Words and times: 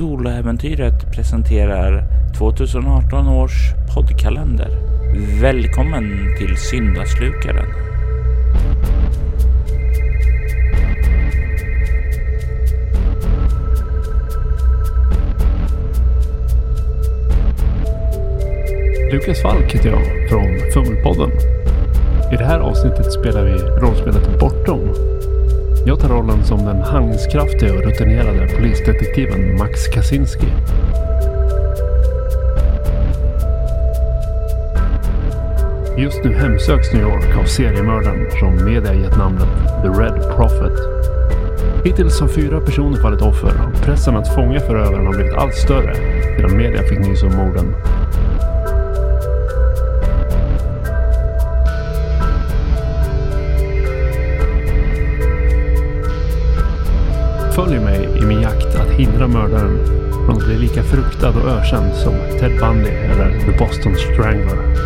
Soloäventyret 0.00 1.12
presenterar 1.14 2.04
2018 2.38 3.28
års 3.28 3.52
poddkalender. 3.94 4.68
Välkommen 5.40 6.34
till 6.38 6.56
Syndaslukaren. 6.56 7.66
Lukas 19.12 19.42
Falk 19.42 19.74
heter 19.74 19.88
jag 19.90 20.28
från 20.28 20.72
Fummelpodden. 20.74 21.30
I 22.32 22.36
det 22.36 22.44
här 22.44 22.60
avsnittet 22.60 23.12
spelar 23.12 23.44
vi 23.44 23.52
rollspelet 23.52 24.40
Bortom. 24.40 25.10
Jag 25.84 26.00
tar 26.00 26.08
rollen 26.08 26.44
som 26.44 26.64
den 26.64 26.82
handlingskraftiga 26.82 27.74
och 27.74 27.84
rutinerade 27.84 28.48
polisdetektiven 28.56 29.58
Max 29.58 29.86
Kaczynski. 29.86 30.46
Just 35.98 36.24
nu 36.24 36.34
hemsöks 36.34 36.92
New 36.92 37.02
York 37.02 37.36
av 37.36 37.44
seriemördaren 37.44 38.30
som 38.40 38.64
media 38.64 38.94
gett 38.94 39.18
namnet 39.18 39.48
The 39.82 39.88
Red 39.88 40.36
Prophet. 40.36 40.78
Hittills 41.84 42.20
har 42.20 42.28
fyra 42.28 42.60
personer 42.60 43.02
fallit 43.02 43.22
offer 43.22 43.52
och 43.66 43.82
pressen 43.82 44.16
att 44.16 44.34
fånga 44.34 44.60
förövaren 44.60 45.06
har 45.06 45.14
blivit 45.14 45.34
allt 45.34 45.54
större 45.54 45.94
sedan 45.94 46.56
media 46.56 46.82
fick 46.82 46.98
nys 46.98 47.22
om 47.22 47.36
morden. 47.36 47.74
Följ 57.64 57.78
mig 57.80 58.08
i 58.22 58.26
min 58.26 58.42
jakt 58.42 58.74
att 58.76 58.90
hindra 58.90 59.28
mördaren 59.28 59.86
från 60.12 60.36
att 60.36 60.44
bli 60.46 60.58
lika 60.58 60.82
fruktad 60.82 61.28
och 61.28 61.48
ökänd 61.48 61.94
som 61.94 62.12
Ted 62.12 62.60
Bundy 62.60 62.90
eller 62.90 63.40
The 63.40 63.58
Boston 63.58 63.94
Strangler. 63.94 64.76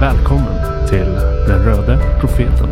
Välkommen 0.00 0.88
till 0.88 1.14
Den 1.48 1.64
röde 1.64 1.98
profeten. 2.20 2.68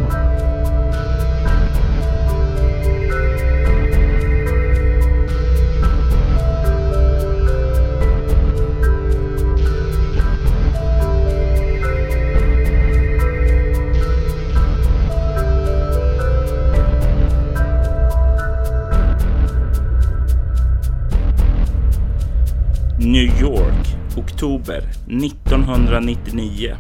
Oktober 24.41 24.79
1999. 25.09 26.77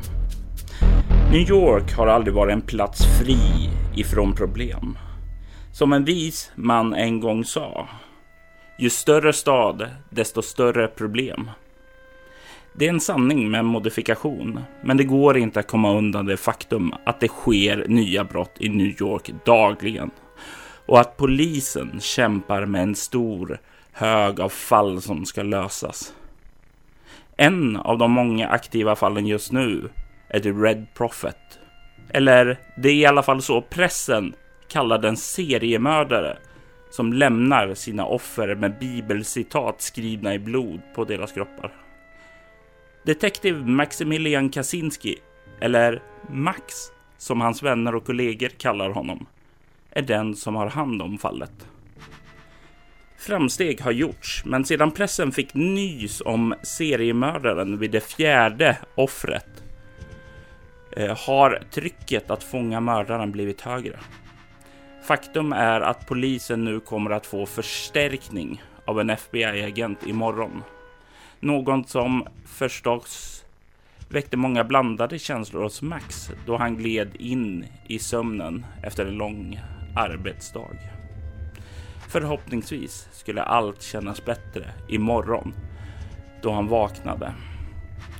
New 1.32 1.50
York 1.50 1.92
har 1.92 2.06
aldrig 2.06 2.34
varit 2.34 2.52
en 2.52 2.60
plats 2.60 3.18
fri 3.18 3.70
ifrån 3.96 4.34
problem. 4.34 4.98
Som 5.72 5.92
en 5.92 6.04
vis 6.04 6.52
man 6.54 6.94
en 6.94 7.20
gång 7.20 7.44
sa. 7.44 7.88
Ju 8.78 8.90
större 8.90 9.32
stad, 9.32 9.86
desto 10.10 10.42
större 10.42 10.88
problem. 10.88 11.50
Det 12.74 12.86
är 12.86 12.90
en 12.90 13.00
sanning 13.00 13.50
med 13.50 13.64
modifikation, 13.64 14.60
men 14.84 14.96
det 14.96 15.04
går 15.04 15.36
inte 15.36 15.60
att 15.60 15.68
komma 15.68 15.98
undan 15.98 16.26
det 16.26 16.36
faktum 16.36 16.94
att 17.04 17.20
det 17.20 17.28
sker 17.28 17.84
nya 17.88 18.24
brott 18.24 18.56
i 18.60 18.68
New 18.68 19.02
York 19.02 19.30
dagligen. 19.44 20.10
Och 20.86 21.00
att 21.00 21.16
polisen 21.16 22.00
kämpar 22.00 22.66
med 22.66 22.82
en 22.82 22.94
stor 22.94 23.58
hög 23.92 24.40
av 24.40 24.48
fall 24.48 25.02
som 25.02 25.26
ska 25.26 25.42
lösas. 25.42 26.12
En 27.42 27.76
av 27.76 27.98
de 27.98 28.10
många 28.10 28.48
aktiva 28.48 28.96
fallen 28.96 29.26
just 29.26 29.52
nu 29.52 29.88
är 30.28 30.40
The 30.40 30.52
Red 30.52 30.86
Prophet. 30.94 31.58
Eller 32.08 32.58
det 32.76 32.88
är 32.88 32.94
i 32.94 33.06
alla 33.06 33.22
fall 33.22 33.42
så 33.42 33.62
pressen 33.62 34.34
kallar 34.68 34.98
den 34.98 35.16
seriemördare 35.16 36.38
som 36.90 37.12
lämnar 37.12 37.74
sina 37.74 38.04
offer 38.04 38.54
med 38.54 38.78
bibelcitat 38.78 39.82
skrivna 39.82 40.34
i 40.34 40.38
blod 40.38 40.80
på 40.94 41.04
deras 41.04 41.32
kroppar. 41.32 41.72
Detektiv 43.04 43.66
Maximilian 43.66 44.50
Kaczynski, 44.50 45.16
eller 45.60 46.02
Max 46.30 46.64
som 47.18 47.40
hans 47.40 47.62
vänner 47.62 47.94
och 47.94 48.06
kollegor 48.06 48.48
kallar 48.48 48.90
honom, 48.90 49.26
är 49.90 50.02
den 50.02 50.34
som 50.34 50.54
har 50.54 50.66
hand 50.66 51.02
om 51.02 51.18
fallet. 51.18 51.69
Framsteg 53.20 53.80
har 53.80 53.92
gjorts, 53.92 54.42
men 54.44 54.64
sedan 54.64 54.90
pressen 54.90 55.32
fick 55.32 55.54
nys 55.54 56.20
om 56.24 56.54
seriemördaren 56.62 57.78
vid 57.78 57.90
det 57.90 58.00
fjärde 58.00 58.76
offret 58.94 59.64
eh, 60.96 61.16
har 61.26 61.62
trycket 61.70 62.30
att 62.30 62.44
fånga 62.44 62.80
mördaren 62.80 63.32
blivit 63.32 63.60
högre. 63.60 63.98
Faktum 65.02 65.52
är 65.52 65.80
att 65.80 66.06
polisen 66.06 66.64
nu 66.64 66.80
kommer 66.80 67.10
att 67.10 67.26
få 67.26 67.46
förstärkning 67.46 68.62
av 68.84 69.00
en 69.00 69.10
FBI-agent 69.10 70.06
imorgon. 70.06 70.62
Något 71.40 71.88
som 71.88 72.26
förstås 72.46 73.44
väckte 74.08 74.36
många 74.36 74.64
blandade 74.64 75.18
känslor 75.18 75.62
hos 75.62 75.82
Max 75.82 76.30
då 76.46 76.56
han 76.56 76.76
gled 76.76 77.16
in 77.16 77.66
i 77.86 77.98
sömnen 77.98 78.66
efter 78.82 79.06
en 79.06 79.14
lång 79.14 79.60
arbetsdag. 79.96 80.99
Förhoppningsvis 82.10 83.08
skulle 83.12 83.42
allt 83.42 83.82
kännas 83.82 84.24
bättre 84.24 84.64
imorgon 84.88 85.54
då 86.42 86.52
han 86.52 86.68
vaknade. 86.68 87.32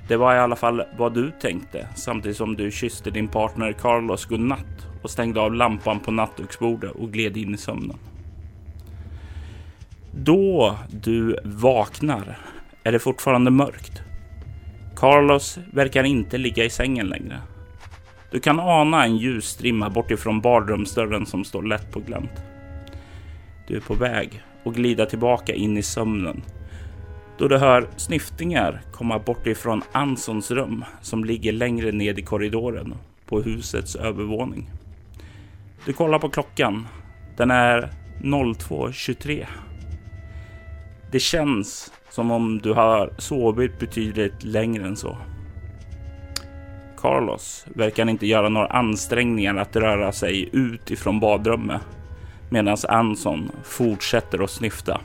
Det 0.08 0.16
var 0.16 0.34
i 0.34 0.38
alla 0.38 0.56
fall 0.56 0.82
vad 0.98 1.14
du 1.14 1.30
tänkte 1.40 1.88
samtidigt 1.96 2.36
som 2.36 2.56
du 2.56 2.70
kysste 2.70 3.10
din 3.10 3.28
partner 3.28 3.72
Carlos 3.72 4.24
godnatt 4.26 4.86
och 5.02 5.10
stängde 5.10 5.40
av 5.40 5.54
lampan 5.54 6.00
på 6.00 6.10
nattduksbordet 6.10 6.90
och 6.90 7.12
gled 7.12 7.36
in 7.36 7.54
i 7.54 7.58
sömnen. 7.58 7.96
Då 10.14 10.78
du 10.90 11.38
vaknar 11.44 12.38
är 12.82 12.92
det 12.92 12.98
fortfarande 12.98 13.50
mörkt. 13.50 14.02
Carlos 14.96 15.58
verkar 15.72 16.04
inte 16.04 16.38
ligga 16.38 16.64
i 16.64 16.70
sängen 16.70 17.06
längre. 17.06 17.38
Du 18.30 18.40
kan 18.40 18.60
ana 18.60 19.04
en 19.04 19.16
ljusstrimma 19.16 19.90
bortifrån 19.90 20.40
badrumsdörren 20.40 21.26
som 21.26 21.44
står 21.44 21.62
lätt 21.62 21.92
på 21.92 22.00
glänt. 22.00 22.49
Du 23.70 23.76
är 23.76 23.80
på 23.80 23.94
väg 23.94 24.42
att 24.64 24.74
glida 24.74 25.06
tillbaka 25.06 25.54
in 25.54 25.76
i 25.76 25.82
sömnen 25.82 26.42
då 27.38 27.48
du 27.48 27.58
hör 27.58 27.88
snyftningar 27.96 28.82
komma 28.92 29.18
bort 29.18 29.46
ifrån 29.46 29.82
Ansons 29.92 30.50
rum 30.50 30.84
som 31.02 31.24
ligger 31.24 31.52
längre 31.52 31.92
ned 31.92 32.18
i 32.18 32.22
korridoren 32.22 32.94
på 33.26 33.40
husets 33.40 33.96
övervåning. 33.96 34.70
Du 35.86 35.92
kollar 35.92 36.18
på 36.18 36.28
klockan. 36.28 36.86
Den 37.36 37.50
är 37.50 37.88
02.23. 38.22 39.46
Det 41.12 41.20
känns 41.20 41.92
som 42.08 42.30
om 42.30 42.58
du 42.58 42.72
har 42.72 43.12
sovit 43.18 43.78
betydligt 43.78 44.44
längre 44.44 44.86
än 44.86 44.96
så. 44.96 45.18
Carlos 46.96 47.66
verkar 47.74 48.08
inte 48.08 48.26
göra 48.26 48.48
några 48.48 48.66
ansträngningar 48.66 49.56
att 49.56 49.76
röra 49.76 50.12
sig 50.12 50.48
ut 50.52 50.90
ifrån 50.90 51.20
badrummet 51.20 51.82
medan 52.50 52.76
Anson 52.88 53.50
fortsätter 53.62 54.44
att 54.44 54.50
snyfta. 54.50 55.00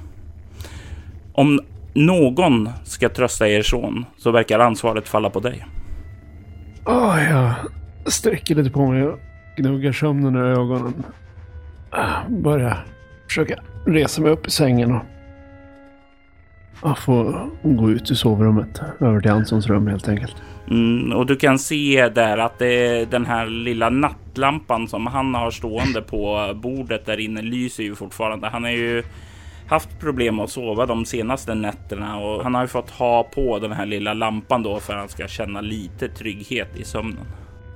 Om 1.33 1.59
någon 1.93 2.69
ska 2.83 3.09
trösta 3.09 3.47
er 3.49 3.61
son 3.61 4.05
så 4.17 4.31
verkar 4.31 4.59
ansvaret 4.59 5.07
falla 5.07 5.29
på 5.29 5.39
dig. 5.39 5.65
Oh, 6.85 7.23
jag 7.29 7.53
sträcker 8.05 8.55
lite 8.55 8.69
på 8.69 8.85
mig 8.85 9.03
och 9.03 9.19
gnuggar 9.57 9.91
sömnen 9.91 10.35
i 10.35 10.39
ögonen. 10.39 11.03
Ah, 11.89 12.29
börjar 12.29 12.85
försöka 13.27 13.59
resa 13.85 14.21
mig 14.21 14.31
upp 14.31 14.47
i 14.47 14.51
sängen 14.51 14.95
och 14.95 15.01
jag 16.83 16.97
får 16.97 17.49
gå 17.63 17.91
ut 17.91 18.11
i 18.11 18.15
sovrummet. 18.15 18.81
Över 18.99 19.21
till 19.21 19.31
Ansons 19.31 19.67
rum 19.67 19.87
helt 19.87 20.07
enkelt. 20.07 20.35
Mm, 20.69 21.13
och 21.13 21.25
du 21.25 21.35
kan 21.35 21.59
se 21.59 22.09
där 22.09 22.37
att 22.37 22.59
det 22.59 23.05
den 23.11 23.25
här 23.25 23.45
lilla 23.45 23.89
nattlampan 23.89 24.87
som 24.87 25.07
han 25.07 25.35
har 25.35 25.51
stående 25.51 26.01
på 26.01 26.51
bordet 26.55 27.05
där 27.05 27.19
inne 27.19 27.41
lyser 27.41 27.83
ju 27.83 27.95
fortfarande. 27.95 28.47
Han 28.47 28.63
har 28.63 28.71
ju 28.71 29.03
haft 29.67 29.99
problem 29.99 30.39
att 30.39 30.49
sova 30.49 30.85
de 30.85 31.05
senaste 31.05 31.55
nätterna 31.55 32.17
och 32.17 32.43
han 32.43 32.55
har 32.55 32.61
ju 32.61 32.67
fått 32.67 32.89
ha 32.89 33.23
på 33.23 33.59
den 33.59 33.71
här 33.71 33.85
lilla 33.85 34.13
lampan 34.13 34.63
då 34.63 34.79
för 34.79 34.93
att 34.93 34.99
han 34.99 35.09
ska 35.09 35.27
känna 35.27 35.61
lite 35.61 36.07
trygghet 36.09 36.75
i 36.75 36.83
sömnen. 36.83 37.25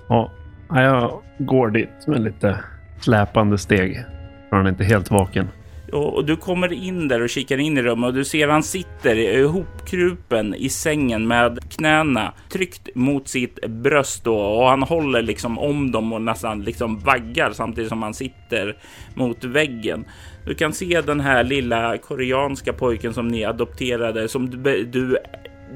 Ja, 0.10 0.32
jag 0.70 1.22
går 1.38 1.70
dit 1.70 2.08
med 2.08 2.22
lite 2.22 2.58
släpande 3.00 3.58
steg. 3.58 4.06
För 4.50 4.56
han 4.56 4.66
är 4.66 4.70
inte 4.70 4.84
helt 4.84 5.12
vaken. 5.12 5.48
Och, 5.92 6.16
och, 6.16 6.26
du 6.26 6.36
kommer 6.36 6.74
in 6.74 7.08
där 7.08 7.22
och 7.22 7.30
kikar 7.30 7.58
in 7.58 7.78
i 7.78 7.82
rummet 7.82 8.08
och 8.08 8.14
du 8.14 8.26
ser 8.26 8.48
han 8.48 8.64
sitter 8.64 9.16
ihopkrupen 9.16 10.56
i 10.56 10.70
sängen 10.70 11.28
med 11.28 11.60
knäna 11.70 12.34
tryckt 12.50 12.96
mot 12.96 13.28
sitt 13.28 13.68
bröst 13.68 14.24
då, 14.24 14.38
och 14.38 14.70
han 14.70 14.84
håller 14.84 15.22
liksom 15.22 15.60
om 15.60 15.92
dem 15.92 16.14
och 16.14 16.22
nästan 16.22 16.64
liksom 16.64 17.00
vaggar 17.00 17.52
samtidigt 17.52 17.90
som 17.90 18.04
han 18.04 18.14
sitter 18.14 18.78
mot 19.14 19.44
väggen. 19.44 20.06
Du 20.46 20.56
kan 20.56 20.74
se 20.74 21.02
den 21.02 21.20
här 21.20 21.44
lilla 21.44 21.98
koreanska 21.98 22.74
pojken 22.74 23.14
som 23.14 23.28
ni 23.28 23.46
adopterade 23.46 24.28
som 24.28 24.50
du, 24.50 24.84
du 24.84 25.18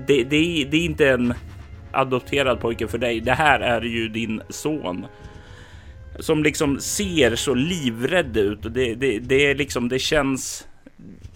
det, 0.07 0.23
det, 0.23 0.67
det 0.71 0.77
är 0.77 0.85
inte 0.85 1.09
en 1.09 1.33
adopterad 1.91 2.59
pojke 2.59 2.87
för 2.87 2.97
dig. 2.97 3.19
Det 3.19 3.31
här 3.31 3.59
är 3.59 3.81
ju 3.81 4.09
din 4.09 4.41
son 4.49 5.05
som 6.19 6.43
liksom 6.43 6.79
ser 6.79 7.35
så 7.35 7.53
livrädd 7.53 8.37
ut. 8.37 8.59
Det, 8.61 8.95
det, 8.95 9.19
det 9.19 9.45
är 9.51 9.55
liksom, 9.55 9.89
det 9.89 9.99
känns. 9.99 10.67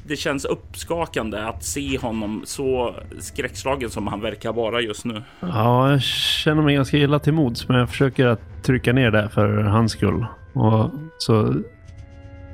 Det 0.08 0.16
känns 0.16 0.46
uppskakande 0.46 1.38
att 1.38 1.64
se 1.64 1.98
honom 1.98 2.42
så 2.46 2.96
skräckslagen 3.20 3.90
som 3.90 4.08
han 4.08 4.22
verkar 4.22 4.54
vara 4.54 4.82
just 4.82 5.06
nu. 5.06 5.24
Ja, 5.40 5.92
jag 5.92 6.02
känner 6.02 6.62
mig 6.62 6.76
ganska 6.76 6.98
illa 6.98 7.20
till 7.20 7.34
mods, 7.34 7.68
men 7.68 7.78
jag 7.78 7.90
försöker 7.90 8.26
att 8.26 8.64
trycka 8.64 8.94
ner 8.94 9.12
det 9.12 9.30
för 9.30 9.64
hans 9.64 9.92
skull. 9.92 10.26
Och 10.54 10.90
så 11.18 11.54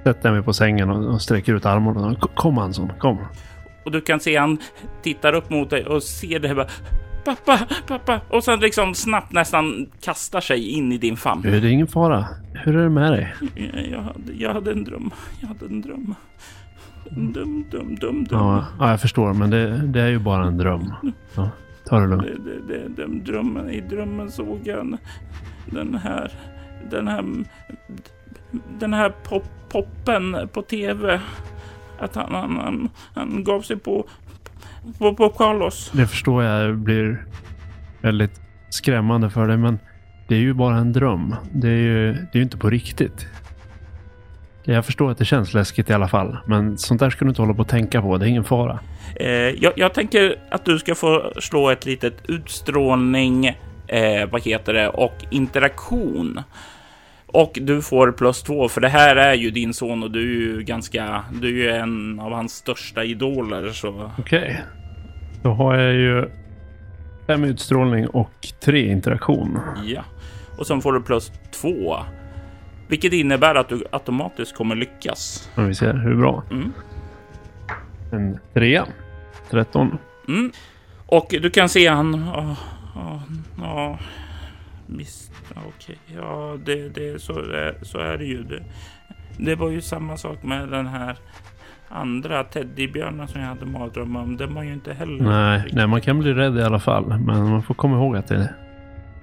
sätter 0.04 0.30
jag 0.30 0.34
mig 0.34 0.44
på 0.44 0.54
sängen 0.54 0.90
och, 0.90 1.22
sträcker 1.22 1.54
ut 1.54 1.66
armarna. 1.66 2.16
Kom 2.16 2.58
Hansson, 2.58 2.92
kom. 3.00 3.18
Och 3.86 3.92
du 3.92 4.02
kan 4.02 4.20
se 4.20 4.36
han 4.36 4.58
tittar 5.02 5.34
upp 5.34 5.50
mot 5.50 5.70
dig 5.70 5.86
och 5.86 6.04
ser 6.04 6.40
det 6.40 6.48
här 6.48 6.68
pappa, 7.26 7.60
pappa. 7.88 8.22
Och 8.30 8.44
sen 8.44 8.60
liksom 8.60 8.96
snabbt 8.96 9.32
nästan 9.32 9.88
kastar 10.02 10.42
sig 10.42 10.70
in 10.70 10.92
i 10.92 10.98
din 10.98 11.18
famn. 11.18 11.42
Det 11.42 11.50
är 11.50 11.66
ingen 11.66 11.88
fara. 11.88 12.28
Hur 12.54 12.76
är 12.76 12.84
det 12.84 12.90
med 12.90 13.12
dig? 13.12 13.34
Jag 13.92 14.02
hade, 14.02 14.34
jag 14.34 14.54
hade 14.54 14.72
en 14.72 14.84
dröm. 14.84 15.12
Jag 15.42 15.48
hade 15.48 15.66
en 15.66 15.82
dröm. 15.82 16.16
Dum, 17.10 17.66
dum, 17.72 17.96
dum, 17.96 18.26
dum. 18.26 18.28
Ja, 18.32 18.66
ja 18.80 18.90
jag 18.90 19.02
förstår, 19.02 19.34
men 19.34 19.50
det, 19.50 19.88
det, 19.88 20.02
är 20.02 20.08
ju 20.08 20.20
bara 20.20 20.48
en 20.48 20.58
dröm. 20.58 20.94
Ja, 21.36 21.50
ta 21.86 22.00
det 22.00 22.08
lugnt. 22.08 22.26
Det, 22.26 22.34
det, 22.34 22.74
det, 22.74 23.02
den 23.02 23.24
drömmen, 23.24 23.70
I 23.70 23.82
drömmen 23.82 24.32
såg 24.32 24.60
jag 24.64 24.98
den 25.66 25.96
här, 25.96 26.32
den 26.92 27.08
här, 27.08 27.24
den 28.80 28.94
här 28.94 29.10
pop, 29.10 29.44
poppen 29.70 30.50
på 30.54 30.62
tv. 30.62 31.22
Att 32.00 32.16
han, 32.16 32.34
han, 32.34 32.58
han, 32.58 32.90
han 33.14 33.44
gav 33.44 33.62
sig 33.62 33.78
på 33.78 34.08
på, 35.18 35.30
Carlos. 35.30 35.92
Det 35.94 36.08
förstår 36.08 36.44
jag 36.44 36.78
blir 36.78 37.26
väldigt 38.02 38.42
skrämmande 38.70 39.30
för 39.30 39.48
dig, 39.48 39.58
men 39.58 39.80
det 40.28 40.36
är 40.36 40.40
ju 40.40 40.54
bara 40.54 40.76
en 40.76 40.94
dröm. 40.94 41.36
Det 41.52 41.68
är 41.68 41.78
ju, 41.78 42.14
det 42.14 42.30
är 42.34 42.38
ju 42.38 42.44
inte 42.44 42.58
på 42.58 42.70
riktigt. 42.70 43.28
Jag 44.64 44.86
förstår 44.86 45.12
att 45.12 45.18
det 45.18 45.26
känns 45.26 45.54
läskigt 45.54 45.90
i 45.90 45.94
alla 45.94 46.08
fall, 46.08 46.38
men 46.46 46.78
sånt 46.78 47.00
där 47.00 47.10
ska 47.10 47.26
du 47.26 47.30
inte 47.30 47.42
hålla 47.42 47.54
på 47.54 47.62
och 47.62 47.68
tänka 47.68 48.02
på. 48.02 48.18
Det 48.18 48.26
är 48.26 48.30
ingen 48.30 48.44
fara. 48.44 48.80
Eh, 49.16 49.28
jag, 49.30 49.74
jag, 49.76 49.94
tänker 49.94 50.36
att 50.50 50.66
du 50.66 50.80
ska 50.80 50.96
få 50.96 51.34
slå 51.40 51.70
ett 51.70 51.86
litet 51.86 52.14
utstrålning, 52.28 53.46
eh, 53.88 54.30
vad 54.32 54.42
heter 54.42 54.74
det, 54.74 54.90
och 54.90 55.26
interaktion. 55.30 56.40
Och 57.34 57.60
du 57.62 57.82
får 57.82 58.12
plus 58.12 58.44
två, 58.44 58.70
för 58.70 58.82
det 58.82 58.90
här 58.90 59.16
är 59.16 59.34
ju 59.34 59.52
din 59.52 59.74
son 59.74 60.04
och 60.04 60.12
du 60.12 60.20
är 60.20 60.56
ju 60.56 60.64
ganska, 60.64 61.24
du 61.42 61.48
är 61.48 61.52
ju 61.52 61.70
en 61.70 62.20
av 62.20 62.32
hans 62.32 62.54
största 62.56 63.04
idoler. 63.04 63.70
Så... 63.70 64.12
Okej. 64.18 64.40
Okay. 64.40 64.56
Då 65.44 65.50
har 65.50 65.76
jag 65.76 65.94
ju 65.94 66.30
fem 67.28 67.44
utstrålning 67.44 68.08
och 68.08 68.48
tre 68.60 68.92
interaktion. 68.92 69.60
Ja, 69.86 70.04
och 70.58 70.68
sen 70.68 70.82
får 70.82 70.94
du 70.94 71.02
plus 71.02 71.32
två. 71.52 71.98
Vilket 72.88 73.14
innebär 73.14 73.56
att 73.56 73.70
du 73.70 73.84
automatiskt 73.92 74.56
kommer 74.56 74.76
lyckas. 74.76 75.50
Ja, 75.56 75.64
vi 75.64 75.76
ser 75.76 75.94
hur 75.94 76.16
bra. 76.16 76.44
Mm. 76.52 76.74
En 78.12 78.40
trea. 78.54 78.86
13. 79.50 79.98
Mm. 80.28 80.52
Och 81.06 81.28
du 81.30 81.50
kan 81.50 81.70
se 81.70 81.88
han... 81.88 82.16
Oh, 82.16 82.52
oh, 82.96 83.22
oh. 83.62 84.00
Okej. 85.56 85.98
Okay. 86.08 86.18
Ja, 86.18 86.58
det, 86.66 86.90
det, 86.90 87.22
så, 87.22 87.34
så 87.82 87.98
är 87.98 88.18
det 88.18 88.26
ju. 88.26 88.44
Det, 88.44 88.64
det 89.38 89.56
var 89.56 89.70
ju 89.70 89.82
samma 89.82 90.18
sak 90.18 90.44
med 90.44 90.70
den 90.70 90.88
här 90.88 91.18
andra 91.90 92.44
teddybjörnen 92.44 93.28
som 93.28 93.42
jag 93.42 93.48
hade 93.48 93.66
mardrömmar 93.66 94.22
om. 94.22 94.38
Den 94.38 94.54
var 94.54 94.64
ju 94.64 94.74
inte 94.74 94.94
heller... 94.94 95.24
Nej, 95.24 95.70
nej, 95.72 95.88
man 95.88 96.02
kan 96.02 96.20
bli 96.20 96.34
rädd 96.34 96.58
i 96.58 96.64
alla 96.64 96.80
fall. 96.80 97.06
Men 97.08 97.50
man 97.50 97.64
får 97.64 97.74
komma 97.74 97.96
ihåg 97.96 98.16
att 98.16 98.28
det, 98.28 98.54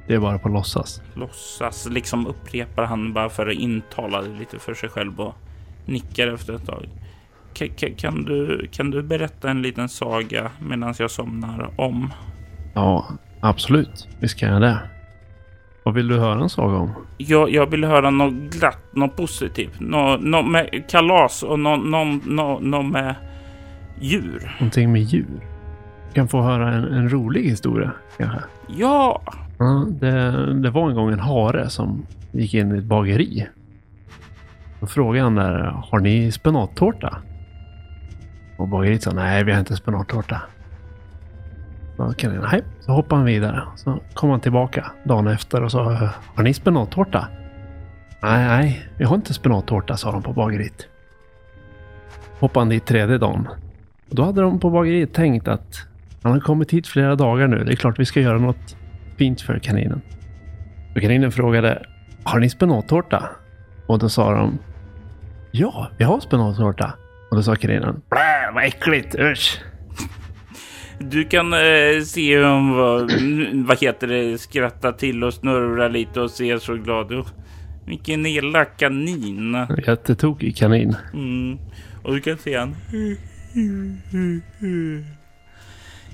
det 0.07 0.15
är 0.15 0.19
bara 0.19 0.39
på 0.39 0.49
låtsas. 0.49 1.03
Låtsas, 1.15 1.89
liksom 1.91 2.27
upprepar 2.27 2.85
han 2.85 3.13
bara 3.13 3.29
för 3.29 3.47
att 3.47 3.55
intala 3.55 4.23
det 4.23 4.39
lite 4.39 4.59
för 4.59 4.75
sig 4.75 4.89
själv 4.89 5.21
och 5.21 5.35
nickar 5.87 6.29
efter 6.29 6.55
ett 6.55 6.67
tag. 6.67 6.89
K 7.59 7.67
kan, 7.97 8.25
du, 8.25 8.69
kan 8.73 8.91
du 8.91 9.03
berätta 9.03 9.51
en 9.51 9.63
liten 9.63 9.89
saga 9.89 10.51
medan 10.61 10.95
jag 10.99 11.11
somnar 11.11 11.71
om? 11.77 12.13
Ja, 12.75 13.07
absolut. 13.41 14.09
Visst 14.21 14.39
kan 14.39 14.53
jag 14.53 14.63
det. 14.63 14.79
Vad 15.83 15.95
vill 15.95 16.09
du 16.09 16.19
höra 16.19 16.41
en 16.41 16.49
saga 16.49 16.77
om? 16.77 16.91
Jag, 17.17 17.51
jag 17.51 17.67
vill 17.67 17.85
höra 17.85 18.11
något 18.11 18.33
glatt, 18.33 18.79
något 18.93 19.17
positivt. 19.17 19.81
Något, 19.81 20.21
något 20.21 20.47
med 20.47 20.85
kalas 20.91 21.43
och 21.43 21.59
något, 21.59 21.87
något, 21.87 22.27
något, 22.27 22.63
något 22.63 22.87
med 22.87 23.15
djur. 24.01 24.57
Någonting 24.61 24.93
med 24.93 25.03
djur? 25.03 25.41
Du 26.09 26.15
kan 26.15 26.29
få 26.29 26.43
höra 26.43 26.73
en, 26.73 26.85
en 26.85 27.09
rolig 27.09 27.43
historia 27.43 27.93
kanske? 28.19 28.41
Ja! 28.67 29.23
ja 29.59 29.87
det, 29.89 30.55
det 30.63 30.71
var 30.71 30.91
en 30.91 30.95
gång 30.95 31.13
en 31.13 31.21
hare 31.21 31.71
som 31.71 32.07
gick 32.33 32.55
in 32.55 32.75
i 32.75 32.79
ett 32.79 32.85
bageri. 32.85 33.47
Då 34.81 34.87
frågade 34.87 35.25
han 35.25 35.35
där, 35.35 35.83
har 35.91 36.01
ni 36.01 36.33
spenattårta? 36.33 37.17
Och 38.59 38.69
bageriet 38.69 39.03
sa, 39.03 39.11
nej 39.13 39.45
vi 39.45 39.53
har 39.53 39.59
inte 39.61 39.77
spenattårta. 39.77 40.43
Så 42.01 42.29
nej, 42.29 42.63
så 42.81 42.93
hoppade 42.93 43.19
han 43.19 43.27
vidare. 43.27 43.63
Så 43.77 44.01
kom 44.15 44.31
han 44.31 44.41
tillbaka 44.41 44.93
dagen 45.05 45.27
efter 45.27 45.63
och 45.63 45.73
sa, 45.73 46.11
har 46.35 46.43
ni 46.43 46.55
spenattårta? 46.55 47.29
Nej, 48.23 48.47
nej, 48.47 48.87
vi 48.97 49.05
har 49.05 49.17
inte 49.17 49.35
spenattårta, 49.35 49.97
sa 49.97 50.13
de 50.13 50.23
på 50.23 50.33
bageriet. 50.33 50.87
Hoppade 52.39 52.61
han 52.61 52.69
dit 52.69 52.87
tredje 52.87 53.19
dagen. 53.19 53.49
Och 54.11 54.15
då 54.15 54.25
hade 54.25 54.41
de 54.41 54.61
på 54.61 54.71
bageriet 54.71 55.15
tänkt 55.15 55.49
att 55.49 55.87
han 56.23 56.33
har 56.33 56.41
kommit 56.41 56.71
hit 56.71 56.87
flera 56.87 57.17
dagar 57.17 57.49
nu. 57.49 57.65
Det 57.65 57.73
är 57.73 57.77
klart 57.77 57.99
vi 57.99 58.05
ska 58.05 58.21
göra 58.21 58.39
något 58.39 58.77
fint 59.17 59.41
för 59.41 59.59
kaninen. 59.59 60.01
Och 60.95 61.01
kaninen 61.01 61.33
frågade, 61.33 61.83
har 62.25 62.41
ni 62.41 62.51
spenattårta? 62.51 63.29
Och 63.87 63.99
då 63.99 64.09
sa 64.09 64.33
de, 64.33 64.59
ja, 65.51 65.91
vi 65.97 66.05
har 66.05 66.21
spenattårta. 66.21 66.93
Och 67.31 67.37
då 67.37 67.43
sa 67.43 67.57
kaninen, 67.57 68.03
blä, 68.11 68.51
vad 68.55 68.65
äckligt, 68.65 69.15
usch. 69.19 69.61
Du 71.03 71.25
kan 71.25 71.53
eh, 71.53 72.03
se 72.05 72.37
hur 72.37 72.45
hon 72.45 72.77
vad, 72.77 73.13
vad 73.67 73.81
heter 73.81 74.07
det, 74.07 74.39
skrattar 74.39 74.93
till 74.93 75.25
och 75.25 75.35
snurrar 75.35 75.91
lite 75.91 76.21
och 76.21 76.31
ser 76.31 76.59
så 76.59 76.75
glad 76.75 77.13
ut. 77.13 77.27
Vilken 77.87 78.27
elak 78.27 78.79
kanin. 78.79 79.67
Jättetokig 79.87 80.57
kanin. 80.57 80.97
Mm. 81.13 81.59
Och 82.03 82.15
du 82.15 82.21
kan 82.21 82.39
se 82.39 82.57
han 82.57 82.75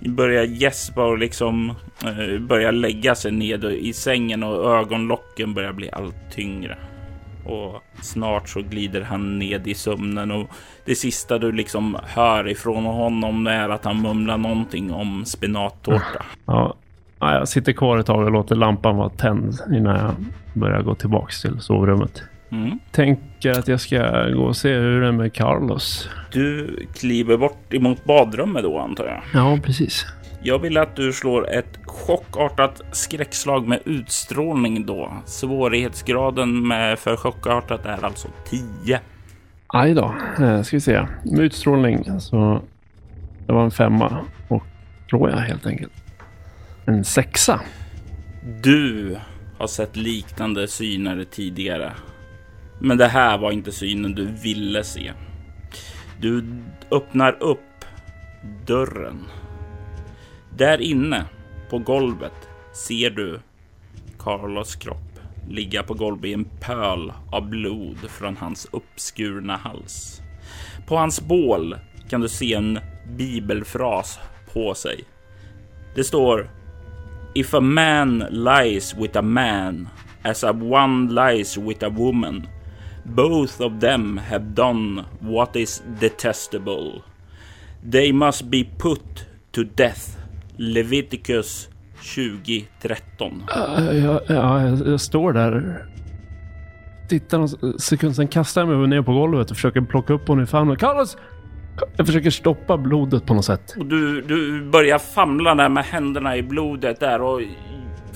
börjar 0.01 0.45
gäspa 0.45 1.07
och 1.07 1.19
liksom 1.19 1.75
eh, 2.05 2.41
börjar 2.41 2.73
lägga 2.73 3.15
sig 3.15 3.33
ned 3.33 3.65
i 3.65 3.93
sängen 3.93 4.43
och 4.43 4.79
ögonlocken 4.79 5.55
börjar 5.55 5.73
bli 5.73 5.91
allt 5.91 6.17
tyngre 6.31 6.79
och 7.47 7.83
snart 8.03 8.49
så 8.49 8.63
glider 8.63 9.03
han 9.03 9.39
ned 9.39 9.67
i 9.67 9.75
sömnen 9.75 10.31
och 10.31 10.51
det 10.85 10.95
sista 10.95 11.39
du 11.39 11.53
liksom 11.53 11.99
hör 12.03 12.49
ifrån 12.49 12.85
honom 12.85 13.47
är 13.47 13.69
att 13.69 13.85
han 13.85 14.03
mumlar 14.03 14.39
någonting 14.39 14.93
om 14.93 15.25
spenattårta. 15.25 16.25
Ja, 16.47 16.77
jag 17.21 17.49
sitter 17.49 17.73
kvar 17.73 17.99
ett 17.99 18.07
tag 18.07 18.25
och 18.25 18.33
låter 18.33 18.57
lampan 18.57 18.97
vara 18.97 19.09
tänd 19.09 19.55
innan 19.73 19.97
jag 19.97 20.15
börjar 20.55 20.83
gå 20.83 20.95
tillbaks 20.95 21.43
till 21.43 21.61
sovrummet. 21.61 22.23
Mm. 22.51 22.79
Tänker 22.93 23.51
att 23.51 23.69
jag 23.69 23.81
ska 23.81 24.29
gå 24.29 24.43
och 24.43 24.57
se 24.57 24.75
hur 24.75 25.01
det 25.01 25.09
är 25.09 25.13
med 25.13 25.33
Carlos. 25.33 26.09
Du 26.33 26.77
kliver 26.95 27.37
bort 27.37 27.75
emot 27.75 28.05
badrummet 28.05 28.63
då 28.63 28.79
antar 28.79 29.05
jag? 29.05 29.23
Ja, 29.35 29.59
precis. 29.63 30.07
Jag 30.47 30.59
vill 30.59 30.77
att 30.77 30.97
du 30.97 31.13
slår 31.13 31.51
ett 31.51 31.79
chockartat 31.85 32.83
skräckslag 32.93 33.69
med 33.69 33.81
utstrålning 33.85 34.87
då. 34.87 35.13
Svårighetsgraden 35.25 36.69
med 36.69 36.99
för 36.99 37.17
chockartat 37.17 37.87
är 37.87 38.05
alltså 38.05 38.29
10. 38.49 39.01
Aj 39.67 39.95
då, 39.95 40.15
eh, 40.41 40.63
ska 40.63 40.77
vi 40.77 40.81
se. 40.81 41.07
Med 41.25 41.41
utstrålning 41.41 42.21
så 42.21 42.63
det 43.47 43.53
var 43.53 43.65
en 43.65 43.71
femma 43.71 44.25
och 44.49 44.63
tror 45.11 45.31
jag 45.31 45.37
helt 45.37 45.67
enkelt. 45.67 45.93
En 46.85 47.05
sexa. 47.05 47.61
Du 48.63 49.17
har 49.59 49.67
sett 49.67 49.97
liknande 49.97 50.69
syner 50.69 51.25
tidigare. 51.31 51.93
Men 52.81 52.99
det 52.99 53.09
här 53.09 53.39
var 53.39 53.53
inte 53.53 53.73
synen 53.73 54.15
du 54.15 54.25
ville 54.43 54.85
se. 54.85 55.13
Du 56.21 56.45
öppnar 56.91 57.43
upp 57.43 57.85
dörren 58.67 59.25
där 60.57 60.81
inne 60.81 61.25
på 61.71 61.79
golvet 61.79 62.49
ser 62.73 63.11
du 63.11 63.41
Carlos 64.19 64.77
kropp 64.77 65.21
ligga 65.49 65.83
på 65.83 65.95
golvet 65.95 66.25
i 66.25 66.33
en 66.33 66.45
pöl 66.61 67.13
av 67.31 67.49
blod 67.49 68.11
från 68.11 68.37
hans 68.37 68.69
uppskurna 68.73 69.57
hals. 69.57 70.23
På 70.87 70.97
hans 70.97 71.21
bål 71.21 71.77
kan 72.09 72.21
du 72.21 72.29
se 72.29 72.55
en 72.55 72.79
bibelfras 73.17 74.19
på 74.53 74.75
sig. 74.75 75.05
Det 75.95 76.05
står 76.05 76.51
If 77.35 77.55
a 77.55 77.61
man 77.61 78.19
lies 78.19 78.95
with 78.95 79.19
a 79.19 79.23
man 79.23 79.89
as 80.23 80.45
a 80.45 80.53
one 80.53 81.15
lies 81.15 81.57
with 81.57 81.85
a 81.85 81.89
woman 81.89 82.47
both 83.15 83.61
of 83.61 83.81
them 83.81 84.17
have 84.17 84.55
done 84.55 85.05
what 85.21 85.57
is 85.57 85.83
detestable. 86.01 87.05
They 87.83 88.13
must 88.13 88.51
be 88.51 88.65
put 88.65 89.27
to 89.53 89.65
death. 89.65 90.17
Leviticus 90.57 91.69
2013. 92.15 93.33
Uh, 93.33 94.05
ja, 94.05 94.21
ja, 94.29 94.63
jag, 94.63 94.89
jag 94.89 95.01
står 95.01 95.33
där. 95.33 95.85
Tittar 97.09 97.39
någon 97.39 97.79
sekund, 97.79 98.17
sen 98.17 98.29
kastar 98.29 98.61
jag 98.61 98.79
mig 98.79 98.89
ner 98.89 99.03
på 99.03 99.13
golvet 99.13 99.51
och 99.51 99.57
försöker 99.57 99.81
plocka 99.81 100.13
upp 100.13 100.29
honom 100.29 100.45
i 100.45 100.47
famnen. 100.47 100.77
Carlos! 100.77 101.17
Jag 101.97 102.07
försöker 102.07 102.31
stoppa 102.31 102.77
blodet 102.77 103.27
på 103.27 103.35
något 103.35 103.45
sätt. 103.45 103.75
Och 103.79 103.87
du, 103.87 104.23
du 104.23 104.65
börjar 104.71 104.99
famla 104.99 105.55
där 105.55 105.69
med 105.69 105.85
händerna 105.85 106.37
i 106.37 106.43
blodet 106.43 107.01
där 107.01 107.23
och 107.23 107.41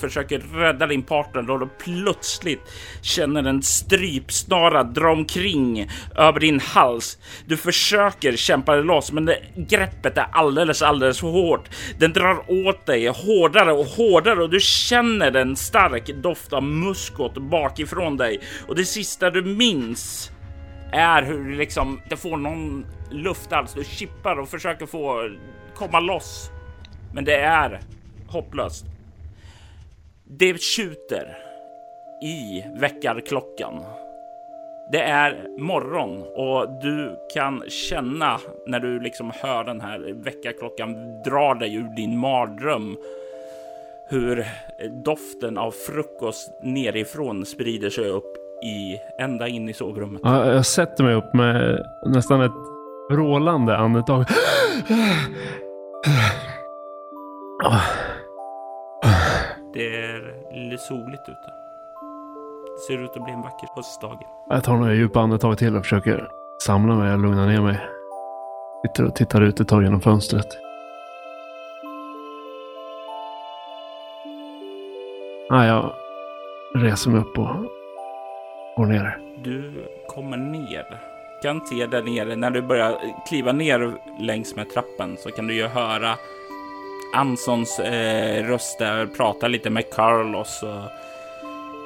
försöker 0.01 0.39
rädda 0.39 0.87
din 0.87 1.03
partner 1.03 1.43
då 1.43 1.59
du 1.59 1.69
plötsligt 1.85 2.61
känner 3.03 3.45
en 3.45 3.63
strypsnara 3.63 4.83
dra 4.83 5.13
omkring 5.13 5.91
över 6.17 6.41
din 6.41 6.61
hals. 6.61 7.19
Du 7.47 7.57
försöker 7.57 8.37
kämpa 8.37 8.75
dig 8.75 8.85
loss, 8.85 9.13
men 9.13 9.25
det, 9.25 9.39
greppet 9.57 10.19
är 10.19 10.27
alldeles, 10.33 10.83
alldeles 10.83 11.21
för 11.21 11.29
hårt. 11.29 11.69
Den 11.99 12.13
drar 12.13 12.67
åt 12.67 12.87
dig 12.87 13.07
hårdare 13.07 13.73
och 13.73 13.87
hårdare 13.87 14.43
och 14.43 14.51
du 14.51 14.61
känner 14.61 15.37
en 15.37 15.57
stark 15.57 16.07
doft 16.23 16.53
av 16.53 16.63
muskot 16.63 17.35
bakifrån 17.35 18.17
dig. 18.17 18.41
Och 18.69 18.77
det 18.77 18.85
sista 18.85 19.31
du 19.31 19.43
minns 19.43 20.31
är 20.93 21.23
hur 21.23 21.45
du 21.45 21.55
liksom 21.57 22.01
det 22.09 22.17
får 22.17 22.37
någon 22.37 22.87
luft 23.11 23.53
alls. 23.53 23.75
Du 23.75 23.85
chippar 23.85 24.41
och 24.41 24.49
försöker 24.49 24.87
få 24.87 25.31
komma 25.75 26.01
loss. 26.01 26.51
Men 27.15 27.25
det 27.25 27.37
är 27.37 27.81
hopplöst. 28.27 28.87
Det 30.39 30.61
tjuter 30.61 31.39
i 32.23 32.65
väckarklockan. 32.75 33.85
Det 34.93 35.03
är 35.03 35.59
morgon 35.59 36.23
och 36.37 36.81
du 36.83 37.17
kan 37.35 37.63
känna 37.69 38.39
när 38.67 38.81
du 38.81 39.01
liksom 39.01 39.33
hör 39.35 39.65
den 39.65 39.81
här 39.81 40.13
väckarklockan 40.25 41.23
dra 41.23 41.55
dig 41.55 41.75
ur 41.75 41.97
din 41.97 42.19
mardröm 42.19 42.97
hur 44.09 44.47
doften 45.05 45.59
av 45.59 45.71
frukost 45.71 46.51
nerifrån 46.63 47.47
sprider 47.47 47.91
sig 47.91 48.09
upp 48.09 48.37
i 48.65 48.99
ända 49.19 49.49
in 49.49 49.69
i 49.69 49.73
sovrummet. 49.73 50.21
Ja, 50.25 50.53
jag 50.53 50.67
sätter 50.67 51.05
mig 51.05 51.15
upp 51.15 51.35
med 51.35 51.83
nästan 52.07 52.41
ett 52.41 52.53
vrålande 53.11 53.77
andetag. 53.77 54.25
Det 59.73 59.97
är 59.97 60.77
soligt 60.77 61.29
ute. 61.29 61.51
Det 62.75 62.81
ser 62.87 63.05
ut 63.05 63.17
att 63.17 63.25
bli 63.25 63.33
en 63.33 63.43
vacker 63.43 63.69
höstdag. 63.77 64.19
Jag 64.49 64.65
tar 64.65 64.77
några 64.77 64.95
djupa 64.95 65.21
andetag 65.21 65.59
till 65.59 65.77
och 65.77 65.83
försöker 65.83 66.29
samla 66.63 66.95
mig 66.95 67.13
och 67.13 67.19
lugna 67.19 67.47
ner 67.47 67.61
mig. 67.61 67.79
Sitter 68.87 69.05
och 69.05 69.15
tittar 69.15 69.41
ut 69.41 69.61
ett 69.61 69.69
tag 69.69 69.83
genom 69.83 70.01
fönstret. 70.01 70.47
Nej, 75.51 75.69
jag 75.69 75.93
reser 76.75 77.11
mig 77.11 77.21
upp 77.21 77.39
och 77.39 77.49
går 78.77 78.87
ner. 78.87 79.19
Du 79.45 79.87
kommer 80.09 80.37
ner. 80.37 81.01
Kan 81.43 81.67
se 81.67 81.87
där 81.87 82.03
nere 82.03 82.37
när 82.37 82.51
du 82.51 82.63
börjar 82.63 82.99
kliva 83.29 83.53
ner 83.53 83.93
längs 84.21 84.57
med 84.57 84.71
trappen 84.71 85.17
så 85.19 85.31
kan 85.31 85.47
du 85.47 85.55
ju 85.55 85.67
höra 85.67 86.15
Ansons 87.15 87.79
eh, 87.79 88.45
röst 88.45 88.79
där, 88.79 89.07
prata 89.07 89.49
lite 89.49 89.71
med 89.71 89.91
Carlos. 89.91 90.63
Och, 90.63 90.91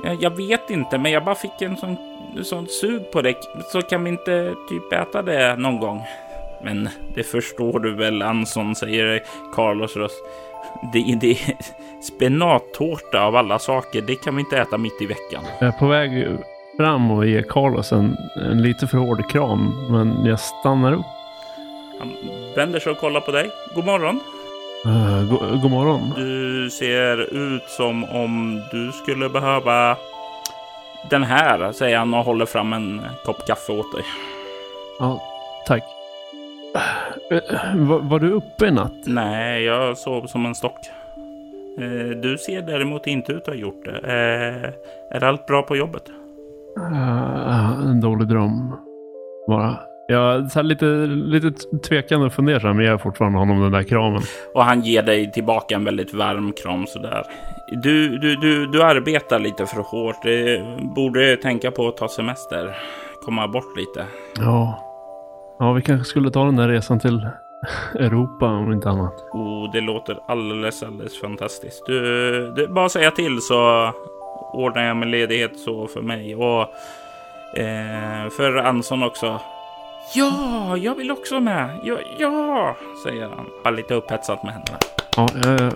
jag, 0.04 0.22
jag 0.22 0.36
vet 0.36 0.70
inte, 0.70 0.98
men 0.98 1.12
jag 1.12 1.24
bara 1.24 1.34
fick 1.34 1.62
en 1.62 1.76
sån, 1.76 1.96
sån 2.42 2.66
sug 2.66 3.10
på 3.10 3.22
det. 3.22 3.34
Så 3.72 3.82
kan 3.82 4.04
vi 4.04 4.10
inte 4.10 4.54
typ 4.68 4.92
äta 4.92 5.22
det 5.22 5.56
någon 5.56 5.80
gång? 5.80 6.02
Men 6.64 6.88
det 7.14 7.22
förstår 7.22 7.80
du 7.80 7.94
väl, 7.94 8.22
Anson, 8.22 8.74
säger 8.74 9.22
Carlos 9.54 9.96
röst. 9.96 10.24
Det, 10.92 11.18
det 11.20 11.38
spenattårta 12.02 13.24
av 13.24 13.36
alla 13.36 13.58
saker, 13.58 14.02
det 14.02 14.14
kan 14.14 14.36
vi 14.36 14.40
inte 14.40 14.58
äta 14.58 14.78
mitt 14.78 15.02
i 15.02 15.06
veckan. 15.06 15.44
Jag 15.60 15.68
är 15.68 15.78
på 15.78 15.86
väg 15.86 16.28
fram 16.76 17.10
och 17.10 17.26
ger 17.26 17.42
Carlos 17.42 17.92
en, 17.92 18.16
en 18.36 18.62
lite 18.62 18.86
för 18.86 18.98
hård 18.98 19.30
kram, 19.30 19.86
men 19.90 20.26
jag 20.26 20.40
stannar 20.40 20.92
upp. 20.92 21.06
Han 21.98 22.12
vänder 22.56 22.80
sig 22.80 22.92
och 22.92 22.98
kollar 22.98 23.20
på 23.20 23.32
dig. 23.32 23.50
God 23.74 23.84
morgon. 23.84 24.20
Uh, 24.86 25.24
go 25.30 25.58
god 25.62 25.70
morgon. 25.70 26.12
Du 26.16 26.70
ser 26.70 27.34
ut 27.34 27.62
som 27.68 28.04
om 28.04 28.62
du 28.70 28.92
skulle 28.92 29.28
behöva 29.28 29.96
den 31.10 31.22
här, 31.22 31.72
säger 31.72 31.98
han 31.98 32.14
och 32.14 32.24
håller 32.24 32.46
fram 32.46 32.72
en 32.72 33.00
kopp 33.24 33.46
kaffe 33.46 33.72
åt 33.72 33.92
dig. 33.92 34.04
Ja, 34.98 35.22
tack. 35.66 35.82
Uh, 37.32 37.86
var, 37.86 37.98
var, 37.98 38.18
du 38.18 38.30
uppe 38.30 38.66
i 38.66 38.70
natt? 38.70 39.06
Nej, 39.06 39.64
jag 39.64 39.98
sov 39.98 40.26
som 40.26 40.46
en 40.46 40.54
stock. 40.54 40.78
Uh, 41.80 42.10
du 42.10 42.38
ser 42.38 42.62
däremot 42.62 43.06
inte 43.06 43.32
ut 43.32 43.42
att 43.42 43.46
ha 43.46 43.54
gjort 43.54 43.84
det. 43.84 44.00
är 45.10 45.24
allt 45.24 45.46
bra 45.46 45.62
på 45.62 45.76
jobbet? 45.76 46.02
en 47.84 48.00
dålig 48.00 48.28
dröm, 48.28 48.76
bara. 49.48 49.78
Jag 50.06 50.50
så 50.50 50.62
lite, 50.62 50.84
lite 51.06 51.50
tvekande 51.88 52.26
och 52.26 52.32
fundersam, 52.32 52.76
men 52.76 52.86
jag 52.86 53.02
fortfarande 53.02 53.38
honom 53.38 53.60
den 53.60 53.72
där 53.72 53.82
kramen. 53.82 54.22
Och 54.54 54.64
han 54.64 54.80
ger 54.80 55.02
dig 55.02 55.32
tillbaka 55.32 55.74
en 55.74 55.84
väldigt 55.84 56.14
varm 56.14 56.52
kram 56.62 56.86
sådär. 56.86 57.22
Du, 57.82 58.18
du, 58.18 58.36
du, 58.36 58.66
du 58.66 58.82
arbetar 58.82 59.38
lite 59.38 59.66
för 59.66 59.80
hårt. 59.82 60.22
Du 60.22 60.62
borde 60.96 61.36
tänka 61.36 61.70
på 61.70 61.88
att 61.88 61.96
ta 61.96 62.08
semester. 62.08 62.76
Komma 63.24 63.48
bort 63.48 63.76
lite. 63.76 64.06
Ja. 64.38 64.80
Ja, 65.58 65.72
vi 65.72 65.82
kanske 65.82 66.04
skulle 66.04 66.30
ta 66.30 66.44
den 66.44 66.56
där 66.56 66.68
resan 66.68 67.00
till 67.00 67.28
Europa 67.94 68.46
om 68.46 68.72
inte 68.72 68.90
annat. 68.90 69.14
Oh, 69.32 69.72
det 69.72 69.80
låter 69.80 70.18
alldeles, 70.28 70.82
alldeles 70.82 71.20
fantastiskt. 71.20 71.86
Du, 71.86 72.52
det 72.56 72.68
bara 72.68 72.88
säga 72.88 73.10
till 73.10 73.40
så 73.40 73.90
ordnar 74.52 74.82
jag 74.82 74.96
med 74.96 75.08
ledighet 75.08 75.58
så 75.58 75.86
för 75.86 76.02
mig. 76.02 76.36
Och 76.36 76.60
eh, 77.58 78.28
för 78.36 78.56
Anson 78.56 79.02
också. 79.02 79.40
Ja, 80.12 80.76
jag 80.76 80.94
vill 80.94 81.10
också 81.10 81.40
med. 81.40 81.80
Ja, 81.82 81.98
ja 82.18 82.76
säger 83.04 83.28
han. 83.28 83.46
Bara 83.64 83.74
lite 83.74 83.94
upphetsat 83.94 84.42
med 84.42 84.52
händerna. 84.52 84.78
Ja, 85.16 85.28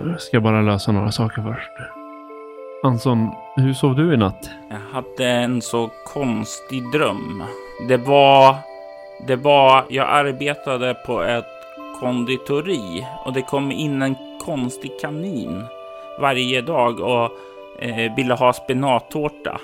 jag 0.09 0.21
ska 0.21 0.39
bara 0.39 0.61
lösa 0.61 0.91
några 0.91 1.11
saker 1.11 1.41
först. 1.41 1.71
Anson, 2.83 3.29
hur 3.55 3.73
sov 3.73 3.95
du 3.95 4.13
i 4.13 4.17
natt? 4.17 4.49
Jag 4.69 4.77
hade 4.93 5.25
en 5.25 5.61
så 5.61 5.89
konstig 6.05 6.91
dröm. 6.91 7.43
Det 7.87 7.97
var... 7.97 8.55
Det 9.27 9.35
var... 9.35 9.85
Jag 9.89 10.07
arbetade 10.09 10.93
på 10.93 11.23
ett 11.23 11.45
konditori 11.99 13.07
och 13.25 13.33
det 13.33 13.41
kom 13.41 13.71
in 13.71 14.01
en 14.01 14.15
konstig 14.45 14.91
kanin 15.01 15.63
varje 16.19 16.61
dag 16.61 16.99
och 16.99 17.31
eh, 17.79 18.15
ville 18.15 18.33
ha 18.33 18.53
spenattårta. 18.53 19.59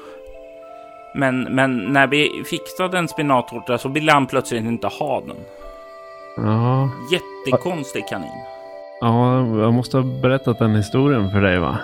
Men, 1.15 1.41
men 1.43 1.77
när 1.77 2.07
vi 2.07 2.43
fixade 2.50 2.98
en 2.98 3.07
spenattårta 3.07 3.77
så 3.77 3.89
ville 3.89 4.12
han 4.12 4.27
plötsligt 4.27 4.65
inte 4.65 4.88
ha 4.88 5.22
den. 5.22 5.38
Ja. 6.38 6.89
Jättekonstig 7.12 8.07
kanin. 8.07 8.29
Ja, 9.01 9.38
jag 9.38 9.74
måste 9.74 9.98
ha 9.98 10.03
berättat 10.22 10.60
den 10.60 10.75
historien 10.75 11.31
för 11.31 11.41
dig 11.41 11.60
va? 11.60 11.77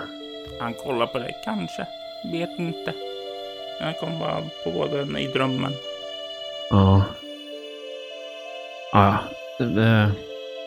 Han 0.60 0.74
kollar 0.74 1.06
på 1.06 1.18
dig. 1.18 1.32
Kanske. 1.44 1.86
Vet 2.32 2.58
inte. 2.58 2.94
Jag 3.80 3.98
kom 3.98 4.18
bara 4.18 4.36
på 4.64 4.96
den 4.96 5.16
i 5.16 5.26
drömmen. 5.26 5.72
Ja. 6.70 7.02
Ja, 8.92 9.18
det, 9.58 10.10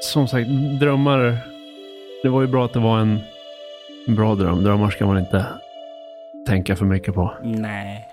som 0.01 0.27
sagt, 0.27 0.49
drömmar. 0.79 1.37
Det 2.23 2.29
var 2.29 2.41
ju 2.41 2.47
bra 2.47 2.65
att 2.65 2.73
det 2.73 2.79
var 2.79 2.99
en 2.99 3.19
bra 4.07 4.35
dröm. 4.35 4.63
Drömmar 4.63 4.89
ska 4.89 5.05
man 5.05 5.17
inte 5.17 5.45
tänka 6.47 6.75
för 6.75 6.85
mycket 6.85 7.15
på. 7.15 7.33
Nej. 7.43 8.09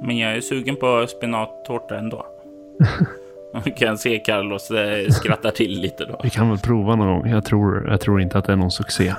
Men 0.00 0.18
jag 0.18 0.32
är 0.32 0.40
sugen 0.40 0.76
på 0.76 1.06
spenattårta 1.06 1.98
ändå. 1.98 2.26
Man 3.54 3.62
kan 3.62 3.98
se 3.98 4.18
Carlos 4.18 4.70
eh, 4.70 5.08
skrattar 5.10 5.50
till 5.50 5.80
lite 5.80 6.04
då. 6.04 6.20
Vi 6.22 6.30
kan 6.30 6.48
väl 6.48 6.58
prova 6.58 6.96
någon 6.96 7.06
gång. 7.06 7.30
Jag 7.30 7.44
tror, 7.44 7.88
jag 7.90 8.00
tror 8.00 8.20
inte 8.20 8.38
att 8.38 8.44
det 8.44 8.52
är 8.52 8.56
någon 8.56 8.70
succé. 8.70 9.14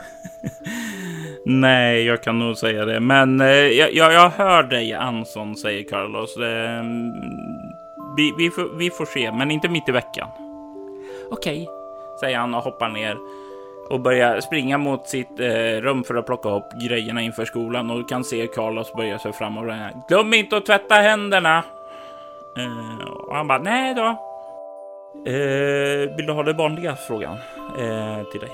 Nej, 1.45 2.03
jag 2.03 2.24
kan 2.24 2.39
nog 2.39 2.57
säga 2.57 2.86
det. 2.86 3.00
Men 3.00 3.41
eh, 3.41 3.48
jag, 3.48 3.93
jag 3.93 4.29
hör 4.29 4.63
dig 4.63 4.93
Anson, 4.93 5.55
säger 5.55 5.83
Carlos. 5.89 6.38
Eh, 6.38 6.83
vi, 8.17 8.33
vi, 8.38 8.50
får, 8.50 8.77
vi 8.77 8.89
får 8.89 9.05
se, 9.05 9.31
men 9.31 9.51
inte 9.51 9.69
mitt 9.69 9.89
i 9.89 9.91
veckan. 9.91 10.27
Okej, 11.31 11.62
okay, 11.62 11.65
säger 12.19 12.38
han 12.38 12.53
och 12.53 12.63
hoppar 12.63 12.89
ner 12.89 13.17
och 13.89 14.00
börjar 14.00 14.39
springa 14.39 14.77
mot 14.77 15.08
sitt 15.08 15.39
eh, 15.39 15.81
rum 15.81 16.03
för 16.03 16.15
att 16.15 16.25
plocka 16.25 16.50
upp 16.50 16.72
grejerna 16.89 17.22
inför 17.22 17.46
skolan 17.46 17.91
och 17.91 17.98
du 17.98 18.03
kan 18.03 18.24
se 18.24 18.48
Carlos 18.48 18.93
börja 18.93 19.19
sig 19.19 19.34
fram 19.34 19.58
och 19.58 19.65
Glöm 20.10 20.34
inte 20.34 20.58
att 20.58 20.65
tvätta 20.65 20.96
händerna! 20.96 21.63
Eh, 22.58 23.08
och 23.27 23.36
han 23.36 23.48
bara, 23.48 23.60
nej 23.60 23.93
då. 23.96 24.05
Eh, 25.31 26.15
vill 26.15 26.25
du 26.25 26.34
ha 26.34 26.43
den 26.43 26.58
vanliga 26.58 26.96
frågan 26.96 27.34
eh, 27.79 28.24
till 28.31 28.39
dig? 28.39 28.50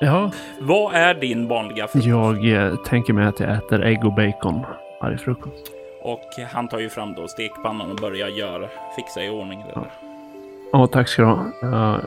Ja. 0.00 0.30
Vad 0.60 0.94
är 0.94 1.14
din 1.14 1.48
vanliga 1.48 1.86
frukost? 1.88 2.06
Jag 2.06 2.52
eh, 2.52 2.74
tänker 2.76 3.12
mig 3.12 3.26
att 3.26 3.40
jag 3.40 3.50
äter 3.56 3.82
ägg 3.84 4.04
och 4.04 4.12
bacon 4.12 4.60
varje 5.00 5.18
frukost. 5.18 5.72
Och 6.02 6.20
han 6.52 6.68
tar 6.68 6.78
ju 6.78 6.88
fram 6.88 7.14
då 7.14 7.28
stekpannan 7.28 7.90
och 7.90 7.96
börjar 7.96 8.28
göra, 8.28 8.68
fixa 8.96 9.22
i 9.22 9.30
ordning 9.30 9.60
det 9.66 9.72
Ja. 9.74 9.80
där. 9.80 9.90
Ja, 10.72 10.86
tack 10.86 11.08
ska 11.08 11.22
du 11.22 11.28
ha. 11.28 11.44
Jag 11.62 12.00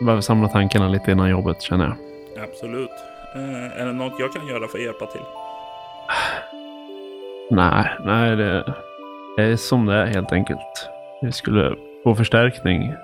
behöver 0.00 0.20
samla 0.20 0.48
tankarna 0.48 0.88
lite 0.88 1.12
innan 1.12 1.30
jobbet 1.30 1.62
känner 1.62 1.84
jag. 1.84 1.96
Absolut. 2.44 2.90
Eh, 3.34 3.80
är 3.80 3.86
det 3.86 3.92
något 3.92 4.12
jag 4.18 4.32
kan 4.32 4.46
göra 4.46 4.68
för 4.68 4.78
att 4.78 4.84
hjälpa 4.84 5.06
till? 5.06 5.20
Nej, 7.50 7.90
nej 8.04 8.36
det, 8.36 8.74
det 9.36 9.42
är 9.42 9.56
som 9.56 9.86
det 9.86 9.94
är 9.94 10.06
helt 10.06 10.32
enkelt. 10.32 10.88
Vi 11.22 11.32
skulle 11.32 11.76
få 12.04 12.14
förstärkning 12.14 12.94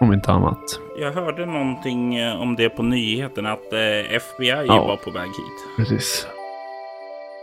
om 0.00 0.12
inte 0.12 0.32
annat. 0.32 0.58
Jag 1.00 1.12
hörde 1.12 1.46
någonting 1.46 2.16
eh, 2.16 2.40
om 2.42 2.56
det 2.56 2.68
på 2.68 2.82
nyheterna 2.82 3.52
att 3.52 3.72
eh, 3.72 4.14
FBI 4.16 4.64
Ja. 4.66 4.84
var 4.86 4.96
på 4.96 5.10
väg 5.10 5.26
hit. 5.28 5.76
Precis. 5.78 6.26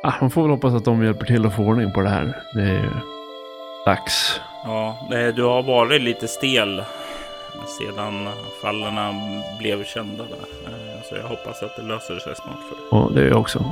Ah, 0.04 0.14
man 0.22 0.32
får 0.32 0.42
väl 0.42 0.52
hoppas 0.52 0.74
att 0.74 0.86
de 0.86 1.04
hjälper 1.04 1.26
till 1.26 1.46
att 1.46 1.56
få 1.56 1.64
ordning 1.64 1.92
på 1.94 2.02
det 2.02 2.10
här. 2.10 2.38
Det 2.56 2.62
är 2.62 2.84
ju 2.84 2.90
dags. 3.86 4.42
Ja, 4.66 4.98
eh, 5.14 5.36
du 5.36 5.44
har 5.44 5.64
varit 5.64 6.02
lite 6.02 6.28
stel 6.28 6.84
sedan 7.80 8.28
fallen 8.62 8.96
blev 9.60 9.84
kända 9.84 10.24
där. 10.24 10.72
Eh, 10.72 11.02
Så 11.10 11.16
jag 11.16 11.24
hoppas 11.24 11.64
att 11.64 11.76
det 11.76 11.82
löser 11.84 12.16
sig 12.20 12.36
snart 12.36 12.60
för 12.70 12.76
dig. 12.76 12.86
Och 13.04 13.14
det 13.14 13.22
är 13.22 13.28
jag 13.28 13.40
också. 13.40 13.66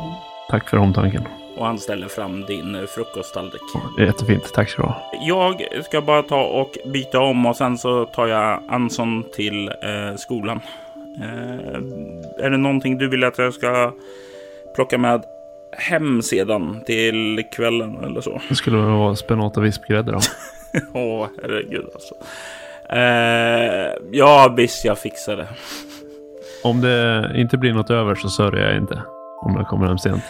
Tack 0.49 0.69
för 0.69 0.77
omtanken. 0.77 1.27
Och 1.57 1.65
han 1.65 1.79
ställer 1.79 2.07
fram 2.07 2.45
din 2.45 2.75
eh, 2.75 2.85
frukosttallrik. 2.85 3.61
Är 3.99 4.03
jättefint. 4.03 4.53
Tack 4.53 4.69
ska 4.69 4.81
du 4.81 4.87
ha. 4.87 5.11
Jag 5.21 5.83
ska 5.85 6.01
bara 6.01 6.23
ta 6.23 6.43
och 6.43 6.77
byta 6.85 7.19
om 7.19 7.45
och 7.45 7.55
sen 7.55 7.77
så 7.77 8.05
tar 8.05 8.27
jag 8.27 8.63
Anson 8.69 9.23
till 9.35 9.67
eh, 9.67 10.15
skolan. 10.17 10.59
Eh, 11.21 11.75
är 12.45 12.49
det 12.49 12.57
någonting 12.57 12.97
du 12.97 13.09
vill 13.09 13.23
att 13.23 13.37
jag 13.37 13.53
ska 13.53 13.93
plocka 14.75 14.97
med 14.97 15.23
hem 15.77 16.21
sedan 16.21 16.81
till 16.85 17.43
kvällen 17.51 18.03
eller 18.03 18.21
så? 18.21 18.41
Det 18.49 18.55
skulle 18.55 18.77
vara 18.77 19.15
spenat 19.15 19.57
och 19.57 19.65
vispgrädde 19.65 20.11
då. 20.11 20.19
Åh, 20.99 21.27
herregud 21.41 21.85
alltså. 21.93 22.15
Eh, 22.93 23.93
ja, 24.11 24.53
visst, 24.57 24.85
jag 24.85 24.99
fixar 24.99 25.37
det. 25.37 25.47
Om 26.63 26.81
det 26.81 27.31
inte 27.35 27.57
blir 27.57 27.73
något 27.73 27.89
över 27.89 28.15
så 28.15 28.29
sörjer 28.29 28.67
jag 28.67 28.77
inte. 28.77 29.01
Om 29.41 29.55
jag 29.55 29.67
kommer 29.67 29.87
hem 29.87 29.97
sent. 29.97 30.23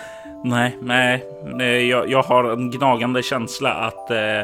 Nej, 0.43 0.77
nej, 0.81 1.25
nej 1.43 1.87
jag, 1.87 2.09
jag 2.09 2.23
har 2.23 2.43
en 2.43 2.71
gnagande 2.71 3.23
känsla 3.23 3.73
att 3.73 4.11
eh, 4.11 4.39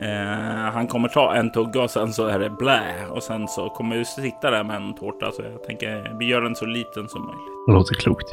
eh, 0.00 0.70
han 0.72 0.86
kommer 0.86 1.08
ta 1.08 1.34
en 1.34 1.52
tugga 1.52 1.82
och 1.82 1.90
sen 1.90 2.12
så 2.12 2.26
är 2.26 2.38
det 2.38 2.50
blä. 2.50 2.82
Och 3.10 3.22
sen 3.22 3.48
så 3.48 3.68
kommer 3.70 3.96
vi 3.96 4.04
sitta 4.04 4.50
där 4.50 4.64
med 4.64 4.76
en 4.76 4.94
tårta. 4.94 5.32
Så 5.32 5.42
jag 5.42 5.62
tänker 5.62 6.16
vi 6.18 6.26
gör 6.26 6.40
den 6.40 6.56
så 6.56 6.66
liten 6.66 7.08
som 7.08 7.26
möjligt. 7.26 7.66
Det 7.66 7.72
låter 7.72 7.94
klokt. 7.94 8.28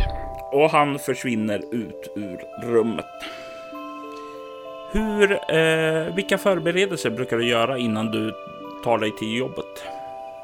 Och 0.52 0.70
han 0.70 1.00
försvinner 1.00 1.62
ut 1.72 2.12
ur 2.16 2.40
rummet. 2.64 3.06
Hur, 4.92 5.32
eh, 5.32 6.16
vilka 6.16 6.38
förberedelser 6.38 7.10
brukar 7.10 7.38
du 7.38 7.48
göra 7.48 7.78
innan 7.78 8.12
du 8.12 8.34
tar 8.84 8.98
dig 8.98 9.16
till 9.16 9.38
jobbet? 9.38 9.84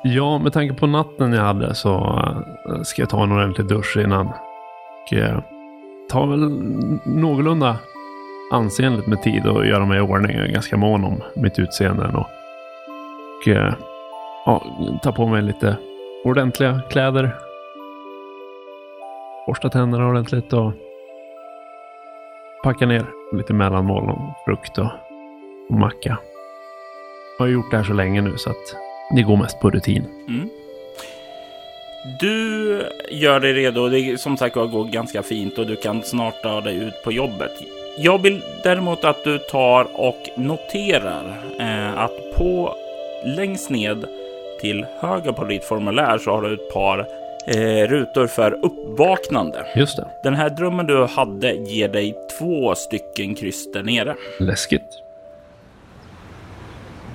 Ja, 0.04 0.38
med 0.38 0.54
tanke 0.54 0.74
på 0.74 0.88
natten 0.88 1.34
jag 1.34 1.42
hade 1.42 1.76
så 1.76 1.96
eh, 2.70 2.82
ska 2.82 3.02
jag 3.02 3.10
ta 3.10 3.24
en 3.24 3.32
ordentlig 3.32 3.68
dusch 3.68 3.98
innan. 3.98 4.28
Och 4.28 5.14
eh, 5.14 5.40
ta 6.10 6.26
väl 6.26 6.50
någorlunda 7.06 7.78
ansenligt 8.52 9.08
med 9.08 9.22
tid 9.22 9.48
och 9.48 9.66
göra 9.66 9.86
mig 9.86 9.98
i 9.98 10.02
ordning. 10.02 10.38
Jag 10.38 10.46
är 10.46 10.54
ganska 10.54 10.78
mån 10.78 11.04
om 11.04 11.22
mitt 11.36 11.60
utseende. 11.60 12.08
Och, 12.08 12.20
och 12.20 13.48
eh, 13.48 13.74
ja, 14.46 14.64
ta 15.04 15.12
på 15.12 15.28
mig 15.28 15.42
lite 15.42 15.78
ordentliga 16.24 16.82
kläder. 16.90 17.36
Borsta 19.48 19.70
tänderna 19.70 20.08
ordentligt 20.08 20.54
och 20.54 20.72
packa 22.64 22.86
ner 22.86 23.06
lite 23.34 23.54
mellanmål 23.54 24.10
och 24.10 24.20
frukt 24.46 24.78
och, 24.78 24.90
och 25.70 25.76
macka. 25.76 26.18
Jag 27.38 27.46
har 27.46 27.52
gjort 27.52 27.72
det 27.72 27.78
här 27.78 27.84
så 27.84 27.94
länge 27.94 28.22
nu 28.22 28.38
så 28.38 28.50
att 28.50 28.76
det 29.16 29.22
går 29.22 29.38
mest 29.38 29.60
på 29.60 29.70
rutin. 29.70 30.06
Mm. 30.28 30.50
Du 32.20 32.82
gör 33.12 33.40
dig 33.40 33.54
redo. 33.54 33.90
Det 33.90 34.00
är, 34.00 34.18
som 34.18 34.38
sagt 34.38 34.56
går 34.56 34.92
ganska 34.92 35.24
fint 35.24 35.58
och 35.58 35.68
du 35.68 35.76
kan 35.76 36.04
snart 36.04 36.42
ta 36.44 36.62
dig 36.62 36.76
ut 36.76 37.04
på 37.04 37.12
jobbet. 37.12 37.52
Jag 37.98 38.22
vill 38.22 38.44
däremot 38.64 39.04
att 39.04 39.24
du 39.24 39.38
tar 39.38 39.88
och 39.94 40.30
noterar 40.38 41.44
eh, 41.60 41.98
att 41.98 42.38
på 42.38 42.76
längst 43.26 43.70
ned 43.70 44.06
till 44.62 44.86
höger 45.00 45.32
på 45.32 45.44
ditt 45.44 45.64
formulär 45.64 46.18
så 46.18 46.32
har 46.32 46.42
du 46.42 46.54
ett 46.54 46.74
par 46.74 47.00
eh, 47.48 47.88
rutor 47.88 48.28
för 48.28 48.52
uppvaknande. 48.66 49.66
Just 49.76 49.98
det. 49.98 50.08
Den 50.24 50.34
här 50.34 50.50
drömmen 50.50 50.86
du 50.86 51.06
hade 51.06 51.54
ger 51.54 51.90
dig 51.90 52.16
två 52.40 52.76
stycken 52.76 53.36
kryss 53.36 53.72
där 53.72 53.84
nere. 53.84 54.16
Läskigt. 54.40 55.05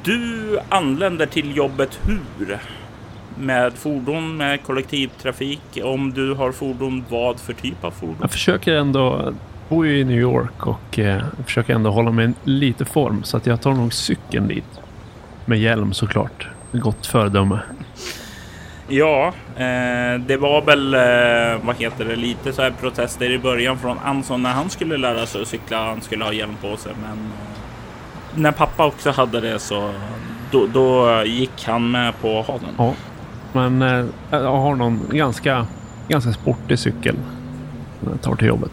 Du 0.04 0.58
anländer 0.68 1.26
till 1.26 1.56
jobbet 1.56 2.00
hur? 2.06 2.58
Med 3.38 3.72
fordon, 3.72 4.36
med 4.36 4.62
kollektivtrafik? 4.62 5.60
Om 5.84 6.12
du 6.12 6.34
har 6.34 6.52
fordon, 6.52 7.04
vad 7.08 7.40
för 7.40 7.52
typ 7.52 7.84
av 7.84 7.90
fordon? 7.90 8.16
Jag 8.20 8.30
försöker 8.30 8.74
ändå, 8.74 9.34
bor 9.68 9.86
ju 9.86 9.98
i 9.98 10.04
New 10.04 10.20
York 10.20 10.66
och 10.66 10.98
eh, 10.98 11.22
försöker 11.46 11.74
ändå 11.74 11.90
hålla 11.90 12.10
mig 12.10 12.32
lite 12.44 12.84
form 12.84 13.22
så 13.22 13.36
att 13.36 13.46
jag 13.46 13.60
tar 13.60 13.72
nog 13.72 13.92
cykeln 13.92 14.48
dit. 14.48 14.80
Med 15.44 15.58
hjälm 15.58 15.92
såklart. 15.92 16.48
Gott 16.72 17.06
föredöme. 17.06 17.60
Ja, 18.88 19.26
eh, 19.56 20.20
det 20.20 20.36
var 20.36 20.62
väl, 20.62 20.94
eh, 20.94 21.66
vad 21.66 21.76
heter 21.76 22.04
det, 22.04 22.16
lite 22.16 22.52
så 22.52 22.62
här 22.62 22.70
protester 22.80 23.30
i 23.30 23.38
början 23.38 23.78
från 23.78 23.98
Anson 23.98 24.42
när 24.42 24.52
han 24.52 24.70
skulle 24.70 24.96
lära 24.96 25.26
sig 25.26 25.42
att 25.42 25.48
cykla. 25.48 25.84
Han 25.84 26.00
skulle 26.00 26.24
ha 26.24 26.32
hjälm 26.32 26.56
på 26.62 26.76
sig, 26.76 26.92
men 27.02 27.18
eh, 27.18 27.49
när 28.34 28.52
pappa 28.52 28.86
också 28.86 29.10
hade 29.10 29.40
det 29.40 29.58
så 29.58 29.92
då, 30.50 30.66
då 30.66 31.22
gick 31.24 31.64
han 31.64 31.90
med 31.90 32.20
på 32.20 32.40
att 32.40 32.46
ha 32.46 32.58
den. 32.58 32.74
Ja. 32.78 32.94
Men 33.52 33.82
eh, 33.82 34.06
jag 34.30 34.56
har 34.56 34.74
någon 34.74 35.00
ganska, 35.12 35.66
ganska 36.08 36.32
sportig 36.32 36.78
cykel. 36.78 37.16
som 38.00 38.12
Jag 38.12 38.22
tar 38.22 38.36
till 38.36 38.46
jobbet. 38.48 38.70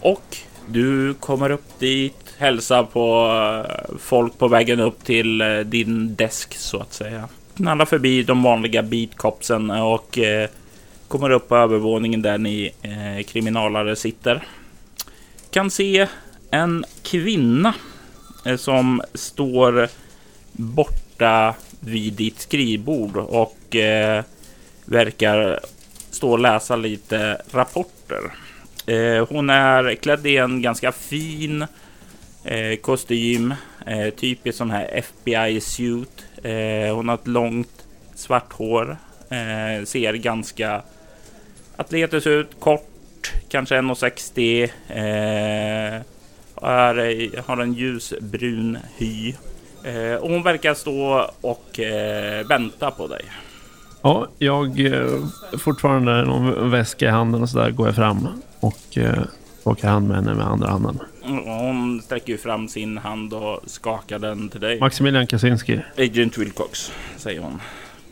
Och 0.00 0.36
du 0.66 1.14
kommer 1.14 1.50
upp 1.50 1.78
dit, 1.78 2.34
hälsar 2.38 2.82
på 2.82 3.30
eh, 3.68 3.96
folk 3.98 4.38
på 4.38 4.48
vägen 4.48 4.80
upp 4.80 5.04
till 5.04 5.40
eh, 5.40 5.58
din 5.58 6.14
desk 6.14 6.54
så 6.56 6.80
att 6.80 6.92
säga. 6.92 7.28
Knallar 7.56 7.84
förbi 7.84 8.22
de 8.22 8.42
vanliga 8.42 8.82
beatcopsen 8.82 9.70
och 9.70 10.18
eh, 10.18 10.48
kommer 11.08 11.30
upp 11.30 11.48
på 11.48 11.56
övervåningen 11.56 12.22
där 12.22 12.38
ni 12.38 12.70
eh, 12.82 13.24
kriminalare 13.24 13.96
sitter. 13.96 14.42
Kan 15.50 15.70
se 15.70 16.08
en 16.50 16.84
kvinna 17.02 17.74
eh, 18.46 18.56
som 18.56 19.02
står 19.14 19.88
borta 20.52 21.54
vid 21.80 22.12
ditt 22.12 22.40
skrivbord 22.40 23.16
och 23.16 23.76
eh, 23.76 24.24
verkar 24.84 25.60
stå 26.10 26.30
och 26.30 26.38
läsa 26.38 26.76
lite 26.76 27.42
rapporter. 27.50 28.20
Eh, 28.86 29.28
hon 29.28 29.50
är 29.50 29.94
klädd 29.94 30.26
i 30.26 30.36
en 30.36 30.62
ganska 30.62 30.92
fin 30.92 31.66
eh, 32.44 32.76
kostym, 32.80 33.54
eh, 33.86 34.10
typisk 34.10 34.58
sån 34.58 34.70
här 34.70 34.90
FBI-suit. 34.92 36.24
Eh, 36.42 36.94
hon 36.94 37.08
har 37.08 37.14
ett 37.14 37.26
långt 37.26 37.86
svart 38.14 38.52
hår, 38.52 38.96
eh, 39.28 39.84
ser 39.84 40.14
ganska 40.14 40.82
atletisk 41.76 42.26
ut, 42.26 42.60
kort, 42.60 43.32
kanske 43.48 43.76
1,60. 43.76 44.70
Eh, 46.62 46.68
är, 46.68 47.42
har 47.46 47.56
en 47.56 47.72
ljusbrun 47.72 48.78
hy. 48.96 49.34
Eh, 49.84 50.14
och 50.14 50.30
hon 50.30 50.42
verkar 50.42 50.74
stå 50.74 51.30
och 51.40 51.80
eh, 51.80 52.46
vänta 52.46 52.90
på 52.90 53.06
dig. 53.06 53.22
Ja, 54.02 54.26
jag 54.38 54.80
eh, 54.86 55.24
fortfarande 55.58 56.24
någon 56.24 56.70
väska 56.70 57.06
i 57.06 57.10
handen 57.10 57.42
och 57.42 57.48
så 57.48 57.58
där 57.58 57.70
går 57.70 57.86
jag 57.88 57.96
fram 57.96 58.28
och 58.60 58.98
eh, 58.98 59.22
skakar 59.60 59.88
hand 59.88 60.08
med 60.08 60.16
henne 60.16 60.34
med 60.34 60.46
andra 60.46 60.68
handen. 60.68 60.98
Och 61.22 61.54
Hon 61.54 62.02
sträcker 62.02 62.32
ju 62.32 62.38
fram 62.38 62.68
sin 62.68 62.98
hand 62.98 63.34
och 63.34 63.60
skakar 63.66 64.18
den 64.18 64.48
till 64.48 64.60
dig. 64.60 64.80
Maximilian 64.80 65.26
Kaczynski. 65.26 65.80
Agent 65.98 66.38
Wilcox, 66.38 66.92
säger 67.16 67.40
hon. 67.40 67.60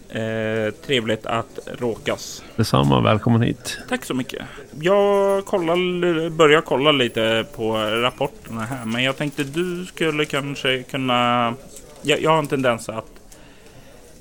Eh, 0.09 0.75
trevligt 0.87 1.27
att 1.27 1.59
råkas. 1.79 2.43
Detsamma, 2.57 3.01
välkommen 3.01 3.43
hit. 3.43 3.79
Tack 3.89 4.05
så 4.05 4.15
mycket. 4.15 4.43
Jag 4.81 5.45
kollar, 5.45 6.31
börjar 6.31 6.61
kolla 6.61 6.93
lite 6.93 7.47
på 7.57 7.73
rapporterna 7.79 8.61
här, 8.65 8.85
men 8.85 9.03
jag 9.03 9.17
tänkte 9.17 9.45
du 9.45 9.87
skulle 9.87 10.25
kanske 10.25 10.83
kunna... 10.83 11.55
Jag, 12.03 12.23
jag 12.23 12.31
har 12.31 12.39
en 12.39 12.47
tendens 12.47 12.89
att 12.89 13.11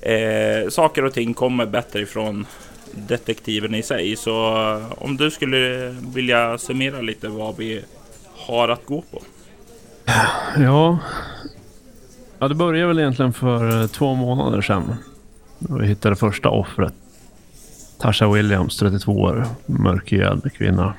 eh, 0.02 0.70
saker 0.70 1.06
och 1.06 1.14
ting 1.14 1.34
kommer 1.34 1.66
bättre 1.66 2.02
ifrån 2.02 2.46
detektiven 2.92 3.76
i 3.76 3.84
sig. 3.84 4.16
Så 4.16 4.34
om 4.98 5.18
du 5.18 5.32
skulle 5.32 5.90
vilja 6.14 6.58
summera 6.58 7.02
lite 7.02 7.28
vad 7.28 7.58
vi 7.58 7.84
har 8.36 8.70
att 8.70 8.86
gå 8.86 9.04
på. 9.12 9.22
Ja, 10.58 10.98
Ja, 12.40 12.48
det 12.48 12.56
började 12.56 12.88
väl 12.88 13.00
egentligen 13.00 13.34
för 13.34 13.82
eh, 13.82 13.88
två 13.88 14.14
månader 14.16 14.62
sedan. 14.62 14.96
Vi 15.60 15.88
hittade 15.88 16.16
första 16.16 16.50
offret. 16.50 16.94
Tasha 18.00 18.28
Williams, 18.32 18.78
32 18.78 19.12
år, 19.12 19.46
mörkhyad 19.66 20.54
kvinna. 20.54 20.94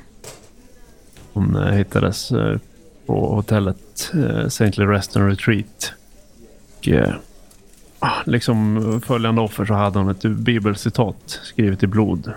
Hon 1.32 1.56
eh, 1.56 1.72
hittades 1.72 2.32
eh, 2.32 2.58
på 3.06 3.34
hotellet 3.34 4.12
St. 4.46 4.70
Rest 4.70 5.16
and 5.16 5.28
Retreat. 5.28 5.92
Och, 6.78 6.88
ah, 7.98 8.22
liksom 8.26 9.00
följande 9.06 9.40
offer 9.40 9.64
så 9.64 9.74
hade 9.74 9.98
hon 9.98 10.08
ett 10.08 10.22
bibelcitat 10.22 11.40
skrivet 11.42 11.82
i 11.82 11.86
blod. 11.86 12.32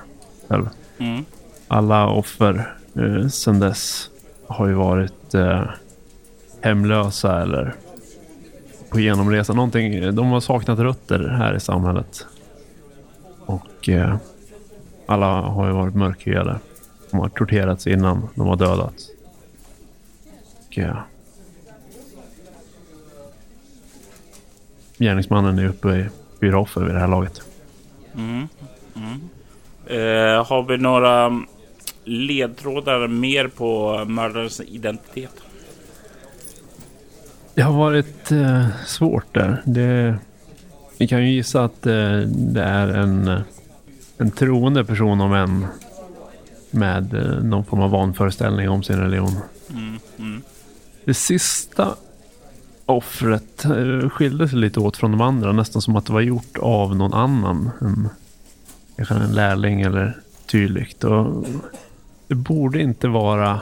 Mm. 0.98 1.26
Alla 1.68 2.08
offer 2.08 2.76
eh, 2.96 3.28
sedan 3.28 3.60
dess 3.60 4.10
har 4.48 4.68
ju 4.68 4.74
varit 4.74 5.34
eh, 5.34 5.64
hemlösa 6.62 7.42
eller 7.42 7.76
på 8.92 9.00
genomresa. 9.00 9.54
Någonting, 9.54 10.16
de 10.16 10.28
har 10.28 10.40
saknat 10.40 10.80
rötter 10.80 11.20
här 11.20 11.56
i 11.56 11.60
samhället. 11.60 12.26
Och 13.46 13.90
eh, 13.90 14.16
alla 15.06 15.42
har 15.42 15.68
ju 15.68 15.74
varit 15.74 15.96
mörkhyade. 15.96 16.60
De 17.12 17.20
har 17.20 17.30
torterats 17.30 17.88
innan 17.88 18.28
de 18.36 18.48
har 18.48 18.56
dödats. 18.56 19.10
Och, 20.68 20.78
eh, 20.78 20.98
gärningsmannen 24.98 25.60
är 25.60 25.68
uppe 25.68 25.90
i 25.90 26.06
fyra 26.42 26.60
offer 26.60 26.82
vid 26.82 26.96
det 26.96 27.00
här 27.00 27.08
laget. 27.08 27.42
Mm. 28.16 28.48
Mm. 28.96 29.20
Eh, 29.86 30.46
har 30.46 30.64
vi 30.64 30.78
några 30.78 31.44
ledtrådar 32.04 33.08
mer 33.08 33.48
på 33.48 34.04
mördarens 34.08 34.62
identitet? 34.62 35.44
Det 37.56 37.62
har 37.62 37.74
varit 37.74 38.32
eh, 38.32 38.68
svårt 38.86 39.34
där. 39.34 39.62
Det, 39.66 40.16
vi 40.98 41.08
kan 41.08 41.24
ju 41.24 41.32
gissa 41.32 41.64
att 41.64 41.86
eh, 41.86 42.18
det 42.26 42.64
är 42.64 42.88
en, 42.88 43.42
en 44.18 44.32
troende 44.32 44.86
person 44.86 45.22
om 45.22 45.34
en 45.34 45.66
med 46.72 47.14
eh, 47.14 47.44
någon 47.44 47.66
form 47.66 47.82
av 47.82 47.92
vanföreställning 47.92 48.70
om 48.70 48.84
sin 48.84 48.98
religion. 48.98 49.36
Mm, 49.70 50.00
mm. 50.18 50.42
Det 51.06 51.14
sista 51.14 51.96
offret 52.86 53.66
eh, 53.66 54.10
skilde 54.10 54.50
sig 54.50 54.60
lite 54.60 54.80
åt 54.80 54.98
från 54.98 55.12
de 55.12 55.22
andra. 55.22 55.52
Nästan 55.52 55.82
som 55.82 55.96
att 55.96 56.06
det 56.06 56.14
var 56.14 56.22
gjort 56.22 56.58
av 56.58 56.96
någon 56.96 57.14
annan. 57.14 57.70
En, 57.82 58.10
kanske 58.96 59.16
en 59.16 59.32
lärling 59.32 59.82
eller 59.82 60.18
tydligt. 60.46 61.04
Och 61.04 61.46
det 62.28 62.36
borde 62.36 62.82
inte 62.82 63.08
vara 63.08 63.62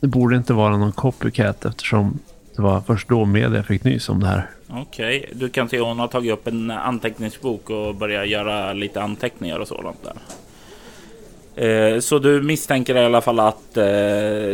det 0.00 0.06
borde 0.06 0.36
inte 0.36 0.52
vara 0.52 0.76
någon 0.76 0.92
copycat 0.92 1.64
eftersom 1.64 2.18
det 2.56 2.62
var 2.62 2.80
först 2.80 3.08
då 3.08 3.24
media 3.24 3.62
fick 3.62 3.84
nys 3.84 4.08
om 4.08 4.20
det 4.20 4.26
här. 4.26 4.50
Okej, 4.68 5.18
okay. 5.18 5.34
du 5.34 5.48
kan 5.48 5.68
se 5.68 5.80
hon 5.80 5.98
har 5.98 6.08
tagit 6.08 6.32
upp 6.32 6.46
en 6.46 6.70
anteckningsbok 6.70 7.70
och 7.70 7.94
börjat 7.94 8.28
göra 8.28 8.72
lite 8.72 9.02
anteckningar 9.02 9.58
och 9.58 9.68
sådant 9.68 10.04
där. 10.04 10.14
Eh, 11.58 12.00
så 12.00 12.18
du 12.18 12.42
misstänker 12.42 12.96
i 12.96 13.04
alla 13.04 13.20
fall 13.20 13.40
att 13.40 13.76
eh, 13.76 13.82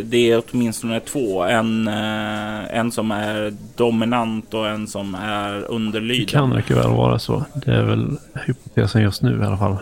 det 0.04 0.30
är 0.30 0.42
åtminstone 0.50 1.00
två. 1.00 1.42
En, 1.42 1.88
eh, 1.88 2.78
en 2.78 2.92
som 2.92 3.10
är 3.10 3.54
dominant 3.76 4.54
och 4.54 4.68
en 4.68 4.86
som 4.86 5.14
är 5.14 5.64
underlydande. 5.70 6.24
Det 6.24 6.30
kan 6.30 6.56
mycket 6.56 6.76
väl 6.76 6.90
vara 6.90 7.18
så. 7.18 7.44
Det 7.54 7.72
är 7.72 7.82
väl 7.82 8.16
hypotesen 8.46 9.02
just 9.02 9.22
nu 9.22 9.40
i 9.42 9.44
alla 9.44 9.58
fall. 9.58 9.76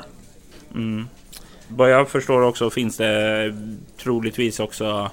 Mm. 0.74 1.08
Vad 1.68 1.90
jag 1.90 2.08
förstår 2.08 2.42
också 2.42 2.70
finns 2.70 2.96
det 2.96 3.54
troligtvis 4.02 4.60
också 4.60 5.10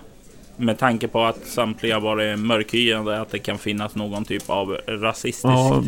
med 0.60 0.78
tanke 0.78 1.08
på 1.08 1.24
att 1.24 1.46
samtliga 1.46 2.00
varit 2.00 2.40
mörkhyade 2.40 3.22
att 3.22 3.32
det 3.32 3.40
kan 3.40 3.58
finnas 3.58 3.96
någon 3.96 4.26
typ 4.26 4.50
av 4.50 4.78
rasistisk. 4.88 5.46
Ja, 5.46 5.84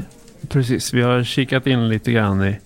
precis. 0.50 0.94
Vi 0.94 1.02
har 1.02 1.24
kikat 1.24 1.68
in 1.68 1.90
lite 1.90 2.12
grann 2.12 2.44
i 2.44 2.60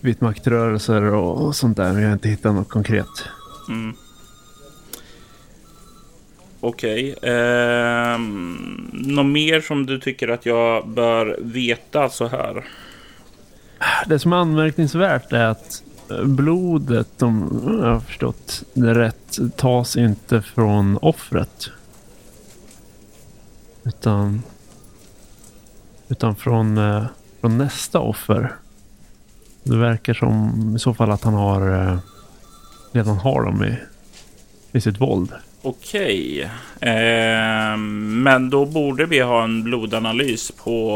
vitmaktrörelser 0.00 1.02
och 1.02 1.56
sånt 1.56 1.76
där. 1.76 1.92
Vi 1.92 2.04
har 2.04 2.12
inte 2.12 2.28
hittat 2.28 2.54
något 2.54 2.68
konkret. 2.68 3.24
Mm. 3.68 3.94
Okej. 6.60 7.14
Okay. 7.16 7.30
Eh, 7.32 8.18
något 8.92 9.26
mer 9.26 9.60
som 9.60 9.86
du 9.86 9.98
tycker 9.98 10.28
att 10.28 10.46
jag 10.46 10.88
bör 10.88 11.38
veta 11.40 12.08
så 12.08 12.26
här? 12.26 12.64
Det 14.06 14.18
som 14.18 14.32
är 14.32 14.36
anmärkningsvärt 14.36 15.32
är 15.32 15.44
att 15.44 15.82
blodet, 16.24 17.22
om 17.22 17.62
jag 17.82 17.92
har 17.92 18.00
förstått 18.00 18.62
det 18.74 18.94
rätt, 18.94 19.38
tas 19.56 19.96
inte 19.96 20.42
från 20.42 20.98
offret. 21.02 21.70
Utan, 23.84 24.42
utan 26.08 26.36
från, 26.36 26.78
eh, 26.78 27.04
från 27.40 27.58
nästa 27.58 27.98
offer. 27.98 28.56
Det 29.62 29.76
verkar 29.76 30.14
som 30.14 30.72
i 30.76 30.78
så 30.78 30.94
fall 30.94 31.10
att 31.10 31.24
han 31.24 31.34
har 31.34 31.70
eh, 31.70 31.98
redan 32.92 33.16
har 33.16 33.42
dem 33.42 33.64
i, 33.64 33.78
i 34.72 34.80
sitt 34.80 35.00
våld. 35.00 35.32
Okej, 35.62 36.50
eh, 36.80 37.76
men 37.76 38.50
då 38.50 38.66
borde 38.66 39.06
vi 39.06 39.20
ha 39.20 39.44
en 39.44 39.62
blodanalys 39.62 40.52
på 40.64 40.90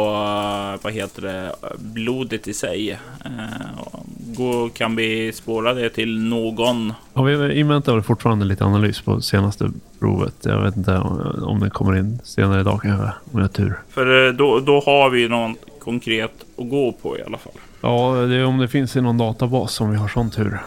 vad 0.82 0.92
heter 0.92 1.22
det, 1.22 1.52
blodet 1.78 2.48
i 2.48 2.54
sig. 2.54 2.98
Eh, 3.24 4.70
kan 4.74 4.96
vi 4.96 5.32
spåra 5.32 5.74
det 5.74 5.90
till 5.90 6.18
någon? 6.22 6.92
Ja, 7.14 7.22
vi 7.22 7.60
inväntar 7.60 8.00
fortfarande 8.00 8.44
lite 8.44 8.64
analys 8.64 9.00
på 9.00 9.20
senaste 9.20 9.70
provet. 9.98 10.34
Jag 10.42 10.62
vet 10.62 10.76
inte 10.76 10.98
om 11.42 11.60
den 11.60 11.70
kommer 11.70 11.96
in 11.96 12.18
senare 12.24 12.60
idag 12.60 12.80
kanske, 12.82 13.04
om 13.04 13.32
jag 13.32 13.40
har 13.40 13.48
tur. 13.48 13.74
För 13.90 14.28
eh, 14.28 14.32
då, 14.32 14.60
då 14.60 14.80
har 14.86 15.10
vi 15.10 15.28
något 15.28 15.56
konkret 15.78 16.32
att 16.58 16.70
gå 16.70 16.92
på 16.92 17.18
i 17.18 17.22
alla 17.22 17.38
fall. 17.38 17.52
Ja, 17.80 18.14
det 18.28 18.36
är 18.36 18.44
om 18.44 18.58
det 18.58 18.68
finns 18.68 18.96
i 18.96 19.00
någon 19.00 19.18
databas 19.18 19.80
om 19.80 19.90
vi 19.90 19.96
har 19.96 20.08
sån 20.08 20.30
tur. 20.30 20.58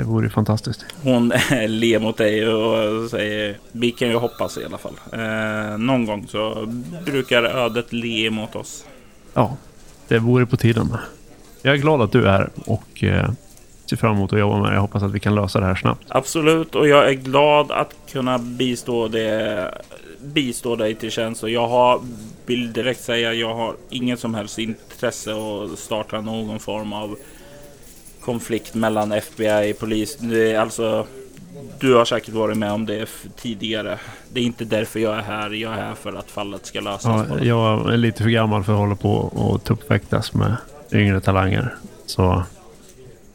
Det 0.00 0.04
vore 0.06 0.30
fantastiskt. 0.30 0.84
Hon 1.02 1.28
ler 1.66 1.98
mot 1.98 2.16
dig 2.16 2.48
och 2.48 3.10
säger 3.10 3.58
vi 3.72 3.90
kan 3.90 4.08
ju 4.08 4.16
hoppas 4.16 4.58
i 4.58 4.64
alla 4.64 4.78
fall. 4.78 4.94
Eh, 5.12 5.78
någon 5.78 6.06
gång 6.06 6.26
så 6.28 6.68
brukar 7.04 7.42
ödet 7.42 7.92
le 7.92 8.30
mot 8.30 8.56
oss. 8.56 8.84
Ja, 9.34 9.56
det 10.08 10.18
vore 10.18 10.46
på 10.46 10.56
tiden. 10.56 10.96
Jag 11.62 11.74
är 11.74 11.78
glad 11.78 12.02
att 12.02 12.12
du 12.12 12.26
är 12.26 12.30
här 12.30 12.50
och 12.66 13.04
eh, 13.04 13.30
ser 13.90 13.96
fram 13.96 14.16
emot 14.16 14.32
att 14.32 14.38
jobba 14.38 14.60
med. 14.60 14.74
Jag 14.74 14.80
hoppas 14.80 15.02
att 15.02 15.12
vi 15.12 15.20
kan 15.20 15.34
lösa 15.34 15.60
det 15.60 15.66
här 15.66 15.74
snabbt. 15.74 16.04
Absolut, 16.08 16.74
och 16.74 16.88
jag 16.88 17.08
är 17.08 17.14
glad 17.14 17.70
att 17.70 17.94
kunna 18.12 18.38
bistå, 18.38 19.08
det, 19.08 19.74
bistå 20.20 20.76
dig 20.76 20.94
till 20.94 21.10
tjänst. 21.10 21.42
Och 21.42 21.50
jag 21.50 21.68
har, 21.68 22.00
vill 22.46 22.72
direkt 22.72 23.04
säga, 23.04 23.34
jag 23.34 23.54
har 23.54 23.74
inget 23.90 24.20
som 24.20 24.34
helst 24.34 24.58
intresse 24.58 25.32
att 25.32 25.78
starta 25.78 26.20
någon 26.20 26.58
form 26.58 26.92
av 26.92 27.16
konflikt 28.30 28.74
mellan 28.74 29.12
FBI 29.12 29.72
och 29.72 29.78
polis. 29.78 30.18
Alltså, 30.58 31.06
du 31.80 31.94
har 31.94 32.04
säkert 32.04 32.34
varit 32.34 32.56
med 32.56 32.72
om 32.72 32.86
det 32.86 33.08
tidigare. 33.36 33.98
Det 34.32 34.40
är 34.40 34.44
inte 34.44 34.64
därför 34.64 35.00
jag 35.00 35.18
är 35.18 35.22
här. 35.22 35.50
Jag 35.50 35.72
är 35.72 35.76
här 35.76 35.94
för 35.94 36.12
att 36.12 36.30
fallet 36.30 36.66
ska 36.66 36.80
lösas. 36.80 37.26
Ja, 37.30 37.38
jag 37.44 37.92
är 37.92 37.96
lite 37.96 38.22
för 38.22 38.30
gammal 38.30 38.64
för 38.64 38.72
att 38.72 38.78
hålla 38.78 38.96
på 38.96 39.12
och 39.14 39.64
tuppfäktas 39.64 40.34
med 40.34 40.56
yngre 40.92 41.20
talanger. 41.20 41.74
Så 42.06 42.42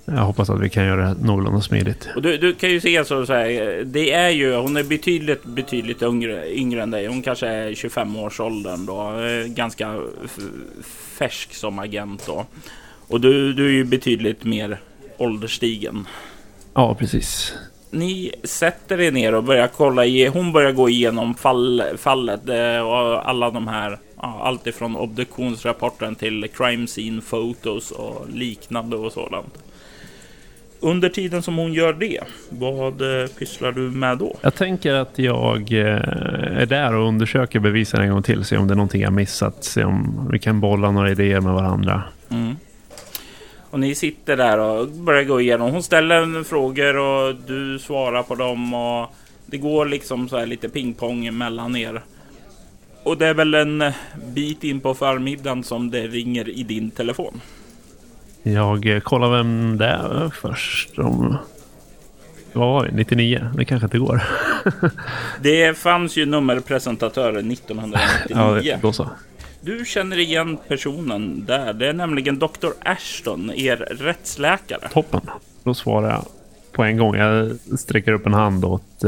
jag 0.06 0.14
hoppas 0.14 0.50
att 0.50 0.60
vi 0.60 0.70
kan 0.70 0.86
göra 0.86 1.14
det 1.14 1.26
någorlunda 1.26 1.62
smidigt. 1.62 2.10
Och 2.16 2.22
du, 2.22 2.38
du 2.38 2.56
kan 2.56 2.70
ju 2.70 2.82
se 2.82 3.06
så, 3.06 3.26
så 3.26 3.34
här, 3.34 3.84
det 3.86 4.12
är 4.12 4.30
ju, 4.30 4.56
hon 4.56 4.78
är 4.78 4.84
betydligt, 4.84 5.46
betydligt 5.46 6.02
yngre, 6.02 6.54
yngre 6.54 6.84
än 6.84 6.92
dig. 6.92 7.08
Hon 7.08 7.22
kanske 7.22 7.48
är 7.48 7.74
25 7.74 8.16
års 8.16 8.40
åldern 8.40 8.86
då. 8.86 9.14
Ganska 9.48 10.00
färsk 11.18 11.54
som 11.54 11.80
agent 11.80 12.26
då. 12.26 12.46
Och 13.08 13.22
du, 13.22 13.54
du 13.54 13.66
är 13.66 13.72
ju 13.72 13.84
betydligt 13.84 14.44
mer 14.44 14.80
ålderstigen. 15.18 16.08
Ja, 16.74 16.96
precis. 16.96 17.54
Ni 17.92 18.32
sätter 18.44 19.02
er 19.02 19.12
ner 19.12 19.36
och 19.36 19.44
börjar 19.44 19.68
kolla. 19.68 20.06
I, 20.06 20.28
hon 20.28 20.52
börjar 20.52 20.72
gå 20.72 20.90
igenom 20.90 21.36
fall, 21.36 21.84
fallet 21.98 22.50
eh, 22.50 22.80
och 22.80 23.30
alla 23.30 23.52
de 23.52 23.68
här. 23.68 24.00
Ja, 24.22 24.40
allt 24.44 24.68
ifrån 24.68 24.96
obduktionsrapporten 24.96 26.16
till 26.16 26.48
crime 26.54 26.88
scene 26.88 27.22
fotos 27.22 27.92
och 27.92 28.30
liknande 28.34 28.96
och 28.96 29.12
sådant. 29.12 29.64
Under 30.80 31.10
tiden 31.10 31.42
som 31.42 31.56
hon 31.56 31.74
gör 31.74 31.94
det, 31.94 32.20
vad 32.50 33.22
eh, 33.22 33.28
pysslar 33.28 33.72
du 33.72 33.82
med 33.82 34.18
då? 34.18 34.36
Jag 34.42 34.56
tänker 34.56 34.94
att 34.94 35.20
jag 35.20 35.72
eh, 35.72 36.60
är 36.62 36.66
där 36.66 36.96
och 36.96 37.08
undersöker 37.08 37.60
bevisen 37.60 38.02
en 38.02 38.10
gång 38.10 38.24
till. 38.24 38.46
Se 38.46 38.58
om 38.58 38.68
det 38.68 38.74
är 38.74 38.76
någonting 38.76 39.02
jag 39.02 39.14
missat. 39.14 39.64
Se 39.64 39.84
om 39.84 40.28
vi 40.32 40.40
kan 40.40 40.60
bolla 40.60 40.92
några 40.92 41.12
idéer 41.12 41.42
med 41.42 41.54
varandra. 41.54 42.04
Mm. 42.30 42.56
Och 43.76 43.82
ni 43.82 43.96
sitter 43.96 44.38
där 44.38 44.60
och 44.60 44.88
börjar 44.88 45.24
gå 45.24 45.42
igenom. 45.42 45.72
Hon 45.72 45.84
ställer 45.84 46.44
frågor 46.44 46.98
och 46.98 47.36
du 47.48 47.80
svarar 47.80 48.24
på 48.24 48.36
dem. 48.36 48.74
Och 48.74 49.16
det 49.46 49.58
går 49.58 49.86
liksom 49.86 50.30
så 50.30 50.38
här 50.38 50.46
lite 50.46 50.70
pingpong 50.70 51.38
mellan 51.38 51.76
er. 51.76 52.02
Och 53.04 53.18
det 53.18 53.28
är 53.28 53.34
väl 53.34 53.54
en 53.54 53.84
bit 54.34 54.64
in 54.64 54.80
på 54.80 54.94
förmiddagen 54.94 55.64
som 55.64 55.92
det 55.92 56.08
ringer 56.08 56.50
i 56.50 56.64
din 56.64 56.92
telefon. 56.92 57.42
Jag 58.44 59.02
kollar 59.04 59.30
vem 59.38 59.78
det 59.78 59.88
är 59.88 60.32
först. 60.42 61.00
Om... 61.00 61.38
vad 62.54 62.68
var 62.68 62.84
vi? 62.84 62.92
99? 62.92 63.50
Det 63.58 63.66
kanske 63.66 63.86
inte 63.86 63.98
går. 63.98 64.24
det 65.42 65.78
fanns 65.78 66.18
ju 66.18 66.26
nummerpresentatörer 66.26 67.52
1999. 67.52 68.62
ja, 68.64 68.78
då 68.82 68.94
så. 68.94 69.10
Du 69.66 69.86
känner 69.86 70.20
igen 70.20 70.58
personen 70.68 71.46
där. 71.46 71.74
Det 71.74 71.88
är 71.88 71.94
nämligen 71.94 72.40
Dr. 72.40 72.70
Ashton, 72.80 73.52
er 73.56 73.78
rättsläkare. 73.78 74.90
Toppen. 74.94 75.22
Då 75.64 75.74
svarar 75.74 76.10
jag 76.10 76.26
på 76.72 76.84
en 76.84 76.98
gång. 76.98 77.16
Jag 77.16 77.58
sträcker 77.80 78.12
upp 78.12 78.26
en 78.26 78.34
hand 78.34 78.66
åt 78.66 79.04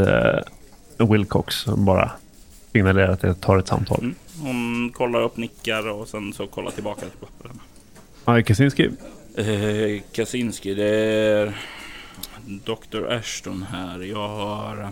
uh, 0.99 1.07
Wilcox 1.11 1.65
bara 1.65 2.11
signalerar 2.71 3.11
att 3.11 3.23
jag 3.23 3.41
tar 3.41 3.57
ett 3.57 3.67
samtal. 3.67 3.99
Mm. 3.99 4.15
Hon 4.41 4.89
kollar 4.89 5.21
upp, 5.21 5.37
nickar 5.37 5.87
och 5.87 6.07
sen 6.07 6.33
så 6.33 6.47
kollar 6.47 6.71
tillbaka 6.71 7.05
på 7.19 7.25
papperna. 7.25 7.59
Ja, 8.25 8.43
Kaczynski? 8.43 8.89
Eh, 9.35 10.01
Kaczynski, 10.11 10.73
det 10.73 10.89
är 10.89 11.53
Dr. 12.45 13.05
Ashton 13.09 13.65
här. 13.71 13.99
Jag 13.99 14.27
har 14.27 14.89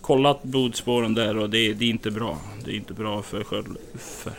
kollat 0.00 0.42
blodspåren 0.42 1.14
där 1.14 1.38
och 1.38 1.50
det, 1.50 1.74
det 1.74 1.84
är 1.84 1.90
inte 1.90 2.10
bra. 2.10 2.38
Det 2.64 2.70
är 2.70 2.74
inte 2.74 2.94
bra 2.94 3.22
för. 3.22 3.44
För... 3.98 4.32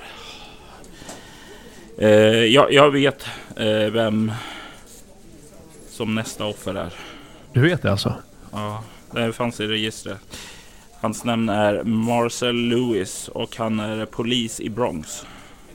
Eh, 2.02 2.10
jag, 2.46 2.74
jag, 2.74 2.92
vet 2.92 3.26
eh, 3.56 3.92
vem 3.92 4.32
som 5.90 6.16
nästa 6.16 6.46
offer 6.46 6.76
är. 6.76 6.94
Du 7.54 7.62
vet 7.62 7.82
det 7.82 7.92
alltså? 7.92 8.16
Ja, 8.52 8.84
det 9.12 9.34
fanns 9.34 9.60
i 9.60 9.68
registret. 9.68 10.20
Hans 11.02 11.24
namn 11.24 11.50
är 11.50 11.84
Marcel 11.84 12.56
Lewis 12.56 13.28
och 13.28 13.56
han 13.58 13.80
är 13.80 14.06
polis 14.06 14.60
i 14.60 14.70
Bronx. 14.70 15.26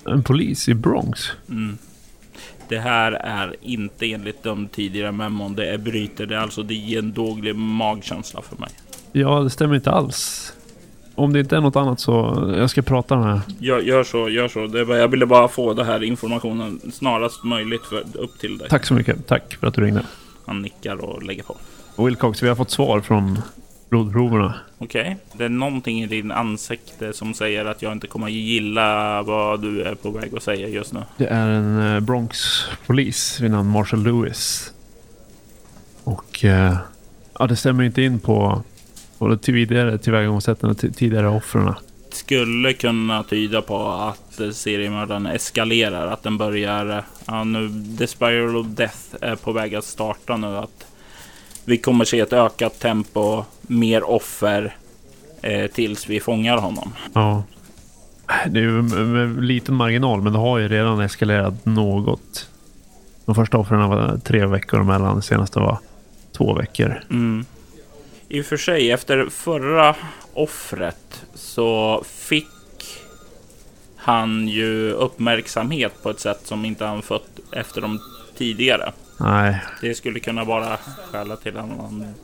En 0.06 0.22
polis 0.22 0.68
i 0.68 0.74
Bronx? 0.74 1.30
Mm. 1.48 1.78
Det 2.68 2.78
här 2.78 3.12
är 3.12 3.56
inte 3.60 4.12
enligt 4.12 4.42
de 4.42 4.68
tidigare 4.68 5.12
memon. 5.12 5.54
Det 5.54 5.70
är 5.70 5.78
bryter. 5.78 6.26
Det 6.26 6.34
är 6.34 6.38
alltså 6.38 6.62
det 6.62 6.74
ger 6.74 6.98
en 6.98 7.12
dålig 7.12 7.56
magkänsla 7.56 8.42
för 8.42 8.56
mig. 8.56 8.70
Ja, 9.12 9.40
det 9.40 9.50
stämmer 9.50 9.74
inte 9.74 9.90
alls. 9.90 10.52
Om 11.14 11.32
det 11.32 11.40
inte 11.40 11.56
är 11.56 11.60
något 11.60 11.76
annat 11.76 12.00
så 12.00 12.44
jag 12.56 12.70
ska 12.70 12.82
prata 12.82 13.16
med... 13.16 13.40
Gör, 13.58 13.80
gör 13.80 14.04
så, 14.04 14.28
gör 14.28 14.48
så. 14.48 14.66
Det 14.66 14.98
jag 14.98 15.08
ville 15.08 15.26
bara 15.26 15.48
få 15.48 15.74
den 15.74 15.86
här 15.86 16.02
informationen 16.02 16.80
snarast 16.92 17.44
möjligt 17.44 17.82
för, 17.82 18.02
upp 18.14 18.38
till 18.38 18.58
dig. 18.58 18.68
Tack 18.68 18.86
så 18.86 18.94
mycket. 18.94 19.26
Tack 19.26 19.56
för 19.60 19.66
att 19.66 19.74
du 19.74 19.80
ringde. 19.80 20.02
Han 20.46 20.62
nickar 20.62 21.04
och 21.04 21.22
lägger 21.22 21.42
på. 21.42 21.56
Wilcox, 21.96 22.42
vi 22.42 22.48
har 22.48 22.56
fått 22.56 22.70
svar 22.70 23.00
från 23.00 23.38
blodproverna. 23.88 24.54
Okej, 24.78 25.00
okay. 25.00 25.14
det 25.32 25.44
är 25.44 25.48
någonting 25.48 26.02
i 26.02 26.06
din 26.06 26.32
ansikte 26.32 27.12
som 27.12 27.34
säger 27.34 27.64
att 27.64 27.82
jag 27.82 27.92
inte 27.92 28.06
kommer 28.06 28.28
gilla 28.28 29.22
vad 29.22 29.62
du 29.62 29.82
är 29.82 29.94
på 29.94 30.10
väg 30.10 30.36
att 30.36 30.42
säga 30.42 30.68
just 30.68 30.92
nu. 30.92 31.00
Det 31.16 31.26
är 31.26 31.48
en 31.48 31.94
eh, 31.94 32.00
Bronx-polis 32.00 33.40
vid 33.40 33.50
namn 33.50 33.68
Marshall 33.68 34.02
Lewis. 34.02 34.72
Och 36.04 36.44
eh, 36.44 36.76
ja, 37.38 37.46
det 37.46 37.56
stämmer 37.56 37.84
inte 37.84 38.02
in 38.02 38.20
på, 38.20 38.62
på 39.18 39.28
det 39.28 39.38
tidigare 39.38 39.98
tillvägagångssätten 39.98 40.70
och 40.70 40.78
tidigare 40.78 41.28
offren. 41.28 41.74
Skulle 42.10 42.72
kunna 42.72 43.22
tyda 43.22 43.62
på 43.62 43.88
att 43.88 44.40
seriemördaren 44.54 45.26
eskalerar, 45.26 46.06
att 46.06 46.22
den 46.22 46.38
börjar, 46.38 47.04
ja 47.26 47.44
nu, 47.44 47.70
The 47.98 48.06
Spiral 48.06 48.56
of 48.56 48.66
Death 48.66 48.98
är 49.20 49.36
på 49.36 49.52
väg 49.52 49.74
att 49.74 49.84
starta 49.84 50.36
nu. 50.36 50.56
Att 50.56 50.86
vi 51.64 51.78
kommer 51.78 52.04
se 52.04 52.20
ett 52.20 52.32
ökat 52.32 52.80
tempo, 52.80 53.44
mer 53.62 54.10
offer 54.10 54.76
eh, 55.42 55.66
tills 55.66 56.08
vi 56.08 56.20
fångar 56.20 56.56
honom. 56.56 56.92
Ja. 57.12 57.42
Det 58.46 58.58
är 58.58 58.62
ju 58.62 59.40
liten 59.40 59.74
marginal, 59.74 60.22
men 60.22 60.32
det 60.32 60.38
har 60.38 60.58
ju 60.58 60.68
redan 60.68 61.00
eskalerat 61.00 61.66
något. 61.66 62.48
De 63.24 63.34
första 63.34 63.58
offren 63.58 63.88
var 63.88 64.20
tre 64.24 64.46
veckor 64.46 64.80
emellan, 64.80 65.16
det 65.16 65.22
senaste 65.22 65.58
var 65.58 65.78
två 66.32 66.54
veckor. 66.54 67.00
Mm. 67.10 67.44
I 68.28 68.40
och 68.40 68.46
för 68.46 68.56
sig, 68.56 68.90
efter 68.90 69.26
förra 69.26 69.96
offret 70.32 71.24
så 71.34 72.02
fick 72.06 72.46
han 73.96 74.48
ju 74.48 74.90
uppmärksamhet 74.90 76.02
på 76.02 76.10
ett 76.10 76.20
sätt 76.20 76.40
som 76.44 76.64
inte 76.64 76.84
han 76.84 77.02
fått 77.02 77.28
efter 77.52 77.80
de 77.80 78.00
tidigare. 78.36 78.92
Nej. 79.20 79.62
Det 79.80 79.94
skulle 79.94 80.20
kunna 80.20 80.44
vara 80.44 80.78
skälet 81.12 81.42
till 81.42 81.56
att 81.56 81.68
han 81.68 82.14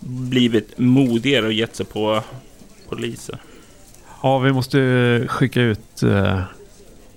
blivit 0.00 0.78
modigare 0.78 1.46
och 1.46 1.52
gett 1.52 1.76
sig 1.76 1.86
på 1.86 2.22
poliser. 2.88 3.38
Ja, 4.22 4.38
vi 4.38 4.52
måste 4.52 4.78
skicka 5.28 5.60
ut 5.60 6.02
eh, 6.02 6.42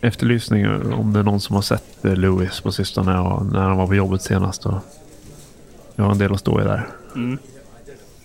efterlysningar 0.01 0.93
om 0.93 1.13
det 1.13 1.19
är 1.19 1.23
någon 1.23 1.41
som 1.41 1.55
har 1.55 1.61
sett 1.61 2.05
eh, 2.05 2.15
Louis 2.15 2.61
på 2.61 2.71
sistone 2.71 3.19
och 3.19 3.45
när 3.45 3.59
han 3.59 3.77
var 3.77 3.87
på 3.87 3.95
jobbet 3.95 4.21
senast. 4.21 4.65
Och 4.65 4.77
jag 5.95 6.03
har 6.03 6.11
en 6.11 6.17
del 6.17 6.33
att 6.33 6.39
stå 6.39 6.61
i 6.61 6.63
där. 6.63 6.87
Mm. 7.15 7.37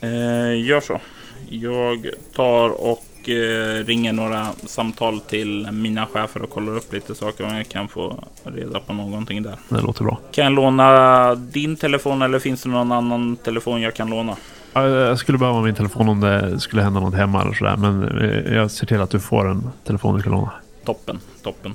Eh, 0.02 0.66
gör 0.66 0.80
så. 0.80 1.00
Jag 1.48 2.10
tar 2.34 2.70
och 2.70 3.28
eh, 3.28 3.84
ringer 3.84 4.12
några 4.12 4.46
samtal 4.66 5.20
till 5.20 5.68
mina 5.72 6.06
chefer 6.06 6.42
och 6.42 6.50
kollar 6.50 6.76
upp 6.76 6.92
lite 6.92 7.14
saker 7.14 7.44
om 7.44 7.56
jag 7.56 7.68
kan 7.68 7.88
få 7.88 8.24
reda 8.44 8.80
på 8.80 8.92
någonting 8.92 9.42
där. 9.42 9.56
Det 9.68 9.80
låter 9.80 10.04
bra. 10.04 10.18
Kan 10.32 10.44
jag 10.44 10.52
låna 10.52 11.34
din 11.34 11.76
telefon 11.76 12.22
eller 12.22 12.38
finns 12.38 12.62
det 12.62 12.68
någon 12.68 12.92
annan 12.92 13.36
telefon 13.36 13.80
jag 13.80 13.94
kan 13.94 14.10
låna? 14.10 14.36
Jag 14.72 15.18
skulle 15.18 15.38
behöva 15.38 15.60
min 15.60 15.74
telefon 15.74 16.08
om 16.08 16.20
det 16.20 16.60
skulle 16.60 16.82
hända 16.82 17.00
något 17.00 17.14
hemma 17.14 17.42
eller 17.42 17.52
sådär. 17.52 17.76
Men 17.76 18.18
eh, 18.18 18.54
jag 18.54 18.70
ser 18.70 18.86
till 18.86 19.00
att 19.00 19.10
du 19.10 19.20
får 19.20 19.50
en 19.50 19.70
telefon 19.84 20.16
du 20.16 20.22
kan 20.22 20.32
låna. 20.32 20.52
Toppen, 20.84 21.20
toppen. 21.42 21.74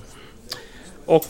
Och 1.06 1.26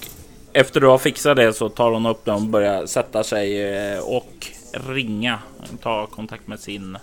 efter 0.54 0.82
du 0.82 0.88
har 0.88 0.98
fixat 0.98 1.38
det 1.38 1.54
så 1.54 1.70
tar 1.70 1.92
hon 1.92 2.06
upp 2.06 2.26
den 2.26 2.36
och 2.36 2.42
börjar 2.42 2.86
sätta 2.86 3.24
sig 3.24 3.76
eh, 3.78 4.00
och 4.00 4.48
ringa. 4.74 5.40
Ta 5.82 6.08
kontakt 6.08 6.48
med 6.48 6.60
sin, 6.60 6.98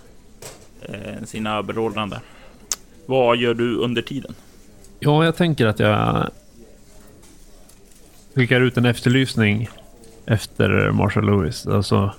sina 1.25 1.57
överordnade. 1.57 2.21
Vad 3.05 3.37
gör 3.37 3.53
du 3.53 3.77
under 3.77 4.01
tiden? 4.01 4.35
Ja, 4.99 5.25
jag 5.25 5.35
tänker 5.35 5.65
att 5.65 5.79
jag 5.79 6.29
skickar 8.33 8.61
ut 8.61 8.77
en 8.77 8.85
efterlysning 8.85 9.69
efter 10.25 10.91
Marshall 10.91 11.25
Lewis. 11.25 11.67
Alltså 11.67 12.13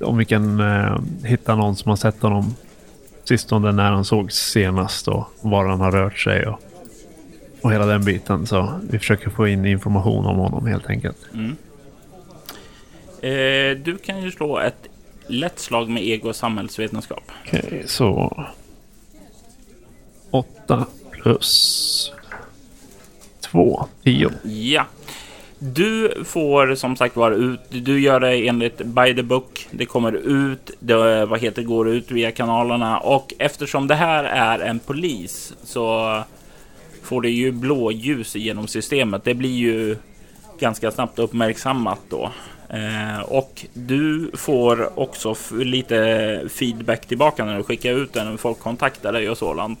om 0.00 0.16
vi 0.16 0.24
kan 0.24 0.60
eh, 0.60 0.98
hitta 1.24 1.56
någon 1.56 1.76
som 1.76 1.88
har 1.88 1.96
sett 1.96 2.22
honom 2.22 2.54
sistone 3.24 3.72
när 3.72 3.92
han 3.92 4.04
sågs 4.04 4.34
senast 4.34 5.08
och 5.08 5.24
var 5.40 5.66
han 5.66 5.80
har 5.80 5.92
rört 5.92 6.18
sig 6.18 6.46
och, 6.46 6.60
och 7.62 7.72
hela 7.72 7.86
den 7.86 8.04
biten. 8.04 8.46
Så 8.46 8.72
vi 8.90 8.98
försöker 8.98 9.30
få 9.30 9.48
in 9.48 9.64
information 9.66 10.26
om 10.26 10.36
honom 10.36 10.66
helt 10.66 10.86
enkelt. 10.86 11.18
Mm. 11.34 11.56
Eh, 13.22 13.76
du 13.76 13.98
kan 14.02 14.22
ju 14.22 14.30
slå 14.30 14.58
ett 14.58 14.88
lätt 15.26 15.58
slag 15.58 15.88
med 15.88 16.02
ego 16.02 16.28
och 16.28 16.36
samhällsvetenskap. 16.36 17.32
Okej, 17.46 17.62
okay, 17.66 17.86
så 17.86 18.46
8 20.30 20.86
plus 21.10 22.12
2, 23.40 23.86
10. 24.04 24.30
Ja. 24.42 24.86
Du 25.58 26.24
får 26.24 26.74
som 26.74 26.96
sagt 26.96 27.16
vara 27.16 27.34
ut. 27.34 27.60
Du 27.68 28.00
gör 28.00 28.20
det 28.20 28.48
enligt 28.48 28.78
by 28.78 29.14
the 29.14 29.22
book. 29.22 29.68
Det 29.70 29.86
kommer 29.86 30.12
ut. 30.12 30.70
Det 30.80 31.26
vad 31.26 31.40
heter, 31.40 31.62
går 31.62 31.88
ut 31.88 32.10
via 32.10 32.30
kanalerna 32.30 32.98
och 32.98 33.34
eftersom 33.38 33.86
det 33.86 33.94
här 33.94 34.24
är 34.24 34.58
en 34.58 34.78
polis 34.78 35.54
så 35.62 36.18
får 37.02 37.22
det 37.22 37.30
ju 37.30 37.52
blåljus 37.52 38.34
genom 38.36 38.66
systemet. 38.66 39.24
Det 39.24 39.34
blir 39.34 39.56
ju 39.56 39.96
ganska 40.58 40.90
snabbt 40.90 41.18
uppmärksammat 41.18 42.00
då. 42.08 42.30
Eh, 42.68 43.20
och 43.20 43.66
du 43.72 44.30
får 44.34 44.98
också 44.98 45.34
lite 45.52 46.42
feedback 46.48 47.06
tillbaka 47.06 47.44
när 47.44 47.56
du 47.56 47.62
skickar 47.62 47.92
ut 47.92 48.12
den. 48.12 48.38
Folk 48.38 48.58
kontaktar 48.58 49.12
dig 49.12 49.30
och 49.30 49.38
sådant. 49.38 49.80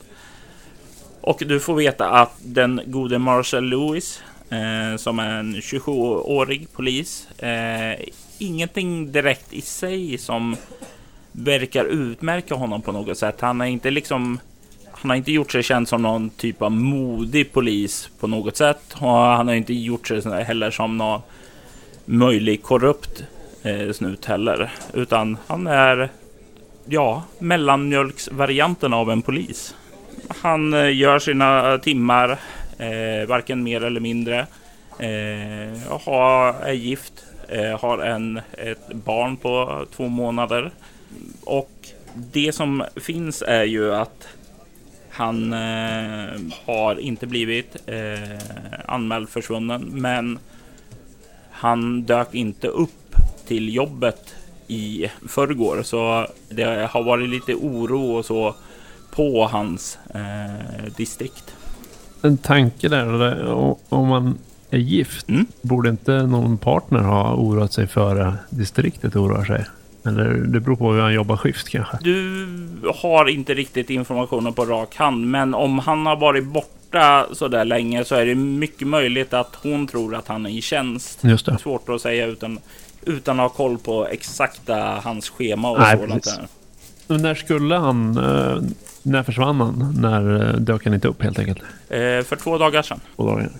Och 1.20 1.42
du 1.46 1.60
får 1.60 1.74
veta 1.74 2.10
att 2.10 2.32
den 2.42 2.80
gode 2.86 3.18
Marshall 3.18 3.64
Lewis, 3.64 4.22
eh, 4.50 4.96
som 4.96 5.18
är 5.18 5.30
en 5.30 5.54
27-årig 5.54 6.72
polis, 6.72 7.28
eh, 7.38 8.06
ingenting 8.38 9.12
direkt 9.12 9.52
i 9.52 9.60
sig 9.60 10.18
som 10.18 10.56
verkar 11.32 11.84
utmärka 11.84 12.54
honom 12.54 12.82
på 12.82 12.92
något 12.92 13.18
sätt. 13.18 13.40
Han 13.40 13.60
har 13.60 13.66
inte 13.66 13.90
liksom 13.90 14.40
han 14.92 15.10
har 15.10 15.16
inte 15.16 15.32
gjort 15.32 15.52
sig 15.52 15.62
känd 15.62 15.88
som 15.88 16.02
någon 16.02 16.30
typ 16.30 16.62
av 16.62 16.72
modig 16.72 17.52
polis 17.52 18.10
på 18.20 18.26
något 18.26 18.56
sätt. 18.56 18.82
Han 18.92 19.48
har 19.48 19.54
inte 19.54 19.74
gjort 19.74 20.08
sig 20.08 20.44
heller 20.44 20.70
som 20.70 20.98
någon 20.98 21.20
möjlig 22.08 22.62
korrupt 22.62 23.24
eh, 23.62 23.92
snut 23.92 24.24
heller. 24.24 24.70
Utan 24.92 25.36
han 25.46 25.66
är 25.66 26.08
ja, 26.84 27.22
mellanmjölksvarianten 27.38 28.92
av 28.92 29.10
en 29.10 29.22
polis. 29.22 29.74
Han 30.28 30.74
eh, 30.74 30.96
gör 30.96 31.18
sina 31.18 31.78
timmar, 31.78 32.30
eh, 32.78 33.28
varken 33.28 33.62
mer 33.62 33.84
eller 33.84 34.00
mindre. 34.00 34.46
Eh, 34.98 35.98
har, 36.04 36.52
är 36.52 36.72
gift, 36.72 37.24
eh, 37.48 37.80
har 37.80 37.98
en, 37.98 38.40
ett 38.52 38.92
barn 38.92 39.36
på 39.36 39.84
två 39.96 40.08
månader. 40.08 40.70
Och 41.44 41.88
det 42.14 42.52
som 42.52 42.84
finns 42.96 43.42
är 43.46 43.64
ju 43.64 43.94
att 43.94 44.28
han 45.10 45.52
eh, 45.52 46.40
har 46.64 47.00
inte 47.00 47.26
blivit 47.26 47.76
eh, 47.86 48.38
anmäld 48.86 49.28
försvunnen, 49.28 49.82
men 49.82 50.38
han 51.58 52.02
dök 52.02 52.34
inte 52.34 52.68
upp 52.68 53.14
till 53.46 53.74
jobbet 53.74 54.34
i 54.66 55.10
förrgår 55.28 55.82
så 55.82 56.26
det 56.48 56.88
har 56.90 57.02
varit 57.02 57.28
lite 57.28 57.54
oro 57.54 58.16
och 58.16 58.24
så 58.24 58.54
på 59.10 59.46
hans 59.46 59.98
eh, 60.14 60.92
distrikt. 60.96 61.54
En 62.22 62.38
tanke 62.38 62.88
där, 62.88 63.46
om 63.88 64.08
man 64.08 64.38
är 64.70 64.78
gift, 64.78 65.28
mm. 65.28 65.46
borde 65.62 65.88
inte 65.88 66.12
någon 66.12 66.58
partner 66.58 67.00
ha 67.00 67.34
oroat 67.34 67.72
sig 67.72 67.86
före 67.86 68.34
distriktet 68.50 69.16
oroar 69.16 69.44
sig? 69.44 69.64
Eller 70.04 70.34
det 70.34 70.60
beror 70.60 70.76
på 70.76 70.92
hur 70.92 71.00
han 71.00 71.14
jobbar 71.14 71.36
skift 71.36 71.68
kanske? 71.68 71.98
Du 72.00 72.46
har 72.94 73.28
inte 73.28 73.54
riktigt 73.54 73.90
informationen 73.90 74.52
på 74.52 74.64
rak 74.64 74.96
hand, 74.96 75.26
men 75.26 75.54
om 75.54 75.78
han 75.78 76.06
har 76.06 76.16
varit 76.16 76.44
borta 76.90 77.26
så 77.32 77.48
där 77.48 77.64
länge 77.64 78.04
så 78.04 78.14
är 78.14 78.26
det 78.26 78.34
mycket 78.34 78.88
möjligt 78.88 79.34
att 79.34 79.58
hon 79.62 79.86
tror 79.86 80.14
att 80.14 80.28
han 80.28 80.46
är 80.46 80.50
i 80.50 80.60
tjänst. 80.60 81.18
Just 81.22 81.46
det. 81.46 81.58
Svårt 81.58 81.88
att 81.88 82.00
säga 82.00 82.26
utan, 82.26 82.58
utan 83.04 83.40
att 83.40 83.50
ha 83.50 83.56
koll 83.56 83.78
på 83.78 84.06
exakta 84.06 85.00
hans 85.04 85.30
schema 85.30 85.70
och 85.70 85.78
Nej, 85.78 85.98
sådant 85.98 86.24
där. 86.24 86.46
Men 87.06 87.22
när 87.22 87.34
skulle 87.34 87.74
han... 87.74 88.18
Eh, 88.18 88.62
när 89.02 89.22
försvann 89.22 89.60
han? 89.60 89.94
När 90.00 90.48
eh, 90.48 90.60
dök 90.60 90.84
han 90.84 90.94
inte 90.94 91.08
upp 91.08 91.22
helt 91.22 91.38
enkelt? 91.38 91.58
Eh, 91.88 91.98
för 91.98 92.36
två 92.36 92.58
dagar 92.58 92.82
sedan. 92.82 93.00
Två 93.16 93.26
dagar. 93.26 93.50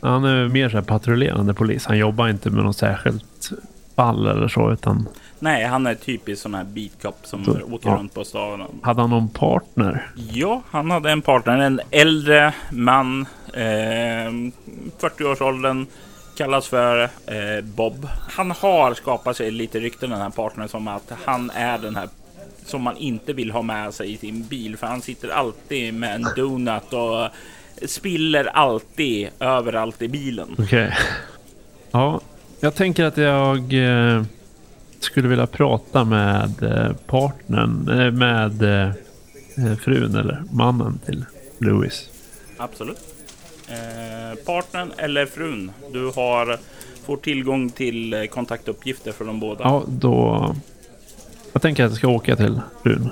Han 0.00 0.24
är 0.24 0.48
mer 0.48 0.68
så 0.68 0.82
patrullerande 0.82 1.54
polis. 1.54 1.86
Han 1.86 1.98
jobbar 1.98 2.28
inte 2.28 2.50
med 2.50 2.64
något 2.64 2.76
särskilt 2.76 3.50
fall 3.96 4.26
eller 4.26 4.48
så 4.48 4.72
utan... 4.72 5.08
Nej, 5.44 5.64
han 5.64 5.86
är 5.86 5.94
typisk 5.94 6.42
sån 6.42 6.54
här 6.54 6.64
beatcop 6.64 7.16
som 7.22 7.44
så, 7.44 7.50
åker 7.50 7.88
ja. 7.88 7.96
runt 7.96 8.14
på 8.14 8.24
stan. 8.24 8.80
Hade 8.82 9.00
han 9.00 9.10
någon 9.10 9.28
partner? 9.28 10.10
Ja, 10.32 10.62
han 10.70 10.90
hade 10.90 11.10
en 11.10 11.22
partner. 11.22 11.58
En 11.58 11.80
äldre 11.90 12.54
man. 12.70 13.26
Eh, 13.52 14.30
40-årsåldern. 15.00 15.86
Kallas 16.36 16.68
för 16.68 17.02
eh, 17.02 17.64
Bob. 17.64 18.08
Han 18.30 18.50
har 18.50 18.94
skapat 18.94 19.36
sig 19.36 19.50
lite 19.50 19.80
rykten 19.80 20.10
den 20.10 20.20
här 20.20 20.30
partnern 20.30 20.68
som 20.68 20.88
att 20.88 21.12
han 21.24 21.50
är 21.50 21.78
den 21.78 21.96
här 21.96 22.08
som 22.66 22.82
man 22.82 22.96
inte 22.96 23.32
vill 23.32 23.50
ha 23.50 23.62
med 23.62 23.94
sig 23.94 24.12
i 24.12 24.16
sin 24.16 24.46
bil. 24.46 24.76
För 24.76 24.86
han 24.86 25.02
sitter 25.02 25.28
alltid 25.28 25.94
med 25.94 26.14
en 26.14 26.26
donut 26.36 26.92
och 26.92 27.28
spiller 27.88 28.44
alltid 28.44 29.28
överallt 29.40 30.02
i 30.02 30.08
bilen. 30.08 30.48
Okej. 30.52 30.64
Okay. 30.64 30.90
Ja, 31.90 32.20
jag 32.60 32.74
tänker 32.74 33.04
att 33.04 33.16
jag 33.16 33.72
eh, 33.72 34.22
skulle 35.04 35.28
vilja 35.28 35.46
prata 35.46 36.04
med 36.04 36.62
eh, 36.62 36.92
partnern, 37.06 37.88
eh, 37.88 38.10
med 38.10 38.62
eh, 38.62 39.76
frun 39.76 40.16
eller 40.16 40.42
mannen 40.50 40.98
till 41.06 41.24
Louis. 41.58 42.10
Absolut. 42.56 42.98
Eh, 43.68 44.38
partnern 44.46 44.92
eller 44.96 45.26
frun. 45.26 45.70
Du 45.92 46.12
har 46.16 46.58
får 47.04 47.16
tillgång 47.16 47.70
till 47.70 48.28
kontaktuppgifter 48.30 49.12
för 49.12 49.24
de 49.24 49.40
båda. 49.40 49.64
Ja, 49.64 49.82
då. 49.86 50.54
Jag 51.52 51.62
tänker 51.62 51.84
att 51.84 51.90
jag 51.90 51.98
ska 51.98 52.08
åka 52.08 52.36
till 52.36 52.60
frun. 52.82 53.10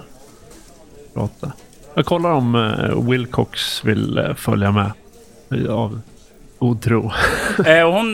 Prata. 1.14 1.52
Jag 1.94 2.06
kollar 2.06 2.30
om 2.30 2.72
Wilcox 3.10 3.84
vill 3.84 4.34
följa 4.36 4.72
med. 4.72 4.92
Av 5.70 6.00
god 6.62 6.82
tro. 6.82 7.10
eh, 7.66 7.90
hon 7.90 8.06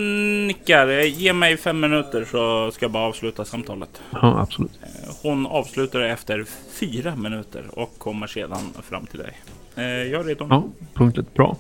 nickar. 0.47 0.89
Ge 0.89 1.33
mig 1.33 1.57
fem 1.57 1.81
minuter 1.81 2.25
så 2.25 2.71
ska 2.71 2.85
jag 2.85 2.91
bara 2.91 3.07
avsluta 3.09 3.45
samtalet. 3.45 4.03
Ja, 4.11 4.41
absolut. 4.41 4.71
Eh, 4.83 5.15
hon 5.23 5.47
avslutar 5.47 6.01
efter 6.01 6.45
fyra 6.81 7.17
minuter 7.17 7.65
och 7.73 7.99
kommer 7.99 8.27
sedan 8.27 8.61
fram 8.83 9.07
till 9.07 9.19
dig. 9.19 9.39
Eh, 9.77 9.85
jag 9.85 10.21
är 10.21 10.25
redo. 10.25 10.47
Ja, 10.51 10.65
punktligt. 10.95 11.35
Bra. 11.35 11.57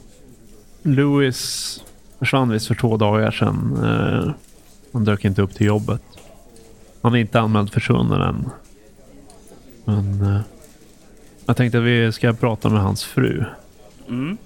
Louis 0.83 1.85
försvann 2.19 2.51
visst 2.51 2.67
för 2.67 2.75
två 2.75 2.97
dagar 2.97 3.31
sedan. 3.31 3.79
Eh, 3.85 4.33
han 4.93 5.05
dök 5.05 5.25
inte 5.25 5.43
upp 5.43 5.55
till 5.55 5.67
jobbet. 5.67 6.03
Han 7.03 7.15
är 7.15 7.19
inte 7.19 7.41
anmäld 7.41 7.73
försvunnen 7.73 8.21
än. 8.21 8.51
Men 9.85 10.23
eh, 10.23 10.41
jag 11.47 11.57
tänkte 11.57 11.79
att 11.79 11.85
vi 11.85 12.13
ska 12.13 12.33
prata 12.33 12.69
med 12.69 12.83
hans 12.83 13.05
fru. 13.05 13.45
Mm. 14.09 14.39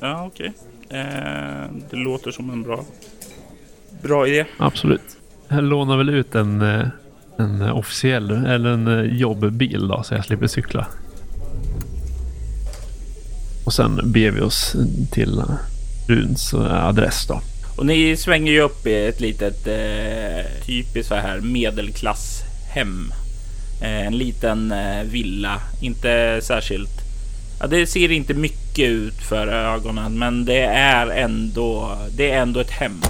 Ja, 0.00 0.26
okej. 0.26 0.48
Okay. 0.48 0.67
Eh, 0.90 1.70
det 1.90 1.96
låter 1.96 2.30
som 2.30 2.50
en 2.50 2.62
bra, 2.62 2.84
bra 4.02 4.28
idé. 4.28 4.44
Absolut. 4.56 5.16
Jag 5.48 5.64
lånar 5.64 5.96
väl 5.96 6.08
ut 6.08 6.34
en, 6.34 6.62
eh, 6.62 6.88
en 7.38 7.62
officiell 7.62 8.30
eller 8.30 8.70
en 8.70 8.86
eh, 8.86 9.16
jobbbil 9.16 9.88
då 9.88 10.02
så 10.02 10.14
jag 10.14 10.24
slipper 10.24 10.46
cykla. 10.46 10.86
Och 13.66 13.72
sen 13.72 14.12
beger 14.12 14.30
vi 14.30 14.40
oss 14.40 14.76
till 15.12 15.42
Runs 16.08 16.54
adress 16.54 17.26
då. 17.28 17.40
Och 17.76 17.86
ni 17.86 18.16
svänger 18.16 18.52
ju 18.52 18.60
upp 18.60 18.86
i 18.86 19.06
ett 19.06 19.20
litet 19.20 19.66
eh, 19.66 20.66
typiskt 20.66 21.08
så 21.08 21.14
här 21.14 21.40
medelklasshem 21.40 23.12
Eh, 23.80 24.06
en 24.06 24.18
liten 24.18 24.72
eh, 24.72 25.02
villa, 25.02 25.60
inte 25.80 26.40
särskilt. 26.42 27.07
Ja, 27.60 27.66
det 27.66 27.86
ser 27.86 28.10
inte 28.10 28.34
mycket 28.34 28.88
ut 28.88 29.22
för 29.28 29.46
ögonen, 29.46 30.18
men 30.18 30.44
det 30.44 30.62
är 30.64 31.06
ändå. 31.06 31.98
Det 32.16 32.30
är 32.30 32.42
ändå 32.42 32.60
ett 32.60 32.70
hem. 32.70 33.00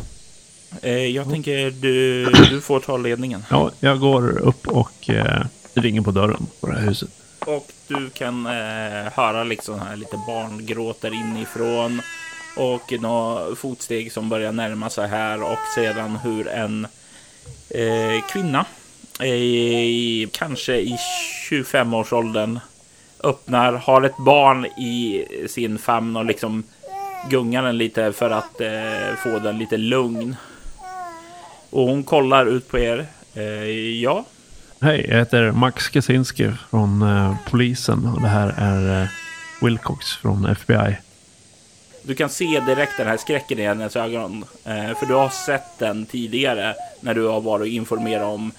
Eh, 0.82 0.92
jag 0.92 1.30
tänker 1.30 1.70
du, 1.70 2.24
du 2.50 2.60
får 2.60 2.80
ta 2.80 2.96
ledningen. 2.96 3.44
Ja, 3.50 3.70
jag 3.80 4.00
går 4.00 4.38
upp 4.38 4.66
och 4.66 5.10
eh, 5.10 5.44
ringer 5.74 6.00
på 6.00 6.10
dörren 6.10 6.46
på 6.60 6.66
det 6.66 6.78
här 6.78 6.86
huset. 6.86 7.10
Och 7.46 7.72
du 7.88 8.10
kan 8.10 8.46
eh, 8.46 9.12
höra 9.12 9.44
liksom 9.44 9.80
här 9.80 9.96
lite 9.96 10.20
barngråter 10.26 11.14
inifrån 11.14 12.00
och 12.56 12.92
några 13.00 13.54
fotsteg 13.56 14.12
som 14.12 14.28
börjar 14.28 14.52
närma 14.52 14.90
sig 14.90 15.08
här 15.08 15.42
och 15.42 15.58
sedan 15.74 16.16
hur 16.16 16.48
en 16.48 16.86
eh, 17.70 18.26
kvinna 18.32 18.66
i, 19.26 20.28
kanske 20.32 20.76
i 20.76 20.96
25-årsåldern 21.50 22.60
öppnar, 23.22 23.72
har 23.72 24.02
ett 24.02 24.16
barn 24.18 24.66
i 24.66 25.24
sin 25.48 25.78
famn 25.78 26.16
och 26.16 26.24
liksom 26.24 26.62
gungar 27.30 27.62
den 27.62 27.78
lite 27.78 28.12
för 28.12 28.30
att 28.30 28.60
eh, 28.60 29.16
få 29.24 29.38
den 29.38 29.58
lite 29.58 29.76
lugn. 29.76 30.36
Och 31.70 31.82
hon 31.82 32.04
kollar 32.04 32.46
ut 32.46 32.68
på 32.68 32.78
er. 32.78 33.06
Eh, 33.34 33.42
ja. 34.02 34.24
Hej, 34.80 35.06
jag 35.08 35.18
heter 35.18 35.52
Max 35.52 35.88
Kaczynski 35.88 36.52
från 36.70 37.02
eh, 37.02 37.36
polisen 37.50 38.06
och 38.06 38.22
det 38.22 38.28
här 38.28 38.54
är 38.56 39.02
eh, 39.02 39.08
Wilcox 39.62 40.06
från 40.06 40.46
FBI. 40.46 40.96
Du 42.02 42.14
kan 42.14 42.28
se 42.28 42.60
direkt 42.66 42.96
den 42.96 43.06
här 43.06 43.16
skräcken 43.16 43.58
i 43.58 43.66
hennes 43.66 43.96
ögon. 43.96 44.44
Eh, 44.64 44.98
för 44.98 45.06
du 45.06 45.14
har 45.14 45.28
sett 45.28 45.78
den 45.78 46.06
tidigare 46.06 46.74
när 47.00 47.14
du 47.14 47.26
har 47.26 47.40
varit 47.40 47.60
och 47.60 47.66
informerat 47.66 48.26
om 48.26 48.52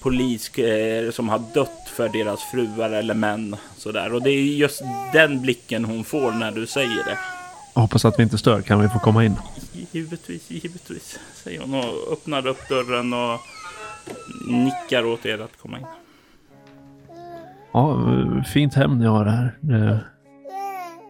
polis 0.00 0.58
eh, 0.58 1.10
som 1.10 1.28
har 1.28 1.42
dött 1.54 1.87
för 1.98 2.08
deras 2.08 2.42
fruar 2.42 2.90
eller 2.90 3.14
män. 3.14 3.56
Sådär. 3.76 4.14
Och 4.14 4.22
det 4.22 4.30
är 4.30 4.42
just 4.42 4.82
den 5.12 5.42
blicken 5.42 5.84
hon 5.84 6.04
får 6.04 6.32
när 6.32 6.50
du 6.50 6.66
säger 6.66 7.04
det. 7.04 7.18
Jag 7.74 7.82
hoppas 7.82 8.04
att 8.04 8.18
vi 8.18 8.22
inte 8.22 8.38
stör. 8.38 8.62
Kan 8.62 8.80
vi 8.80 8.88
få 8.88 8.98
komma 8.98 9.24
in? 9.24 9.36
Givetvis, 9.92 10.50
givetvis, 10.50 11.18
säger 11.34 11.60
hon 11.60 11.74
och 11.74 12.12
öppnar 12.12 12.46
upp 12.46 12.68
dörren 12.68 13.12
och 13.12 13.40
nickar 14.48 15.04
åt 15.04 15.26
er 15.26 15.38
att 15.38 15.58
komma 15.62 15.78
in. 15.78 15.86
Ja, 17.72 18.04
fint 18.54 18.74
hem 18.74 18.98
ni 18.98 19.06
har 19.06 19.24
här. 19.24 19.54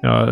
Jag 0.03 0.29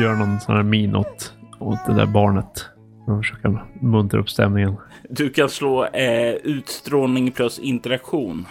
gör 0.00 0.14
någon 0.14 0.40
sån 0.40 0.56
här 0.56 0.62
min 0.62 0.96
åt, 0.96 1.32
åt 1.58 1.86
det 1.86 1.94
där 1.94 2.06
barnet. 2.06 2.66
Jag 3.06 3.18
försöker 3.18 3.64
muntra 3.80 4.20
upp 4.20 4.30
stämningen. 4.30 4.76
Du 5.10 5.30
kan 5.30 5.48
slå 5.48 5.84
eh, 5.84 6.34
utstrålning 6.34 7.30
plus 7.30 7.58
interaktion. 7.58 8.46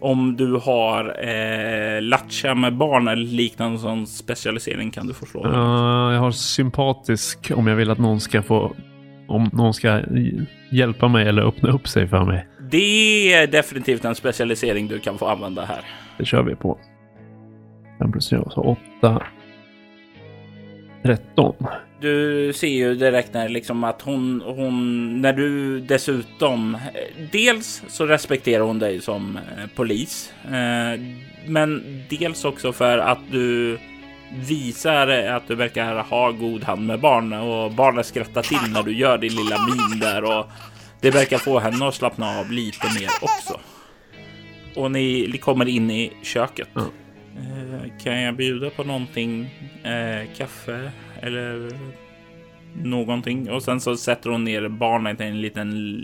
Om 0.00 0.36
du 0.36 0.56
har 0.56 1.16
eh, 1.28 2.02
latcha 2.02 2.54
med 2.54 2.76
barn 2.76 3.08
eller 3.08 3.26
liknande 3.26 3.78
sån 3.78 4.06
specialisering 4.06 4.90
kan 4.90 5.06
du 5.06 5.14
få 5.14 5.26
slå. 5.26 5.46
Uh, 5.46 6.14
jag 6.14 6.20
har 6.20 6.30
sympatisk 6.30 7.52
om 7.54 7.66
jag 7.66 7.76
vill 7.76 7.90
att 7.90 7.98
någon 7.98 8.20
ska 8.20 8.42
få 8.42 8.72
om 9.28 9.50
någon 9.52 9.74
ska 9.74 10.00
hjälpa 10.70 11.08
mig 11.08 11.28
eller 11.28 11.42
öppna 11.42 11.68
upp 11.68 11.88
sig 11.88 12.08
för 12.08 12.24
mig. 12.24 12.46
Det 12.70 13.32
är 13.32 13.46
definitivt 13.46 14.04
en 14.04 14.14
specialisering 14.14 14.88
du 14.88 14.98
kan 14.98 15.18
få 15.18 15.26
använda 15.26 15.64
här. 15.64 15.80
Det 16.18 16.24
kör 16.24 16.42
vi 16.42 16.54
på. 16.54 16.78
5 17.98 18.12
plus 18.12 18.28
3, 18.28 18.38
så 18.50 18.78
8. 19.00 19.22
13 21.04 21.54
du 22.04 22.52
ser 22.52 22.68
ju 22.68 22.94
direkt 22.94 23.34
när 23.34 23.48
liksom 23.48 23.84
att 23.84 24.02
hon, 24.02 24.42
hon, 24.46 25.20
när 25.20 25.32
du 25.32 25.80
dessutom, 25.80 26.78
dels 27.32 27.82
så 27.88 28.06
respekterar 28.06 28.64
hon 28.64 28.78
dig 28.78 29.00
som 29.00 29.36
eh, 29.36 29.66
polis, 29.74 30.32
eh, 30.44 31.00
men 31.46 32.02
dels 32.10 32.44
också 32.44 32.72
för 32.72 32.98
att 32.98 33.18
du 33.30 33.78
visar 34.48 35.08
att 35.08 35.48
du 35.48 35.54
verkar 35.54 36.02
ha 36.02 36.30
god 36.30 36.64
hand 36.64 36.86
med 36.86 37.00
barn 37.00 37.32
och 37.32 37.72
barnen 37.72 38.04
skrattar 38.04 38.42
till 38.42 38.72
när 38.72 38.82
du 38.82 38.96
gör 38.96 39.18
din 39.18 39.32
lilla 39.32 39.56
min 39.66 40.00
där 40.00 40.24
och 40.24 40.46
det 41.00 41.10
verkar 41.10 41.38
få 41.38 41.58
henne 41.58 41.88
att 41.88 41.94
slappna 41.94 42.38
av 42.38 42.50
lite 42.50 42.86
mer 42.86 43.10
också. 43.22 43.60
Och 44.80 44.90
ni 44.90 45.38
kommer 45.42 45.68
in 45.68 45.90
i 45.90 46.12
köket. 46.22 46.68
Mm. 46.76 46.88
Kan 48.02 48.20
jag 48.20 48.36
bjuda 48.36 48.70
på 48.70 48.84
någonting? 48.84 49.50
kaffe 50.36 50.90
eller 51.20 51.70
någonting. 52.74 53.50
Och 53.50 53.62
sen 53.62 53.80
så 53.80 53.96
sätter 53.96 54.30
hon 54.30 54.44
ner 54.44 54.68
barnet 54.68 55.20
i 55.20 55.24
en 55.24 55.40
liten 55.40 56.00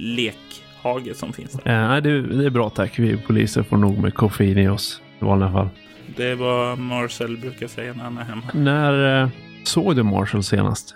hage 0.83 1.15
som 1.15 1.33
finns 1.33 1.53
där. 1.53 1.73
Eh, 1.73 1.89
nej, 1.89 2.03
det, 2.03 2.23
det 2.23 2.47
är 2.47 2.51
bra 2.51 2.71
tack. 2.71 2.99
Vi 2.99 3.17
poliser 3.17 3.63
får 3.63 3.77
nog 3.77 3.99
med 3.99 4.15
koffein 4.15 4.59
i 4.59 4.69
oss 4.69 5.03
i 5.21 5.25
vanliga 5.25 5.53
fall. 5.53 5.69
Det 6.17 6.25
är 6.25 6.35
vad 6.35 6.79
Marcel 6.79 7.37
brukar 7.37 7.67
säga 7.67 7.93
när 7.93 8.05
han 8.05 8.19
är 8.19 8.25
hemma. 8.25 8.43
När 8.55 9.23
eh, 9.23 9.29
såg 9.65 9.97
du 9.97 10.03
Marshall 10.03 10.43
senast? 10.43 10.95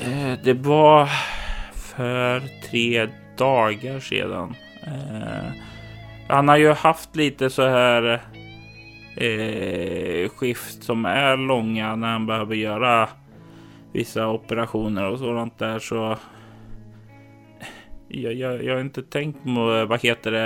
Eh, 0.00 0.38
det 0.44 0.54
var 0.54 1.08
för 1.74 2.42
tre 2.70 3.08
dagar 3.36 4.00
sedan. 4.00 4.54
Eh, 4.86 5.52
han 6.28 6.48
har 6.48 6.56
ju 6.56 6.72
haft 6.72 7.16
lite 7.16 7.50
så 7.50 7.68
här 7.68 8.20
eh, 9.20 10.28
skift 10.28 10.82
som 10.82 11.04
är 11.04 11.36
långa 11.36 11.96
när 11.96 12.08
han 12.12 12.26
behöver 12.26 12.54
göra 12.54 13.08
vissa 13.92 14.28
operationer 14.28 15.10
och 15.10 15.18
sådant 15.18 15.58
där 15.58 15.78
så. 15.78 16.16
Jag, 18.08 18.34
jag, 18.34 18.64
jag 18.64 18.74
har 18.74 18.80
inte 18.80 19.02
tänkt 19.02 19.44
på 19.44 19.86
vad 19.88 20.00
heter 20.02 20.30
det? 20.30 20.40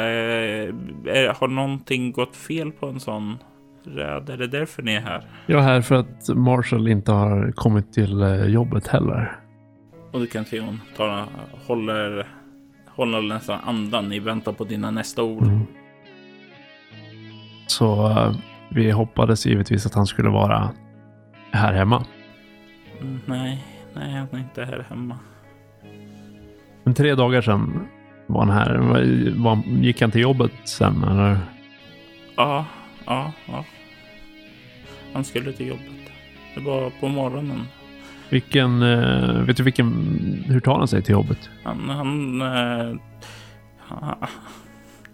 Är, 1.12 1.40
har 1.40 1.48
någonting 1.48 2.12
gått 2.12 2.36
fel 2.36 2.72
på 2.72 2.86
en 2.86 3.00
sån 3.00 3.38
räd? 3.84 4.30
Är 4.30 4.36
det 4.36 4.46
därför 4.46 4.82
ni 4.82 4.94
är 4.94 5.00
här? 5.00 5.24
Jag 5.46 5.58
är 5.58 5.64
här 5.64 5.80
för 5.80 5.94
att 5.94 6.28
Marshall 6.28 6.88
inte 6.88 7.12
har 7.12 7.52
kommit 7.52 7.92
till 7.92 8.22
eh, 8.22 8.46
jobbet 8.46 8.86
heller. 8.86 9.36
Och 10.12 10.20
du 10.20 10.26
kan 10.26 10.44
se 10.44 10.60
hon 10.60 10.80
tar, 10.96 11.26
håller, 11.66 12.28
håller 12.86 13.22
nästan 13.22 13.60
andan 13.64 14.12
i 14.12 14.18
väntan 14.18 14.54
på 14.54 14.64
dina 14.64 14.90
nästa 14.90 15.22
ord. 15.22 15.42
Mm. 15.42 15.66
Så 17.66 18.08
vi 18.74 18.90
hoppades 18.90 19.46
givetvis 19.46 19.86
att 19.86 19.94
han 19.94 20.06
skulle 20.06 20.28
vara 20.28 20.70
här 21.52 21.72
hemma. 21.72 22.04
Mm, 23.00 23.20
nej, 23.26 23.64
nej, 23.94 24.12
han 24.12 24.28
är 24.32 24.38
inte 24.38 24.64
här 24.64 24.86
hemma. 24.88 25.18
Men 26.84 26.94
tre 26.94 27.14
dagar 27.14 27.40
sedan 27.40 27.88
var 28.26 28.44
han 28.44 28.50
här. 28.50 28.78
Var, 29.36 29.62
gick 29.66 30.00
han 30.00 30.10
till 30.10 30.20
jobbet 30.20 30.52
sen 30.64 31.04
eller? 31.04 31.38
Ja, 32.36 32.66
ja, 33.06 33.32
ja. 33.46 33.64
Han 35.12 35.24
skulle 35.24 35.52
till 35.52 35.68
jobbet. 35.68 36.12
Det 36.54 36.60
var 36.60 36.90
på 37.00 37.08
morgonen. 37.08 37.66
Vilken, 38.30 38.82
uh, 38.82 39.42
vet 39.42 39.56
du 39.56 39.62
vilken, 39.62 39.88
hur 40.46 40.60
tar 40.60 40.78
han 40.78 40.88
sig 40.88 41.02
till 41.02 41.12
jobbet? 41.12 41.50
Han, 41.64 41.88
han, 41.88 42.42
uh, 42.42 43.00
han 43.78 44.14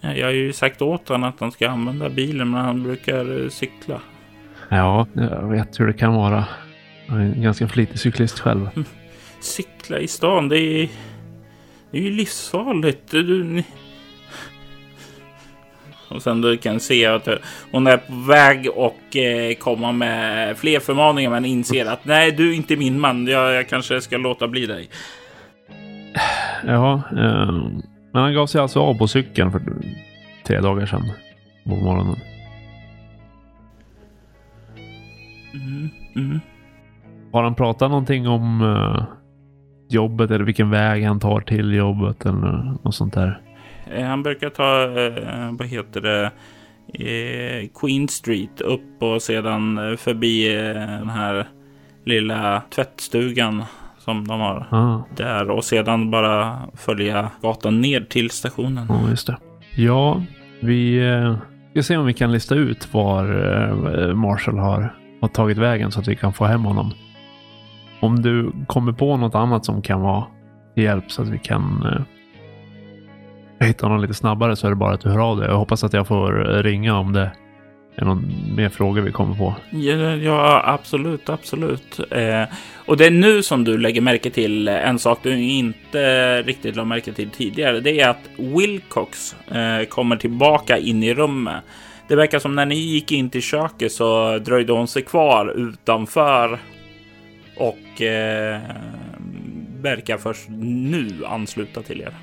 jag 0.00 0.26
har 0.26 0.32
ju 0.32 0.52
sagt 0.52 0.82
åt 0.82 1.08
honom 1.08 1.28
att 1.28 1.40
han 1.40 1.52
ska 1.52 1.68
använda 1.68 2.08
bilen, 2.08 2.50
men 2.50 2.60
han 2.60 2.82
brukar 2.82 3.30
uh, 3.30 3.48
cykla. 3.48 4.00
Ja, 4.68 5.06
jag 5.14 5.48
vet 5.48 5.80
hur 5.80 5.86
det 5.86 5.92
kan 5.92 6.14
vara. 6.14 6.44
Jag 7.06 7.16
är 7.16 7.20
en 7.20 7.42
ganska 7.42 7.68
flitig 7.68 7.98
cyklist 7.98 8.38
själv. 8.38 8.70
Cykla 9.40 9.98
i 9.98 10.08
stan, 10.08 10.48
det 10.48 10.58
är, 10.58 10.88
det 11.90 11.98
är 11.98 12.02
ju 12.02 12.10
livsfarligt. 12.10 13.10
Du, 13.10 13.44
ni... 13.44 13.64
Och 16.08 16.22
sen 16.22 16.40
du 16.40 16.56
kan 16.56 16.80
se 16.80 17.06
att 17.06 17.28
hon 17.72 17.86
är 17.86 17.96
på 17.96 18.14
väg 18.14 18.68
och 18.74 19.16
eh, 19.16 19.54
komma 19.54 19.92
med 19.92 20.58
fler 20.58 20.80
förmaningar 20.80 21.30
men 21.30 21.44
inser 21.44 21.86
att 21.86 22.04
nej, 22.04 22.32
du 22.32 22.50
är 22.50 22.56
inte 22.56 22.76
min 22.76 23.00
man. 23.00 23.26
Jag, 23.26 23.54
jag 23.54 23.68
kanske 23.68 24.00
ska 24.00 24.16
låta 24.16 24.48
bli 24.48 24.66
dig. 24.66 24.88
Ja, 26.66 27.02
eh, 27.16 27.58
men 28.12 28.22
han 28.22 28.34
gav 28.34 28.46
sig 28.46 28.60
alltså 28.60 28.80
av 28.80 28.94
på 28.94 29.06
cykeln 29.06 29.52
för 29.52 29.62
tre 30.46 30.60
dagar 30.60 30.86
sedan 30.86 31.12
på 31.64 31.76
morgonen. 31.76 32.16
Mm, 35.54 35.88
mm. 36.16 36.40
Har 37.32 37.42
han 37.42 37.54
pratat 37.54 37.90
någonting 37.90 38.28
om 38.28 38.60
uh, 38.60 39.02
jobbet 39.88 40.30
eller 40.30 40.44
vilken 40.44 40.70
väg 40.70 41.04
han 41.04 41.20
tar 41.20 41.40
till 41.40 41.74
jobbet 41.74 42.26
eller 42.26 42.76
något 42.82 42.94
sånt 42.94 43.14
där? 43.14 43.40
Eh, 43.90 44.06
han 44.06 44.22
brukar 44.22 44.50
ta, 44.50 44.86
uh, 44.86 45.56
vad 45.58 45.66
heter 45.66 46.00
det, 46.00 46.30
uh, 47.04 47.68
Queen 47.80 48.08
Street 48.08 48.60
upp 48.60 49.02
och 49.02 49.22
sedan 49.22 49.96
förbi 49.98 50.54
den 50.74 51.08
här 51.08 51.46
lilla 52.04 52.62
tvättstugan 52.70 53.64
som 54.08 54.28
de 54.28 54.40
har 54.40 54.66
ah. 54.70 55.04
där 55.16 55.50
och 55.50 55.64
sedan 55.64 56.10
bara 56.10 56.58
följa 56.74 57.30
gatan 57.42 57.80
ner 57.80 58.00
till 58.00 58.30
stationen. 58.30 58.86
Ja, 58.88 59.10
just 59.10 59.26
det. 59.26 59.36
Ja, 59.76 60.22
vi 60.60 61.08
eh, 61.08 61.36
ska 61.70 61.82
se 61.82 61.96
om 61.96 62.06
vi 62.06 62.14
kan 62.14 62.32
lista 62.32 62.54
ut 62.54 62.94
var 62.94 63.24
eh, 63.24 64.14
Marshall 64.14 64.58
har, 64.58 64.94
har 65.20 65.28
tagit 65.28 65.58
vägen 65.58 65.92
så 65.92 66.00
att 66.00 66.08
vi 66.08 66.16
kan 66.16 66.32
få 66.32 66.44
hem 66.44 66.64
honom. 66.64 66.92
Om 68.00 68.22
du 68.22 68.52
kommer 68.66 68.92
på 68.92 69.16
något 69.16 69.34
annat 69.34 69.64
som 69.64 69.82
kan 69.82 70.00
vara 70.00 70.26
till 70.74 70.84
hjälp 70.84 71.10
så 71.10 71.22
att 71.22 71.28
vi 71.28 71.38
kan 71.38 71.86
eh, 73.60 73.66
hitta 73.66 73.86
honom 73.86 74.00
lite 74.00 74.14
snabbare 74.14 74.56
så 74.56 74.66
är 74.66 74.70
det 74.70 74.76
bara 74.76 74.94
att 74.94 75.00
du 75.00 75.08
hör 75.08 75.30
av 75.30 75.36
dig. 75.36 75.48
Jag 75.48 75.58
hoppas 75.58 75.84
att 75.84 75.92
jag 75.92 76.06
får 76.06 76.32
ringa 76.62 76.98
om 76.98 77.12
det 77.12 77.32
är 77.98 78.04
någon 78.04 78.54
mer 78.56 78.68
fråga 78.68 79.02
vi 79.02 79.12
kommer 79.12 79.34
på. 79.34 79.54
Ja, 79.70 80.16
ja 80.16 80.62
absolut, 80.64 81.28
absolut. 81.28 82.00
Eh, 82.10 82.44
och 82.74 82.96
det 82.96 83.06
är 83.06 83.10
nu 83.10 83.42
som 83.42 83.64
du 83.64 83.78
lägger 83.78 84.00
märke 84.00 84.30
till 84.30 84.68
eh, 84.68 84.88
en 84.88 84.98
sak 84.98 85.18
du 85.22 85.42
inte 85.42 86.42
riktigt 86.42 86.76
lade 86.76 86.88
märke 86.88 87.12
till 87.12 87.30
tidigare. 87.30 87.80
Det 87.80 88.00
är 88.00 88.08
att 88.08 88.28
Wilcox 88.36 89.36
eh, 89.48 89.84
kommer 89.88 90.16
tillbaka 90.16 90.78
in 90.78 91.02
i 91.02 91.14
rummet. 91.14 91.64
Det 92.08 92.16
verkar 92.16 92.38
som 92.38 92.54
när 92.54 92.66
ni 92.66 92.74
gick 92.74 93.12
in 93.12 93.30
till 93.30 93.42
köket 93.42 93.92
så 93.92 94.38
dröjde 94.38 94.72
hon 94.72 94.88
sig 94.88 95.02
kvar 95.02 95.52
utanför 95.56 96.58
och 97.56 98.02
eh, 98.02 98.60
verkar 99.80 100.18
först 100.18 100.48
nu 100.48 101.24
ansluta 101.26 101.82
till 101.82 102.00
er. 102.00 102.14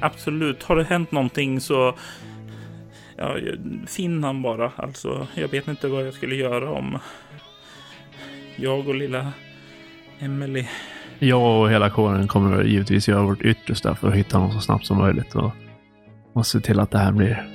Absolut, 0.00 0.62
har 0.62 0.76
det 0.76 0.84
hänt 0.84 1.12
någonting 1.12 1.60
så 1.60 1.94
ja, 3.16 3.36
finn 3.86 4.24
han 4.24 4.42
bara. 4.42 4.72
Alltså, 4.76 5.26
jag 5.34 5.48
vet 5.48 5.68
inte 5.68 5.88
vad 5.88 6.06
jag 6.06 6.14
skulle 6.14 6.34
göra 6.34 6.70
om 6.70 6.98
jag 8.56 8.88
och 8.88 8.94
lilla 8.94 9.32
Emily. 10.18 10.66
Jag 11.18 11.60
och 11.60 11.70
hela 11.70 11.90
kåren 11.90 12.28
kommer 12.28 12.64
givetvis 12.64 13.08
göra 13.08 13.22
vårt 13.22 13.42
yttersta 13.42 13.94
för 13.94 14.08
att 14.08 14.14
hitta 14.14 14.38
honom 14.38 14.52
så 14.52 14.60
snabbt 14.60 14.86
som 14.86 14.98
möjligt 14.98 15.34
och, 15.34 15.50
och 16.32 16.46
se 16.46 16.60
till 16.60 16.80
att 16.80 16.90
det 16.90 16.98
här 16.98 17.12
blir, 17.12 17.46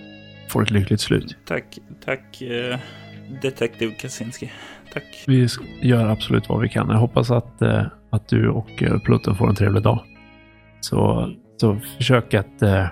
får 0.50 0.62
ett 0.64 0.72
lyckligt 0.72 1.02
slut. 1.02 1.38
Tack, 1.46 1.78
tack 2.06 2.42
eh, 2.42 2.80
detektiv 3.42 3.92
Kaczynski. 4.00 4.52
Tack. 4.94 5.24
Vi 5.28 5.48
gör 5.82 6.08
absolut 6.08 6.50
vad 6.50 6.62
vi 6.62 6.70
kan. 6.70 6.90
Jag 6.90 6.98
hoppas 6.98 7.32
att, 7.32 7.62
eh, 7.62 7.86
att 8.10 8.28
du 8.28 8.50
och 8.50 8.84
eh, 8.84 9.00
Plutten 9.00 9.36
får 9.36 9.50
en 9.50 9.56
trevlig 9.56 9.84
dag. 9.84 10.04
Så, 10.80 11.30
så 11.58 11.80
försök 11.98 12.34
att 12.34 12.62
eh, 12.62 12.88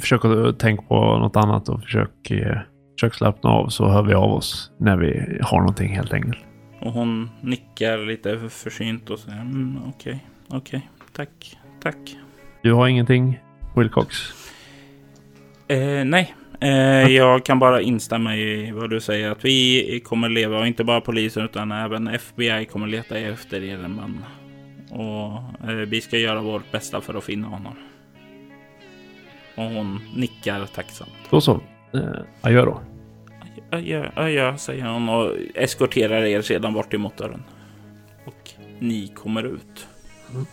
försök 0.00 0.24
att 0.24 0.58
tänka 0.58 0.82
på 0.82 1.18
något 1.18 1.36
annat 1.36 1.68
och 1.68 1.82
försök, 1.82 2.30
eh, 2.30 2.58
försök 2.94 3.14
slappna 3.14 3.50
av 3.50 3.68
så 3.68 3.88
hör 3.88 4.02
vi 4.02 4.14
av 4.14 4.32
oss 4.32 4.70
när 4.78 4.96
vi 4.96 5.38
har 5.42 5.58
någonting 5.58 5.96
helt 5.96 6.12
enkelt. 6.12 6.38
Och 6.80 6.92
hon 6.92 7.30
nickar 7.40 7.98
lite 7.98 8.48
försynt 8.48 9.10
och 9.10 9.18
säger 9.18 9.40
mm, 9.40 9.78
okej, 9.88 9.92
okay, 9.92 10.58
okej, 10.58 10.78
okay, 10.78 10.80
tack, 11.12 11.58
tack. 11.82 12.16
Du 12.62 12.72
har 12.72 12.88
ingenting, 12.88 13.40
Wilcox? 13.76 14.16
Eh, 15.68 16.04
nej, 16.04 16.34
eh, 16.60 16.70
jag 17.08 17.44
kan 17.44 17.58
bara 17.58 17.80
instämma 17.80 18.36
i 18.36 18.70
vad 18.70 18.90
du 18.90 19.00
säger. 19.00 19.30
Att 19.30 19.44
vi 19.44 20.02
kommer 20.04 20.28
leva, 20.28 20.58
och 20.58 20.66
inte 20.66 20.84
bara 20.84 21.00
polisen 21.00 21.44
utan 21.44 21.72
även 21.72 22.08
FBI 22.08 22.64
kommer 22.64 22.86
leta 22.86 23.18
efter 23.18 23.62
er 23.62 23.88
man. 23.88 24.24
Och 24.90 25.68
eh, 25.70 25.76
vi 25.76 26.00
ska 26.00 26.18
göra 26.18 26.40
vårt 26.40 26.72
bästa 26.72 27.00
för 27.00 27.14
att 27.14 27.24
finna 27.24 27.48
honom. 27.48 27.74
Och 29.54 29.64
hon 29.64 30.00
nickar 30.14 30.66
tacksamt. 30.66 31.10
Då 31.30 31.40
så. 31.40 31.60
Eh, 31.94 32.00
adjö 32.40 32.64
då. 32.64 32.80
Adjö, 33.70 34.10
adjö, 34.14 34.58
säger 34.58 34.84
hon 34.84 35.08
och 35.08 35.36
eskorterar 35.54 36.22
er 36.22 36.42
sedan 36.42 36.74
bort 36.74 36.94
emot 36.94 37.16
dörren. 37.16 37.42
Och 38.24 38.50
ni 38.78 39.08
kommer 39.08 39.42
ut. 39.42 39.86
Mm. 40.30 40.46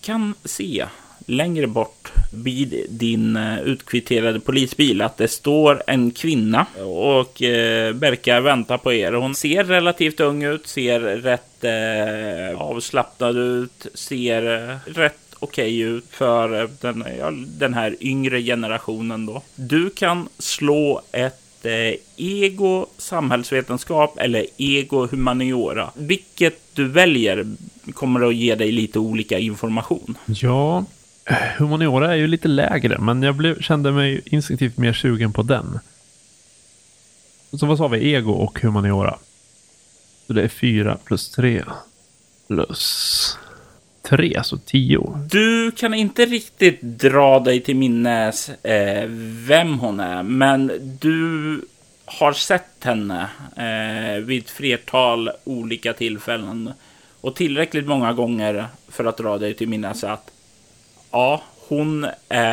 Kan 0.00 0.34
se 0.44 0.86
längre 1.26 1.66
bort 1.66 2.12
vid 2.32 2.86
din 2.88 3.36
uh, 3.36 3.62
utkvitterade 3.62 4.40
polisbil 4.40 5.02
att 5.02 5.16
det 5.16 5.28
står 5.28 5.82
en 5.86 6.10
kvinna 6.10 6.66
och 6.84 7.42
uh, 7.42 7.94
verkar 7.94 8.40
vänta 8.40 8.78
på 8.78 8.92
er. 8.92 9.12
Hon 9.12 9.34
ser 9.34 9.64
relativt 9.64 10.20
ung 10.20 10.42
ut, 10.42 10.66
ser 10.66 11.00
rätt 11.00 11.64
uh, 11.64 12.60
avslappnad 12.62 13.36
ut, 13.36 13.86
ser 13.94 14.70
uh, 14.70 14.76
rätt 14.86 15.23
okej 15.44 15.84
okay 15.84 15.96
ut 15.96 16.04
för 16.10 16.62
eh, 16.62 16.68
den, 16.80 17.04
ja, 17.18 17.30
den 17.46 17.74
här 17.74 17.96
yngre 18.00 18.42
generationen 18.42 19.26
då. 19.26 19.42
Du 19.54 19.90
kan 19.90 20.28
slå 20.38 21.02
ett 21.12 21.66
eh, 21.66 21.94
ego 22.16 22.86
samhällsvetenskap 22.98 24.18
eller 24.18 24.46
ego 24.56 25.06
humaniora. 25.06 25.90
Vilket 25.94 26.60
du 26.72 26.88
väljer 26.88 27.46
kommer 27.92 28.28
att 28.28 28.34
ge 28.34 28.54
dig 28.54 28.72
lite 28.72 28.98
olika 28.98 29.38
information. 29.38 30.16
Ja, 30.26 30.84
humaniora 31.56 32.12
är 32.12 32.16
ju 32.16 32.26
lite 32.26 32.48
lägre, 32.48 32.98
men 32.98 33.22
jag 33.22 33.34
blev, 33.34 33.60
kände 33.60 33.92
mig 33.92 34.22
instinktivt 34.24 34.78
mer 34.78 34.92
sugen 34.92 35.32
på 35.32 35.42
den. 35.42 35.78
Så 37.52 37.66
vad 37.66 37.78
sa 37.78 37.88
vi? 37.88 38.14
Ego 38.14 38.32
och 38.32 38.60
humaniora. 38.60 39.18
Så 40.26 40.32
det 40.32 40.42
är 40.42 40.48
fyra 40.48 40.98
plus 41.04 41.30
tre 41.30 41.64
plus 42.46 43.38
tre, 44.08 44.40
så 44.44 44.58
tio. 44.58 45.20
Du 45.30 45.70
kan 45.70 45.94
inte 45.94 46.24
riktigt 46.24 46.82
dra 46.82 47.40
dig 47.40 47.60
till 47.60 47.76
minnes 47.76 48.48
eh, 48.48 49.04
vem 49.46 49.78
hon 49.78 50.00
är, 50.00 50.22
men 50.22 50.72
du 51.00 51.60
har 52.04 52.32
sett 52.32 52.84
henne 52.84 53.28
eh, 53.56 54.24
vid 54.24 54.42
ett 54.42 54.50
flertal 54.50 55.30
olika 55.44 55.92
tillfällen 55.92 56.72
och 57.20 57.36
tillräckligt 57.36 57.86
många 57.86 58.12
gånger 58.12 58.66
för 58.88 59.04
att 59.04 59.16
dra 59.16 59.38
dig 59.38 59.54
till 59.54 59.68
minnes 59.68 60.04
att 60.04 60.30
ja, 61.10 61.42
hon, 61.68 62.04
eh, 62.28 62.50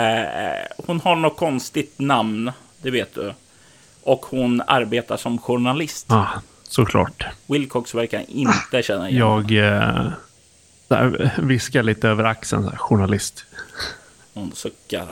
hon 0.78 1.00
har 1.00 1.16
något 1.16 1.38
konstigt 1.38 2.00
namn, 2.00 2.52
det 2.82 2.92
vet 2.92 3.16
du. 3.16 3.34
Och 4.04 4.26
hon 4.26 4.62
arbetar 4.68 5.18
som 5.18 5.38
journalist. 5.38 6.06
Ja, 6.10 6.16
ah, 6.16 6.42
såklart. 6.64 7.26
Wilcox 7.48 7.96
verkar 7.96 8.24
inte 8.28 8.84
känna 8.84 9.10
igen 9.10 9.20
Jag 9.20 9.52
eh, 9.52 10.12
viskar 11.38 11.84
lite 11.84 12.10
över 12.10 12.24
axeln, 12.24 12.64
här, 12.64 12.78
journalist. 12.78 13.46
Hon 14.34 14.52
suckar. 14.56 15.08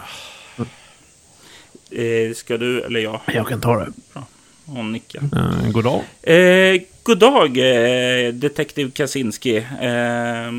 Eh, 1.91 2.33
ska 2.35 2.57
du 2.57 2.81
eller 2.81 2.99
jag? 2.99 3.21
Jag 3.25 3.47
kan 3.47 3.61
ta 3.61 3.79
det. 3.79 3.91
Bra. 4.13 4.23
Hon 4.65 4.91
nickar. 4.91 5.21
Eh, 5.35 5.71
god 5.71 5.83
dag. 5.83 6.03
Eh, 6.21 6.81
god 7.03 7.19
dag, 7.19 7.57
eh, 7.57 8.33
detektiv 8.33 8.91
Kaczynski. 8.91 9.57
Eh, 9.57 10.51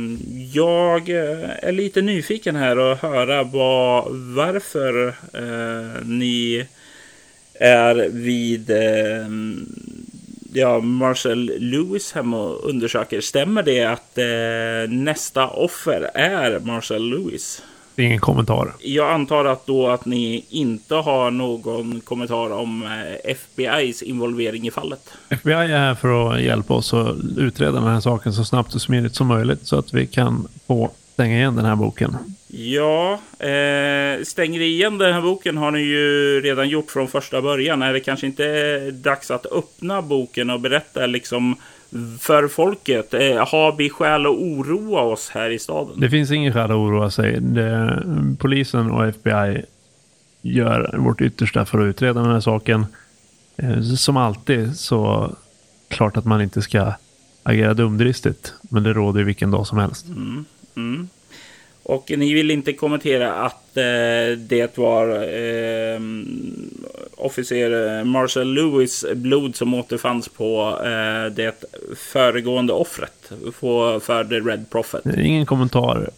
jag 0.52 1.08
eh, 1.08 1.50
är 1.62 1.72
lite 1.72 2.02
nyfiken 2.02 2.56
här 2.56 2.78
och 2.78 2.98
höra 2.98 3.42
vad, 3.42 4.04
varför 4.34 5.08
eh, 5.32 6.02
ni 6.04 6.66
är 7.54 8.08
vid 8.08 8.70
eh, 8.70 9.26
ja, 10.52 10.80
Marcel 10.80 11.52
Lewis 11.58 12.12
hem 12.12 12.34
och 12.34 12.68
undersöker. 12.68 13.20
Stämmer 13.20 13.62
det 13.62 13.84
att 13.84 14.18
eh, 14.18 14.94
nästa 14.94 15.48
offer 15.48 16.10
är 16.14 16.60
Marcel 16.60 17.10
Lewis? 17.10 17.62
Ingen 17.96 18.20
kommentar. 18.20 18.72
Jag 18.80 19.10
antar 19.10 19.44
att 19.44 19.66
då 19.66 19.88
att 19.88 20.04
ni 20.04 20.44
inte 20.48 20.94
har 20.94 21.30
någon 21.30 22.00
kommentar 22.00 22.50
om 22.50 22.82
eh, 22.82 23.34
FBIs 23.34 24.02
involvering 24.02 24.66
i 24.66 24.70
fallet. 24.70 25.12
FBI 25.28 25.52
är 25.52 25.66
här 25.66 25.94
för 25.94 26.32
att 26.32 26.42
hjälpa 26.42 26.74
oss 26.74 26.94
att 26.94 27.16
utreda 27.36 27.72
den 27.72 27.84
här 27.84 28.00
saken 28.00 28.32
så 28.32 28.44
snabbt 28.44 28.74
och 28.74 28.82
smidigt 28.82 29.14
som 29.14 29.26
möjligt 29.26 29.66
så 29.66 29.78
att 29.78 29.94
vi 29.94 30.06
kan 30.06 30.48
få 30.66 30.90
stänga 31.12 31.36
igen 31.36 31.56
den 31.56 31.64
här 31.64 31.76
boken. 31.76 32.16
Ja, 32.52 33.12
eh, 33.38 34.22
stänger 34.22 34.60
igen 34.60 34.98
den 34.98 35.14
här 35.14 35.22
boken 35.22 35.56
har 35.56 35.70
ni 35.70 35.80
ju 35.80 36.40
redan 36.40 36.68
gjort 36.68 36.90
från 36.90 37.08
första 37.08 37.42
början. 37.42 37.82
Är 37.82 37.92
det 37.92 38.00
kanske 38.00 38.26
inte 38.26 38.90
dags 38.90 39.30
att 39.30 39.46
öppna 39.46 40.02
boken 40.02 40.50
och 40.50 40.60
berätta 40.60 41.06
liksom 41.06 41.56
för 42.20 42.48
folket? 42.48 43.14
Eh, 43.14 43.48
har 43.48 43.76
vi 43.76 43.90
skäl 43.90 44.26
att 44.26 44.32
oroa 44.32 45.00
oss 45.00 45.30
här 45.30 45.50
i 45.50 45.58
staden? 45.58 46.00
Det 46.00 46.10
finns 46.10 46.30
ingen 46.30 46.52
skäl 46.52 46.70
att 46.70 46.76
oroa 46.76 47.10
sig. 47.10 47.40
Det, 47.40 48.02
polisen 48.38 48.90
och 48.90 49.06
FBI 49.06 49.62
gör 50.42 50.96
vårt 50.98 51.20
yttersta 51.20 51.64
för 51.64 51.78
att 51.78 51.90
utreda 51.90 52.22
den 52.22 52.32
här 52.32 52.40
saken. 52.40 52.86
Eh, 53.56 53.82
som 53.82 54.16
alltid 54.16 54.76
så 54.76 55.30
klart 55.88 56.16
att 56.16 56.24
man 56.24 56.42
inte 56.42 56.62
ska 56.62 56.92
agera 57.42 57.74
dumdristigt. 57.74 58.54
Men 58.62 58.82
det 58.82 58.92
råder 58.92 59.18
ju 59.18 59.26
vilken 59.26 59.50
dag 59.50 59.66
som 59.66 59.78
helst. 59.78 60.06
Mm, 60.06 60.44
mm. 60.76 61.08
Och 61.90 62.12
ni 62.16 62.34
vill 62.34 62.50
inte 62.50 62.72
kommentera 62.72 63.34
att 63.34 63.76
eh, 63.76 64.38
det 64.38 64.78
var 64.78 65.08
eh, 65.08 66.00
officer 67.16 68.04
Marshall 68.04 68.54
Lewis 68.54 69.04
blod 69.14 69.56
som 69.56 69.74
återfanns 69.74 70.28
på 70.28 70.78
eh, 70.84 71.32
det 71.32 71.64
föregående 71.96 72.72
offret 72.72 73.32
för, 73.60 74.00
för 74.00 74.24
The 74.24 74.34
Red 74.34 74.70
Prophet. 74.70 75.06
Ingen 75.16 75.46
kommentar. 75.46 76.10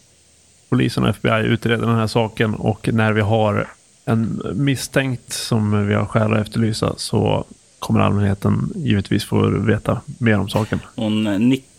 Polisen 0.68 1.04
och 1.04 1.10
FBI 1.10 1.42
utreder 1.46 1.86
den 1.86 1.96
här 1.96 2.06
saken 2.06 2.54
och 2.54 2.88
när 2.92 3.12
vi 3.12 3.20
har 3.20 3.66
en 4.04 4.42
misstänkt 4.54 5.32
som 5.32 5.86
vi 5.86 5.94
har 5.94 6.06
skäl 6.06 6.32
att 6.32 6.40
efterlysa 6.46 6.94
så 6.96 7.44
kommer 7.78 8.00
allmänheten 8.00 8.72
givetvis 8.74 9.24
få 9.24 9.48
veta 9.48 10.00
mer 10.18 10.38
om 10.38 10.48
saken. 10.48 10.78
Hon 10.96 11.24
nickar 11.48 11.71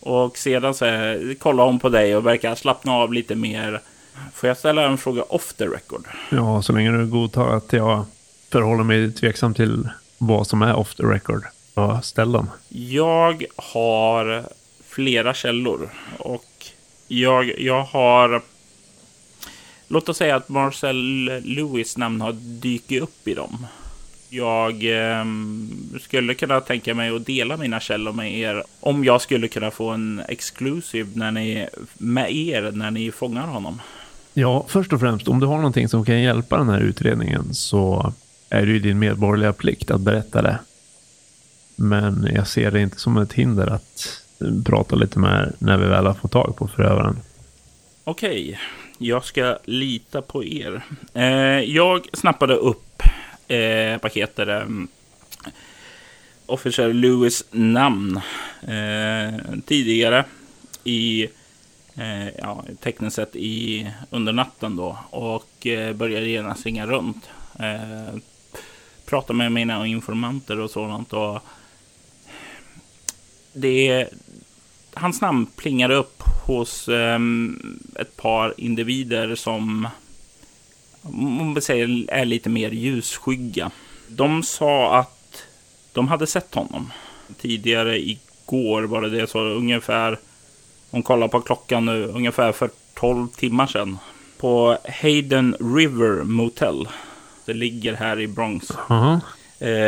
och 0.00 0.38
sedan 0.38 0.74
så 0.74 0.84
kollar 1.38 1.64
hon 1.64 1.78
på 1.78 1.88
dig 1.88 2.16
och 2.16 2.26
verkar 2.26 2.54
slappna 2.54 2.92
av 2.92 3.12
lite 3.12 3.34
mer. 3.34 3.80
Får 4.34 4.48
jag 4.48 4.56
ställa 4.56 4.86
en 4.86 4.98
fråga 4.98 5.22
off 5.22 5.52
the 5.52 5.66
record? 5.66 6.06
Ja, 6.30 6.62
så 6.62 6.72
länge 6.72 6.90
du 6.90 7.06
godtar 7.06 7.48
att 7.48 7.72
jag 7.72 8.04
förhåller 8.50 8.84
mig 8.84 9.12
tveksam 9.12 9.54
till 9.54 9.88
vad 10.18 10.46
som 10.46 10.62
är 10.62 10.74
off 10.74 10.94
the 10.94 11.02
record. 11.02 11.44
Ja, 11.74 12.00
ställ 12.02 12.32
den. 12.32 12.50
Jag 12.68 13.44
har 13.56 14.44
flera 14.88 15.34
källor 15.34 15.90
och 16.18 16.66
jag, 17.08 17.60
jag 17.60 17.82
har 17.82 18.42
Låt 19.88 20.08
oss 20.08 20.16
säga 20.16 20.36
att 20.36 20.48
Marcel 20.48 21.24
Lewis 21.44 21.96
namn 21.96 22.20
har 22.20 22.32
dykt 22.32 22.92
upp 22.92 23.28
i 23.28 23.34
dem. 23.34 23.66
Jag 24.34 24.84
eh, 24.84 25.24
skulle 26.00 26.34
kunna 26.34 26.60
tänka 26.60 26.94
mig 26.94 27.16
att 27.16 27.26
dela 27.26 27.56
mina 27.56 27.80
källor 27.80 28.12
med 28.12 28.38
er 28.38 28.64
om 28.80 29.04
jag 29.04 29.20
skulle 29.20 29.48
kunna 29.48 29.70
få 29.70 29.88
en 29.88 30.22
exclusive 30.28 31.08
när 31.14 31.30
ni, 31.30 31.68
med 31.98 32.32
er 32.36 32.70
när 32.72 32.90
ni 32.90 33.10
fångar 33.10 33.46
honom. 33.46 33.80
Ja, 34.34 34.66
först 34.68 34.92
och 34.92 35.00
främst, 35.00 35.28
om 35.28 35.40
du 35.40 35.46
har 35.46 35.56
någonting 35.56 35.88
som 35.88 36.04
kan 36.04 36.20
hjälpa 36.20 36.58
den 36.58 36.68
här 36.68 36.80
utredningen 36.80 37.54
så 37.54 38.12
är 38.48 38.66
det 38.66 38.72
ju 38.72 38.78
din 38.78 38.98
medborgerliga 38.98 39.52
plikt 39.52 39.90
att 39.90 40.00
berätta 40.00 40.42
det. 40.42 40.58
Men 41.76 42.28
jag 42.34 42.46
ser 42.46 42.70
det 42.70 42.80
inte 42.80 43.00
som 43.00 43.16
ett 43.16 43.32
hinder 43.32 43.66
att 43.66 44.22
prata 44.64 44.96
lite 44.96 45.18
med 45.18 45.52
när 45.58 45.78
vi 45.78 45.86
väl 45.86 46.06
har 46.06 46.14
fått 46.14 46.32
tag 46.32 46.56
på 46.56 46.68
förövaren. 46.68 47.16
Okej, 48.04 48.58
jag 48.98 49.24
ska 49.24 49.58
lita 49.64 50.22
på 50.22 50.44
er. 50.44 50.84
Eh, 51.14 51.24
jag 51.60 52.06
snappade 52.12 52.54
upp 52.54 52.82
eh, 53.52 53.98
vad 54.02 54.12
heter 54.12 54.46
det? 54.46 54.60
Mm. 54.60 54.88
Officer 56.46 56.92
Lewis 56.92 57.44
namn 57.50 58.20
eh, 58.62 59.58
tidigare 59.66 60.24
i 60.84 61.28
eh, 61.94 62.28
ja, 62.28 62.64
tekniskt 62.80 63.16
sett 63.16 63.36
i 63.36 63.90
under 64.10 64.32
natten 64.32 64.76
då 64.76 64.98
och 65.10 65.66
eh, 65.66 65.94
började 65.94 66.28
genast 66.28 66.66
ringa 66.66 66.86
runt. 66.86 67.30
Eh, 67.58 68.14
prata 69.06 69.32
med 69.32 69.52
mina 69.52 69.86
informanter 69.86 70.60
och 70.60 70.70
sådant 70.70 71.12
och 71.12 71.40
det 73.52 74.08
hans 74.94 75.20
namn 75.20 75.46
plingade 75.46 75.94
upp 75.94 76.22
hos 76.46 76.88
eh, 76.88 77.18
ett 78.00 78.16
par 78.16 78.54
individer 78.56 79.34
som 79.34 79.88
om 81.02 81.54
vi 81.54 81.60
säger 81.60 82.04
är 82.08 82.24
lite 82.24 82.48
mer 82.48 82.70
ljusskygga. 82.70 83.70
De 84.08 84.42
sa 84.42 84.98
att 84.98 85.42
de 85.92 86.08
hade 86.08 86.26
sett 86.26 86.54
honom 86.54 86.92
tidigare 87.40 87.98
igår 87.98 88.82
var 88.82 89.02
det 89.02 89.10
det 89.10 89.26
så 89.26 89.38
ungefär. 89.38 90.18
Om 90.90 91.02
kollar 91.02 91.28
på 91.28 91.40
klockan 91.40 91.84
nu 91.84 92.04
ungefär 92.04 92.52
för 92.52 92.70
12 92.94 93.28
timmar 93.28 93.66
sedan 93.66 93.98
på 94.38 94.78
Hayden 95.02 95.56
River 95.60 96.24
Motel. 96.24 96.88
Det 97.44 97.54
ligger 97.54 97.94
här 97.94 98.20
i 98.20 98.26
Bronx. 98.26 98.70
Uh 98.70 98.76
-huh. 98.88 99.20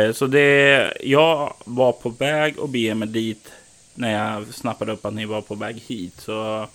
eh, 0.07 0.13
så 0.13 0.27
det, 0.27 0.93
jag 1.03 1.53
var 1.65 1.91
på 1.91 2.09
väg 2.09 2.59
att 2.59 2.69
bege 2.69 2.95
mig 2.95 3.07
dit 3.07 3.51
när 3.93 4.11
jag 4.11 4.53
snappade 4.53 4.91
upp 4.91 5.05
att 5.05 5.13
ni 5.13 5.25
var 5.25 5.41
på 5.41 5.55
väg 5.55 5.83
hit. 5.87 6.13
Så 6.21 6.67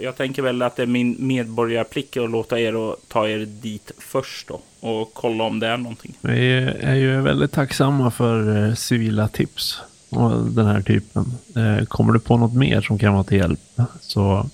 jag 0.00 0.16
tänker 0.16 0.42
väl 0.42 0.62
att 0.62 0.76
det 0.76 0.82
är 0.82 0.86
min 0.86 1.16
medborgarplikt 1.18 2.16
att 2.16 2.30
låta 2.30 2.60
er 2.60 2.92
att 2.92 3.08
ta 3.08 3.28
er 3.28 3.38
dit 3.38 3.90
först 3.98 4.48
då 4.48 4.60
och 4.80 5.14
kolla 5.14 5.44
om 5.44 5.60
det 5.60 5.66
är 5.66 5.76
någonting. 5.76 6.14
Vi 6.20 6.58
är 6.80 6.94
ju 6.94 7.20
väldigt 7.20 7.52
tacksamma 7.52 8.10
för 8.10 8.66
eh, 8.68 8.74
civila 8.74 9.28
tips 9.28 9.80
av 10.10 10.52
den 10.54 10.66
här 10.66 10.82
typen. 10.82 11.32
Eh, 11.56 11.84
kommer 11.84 12.12
du 12.12 12.20
på 12.20 12.36
något 12.36 12.54
mer 12.54 12.80
som 12.80 12.98
kan 12.98 13.12
vara 13.12 13.24
till 13.24 13.38
hjälp 13.38 13.60
så 14.00 14.50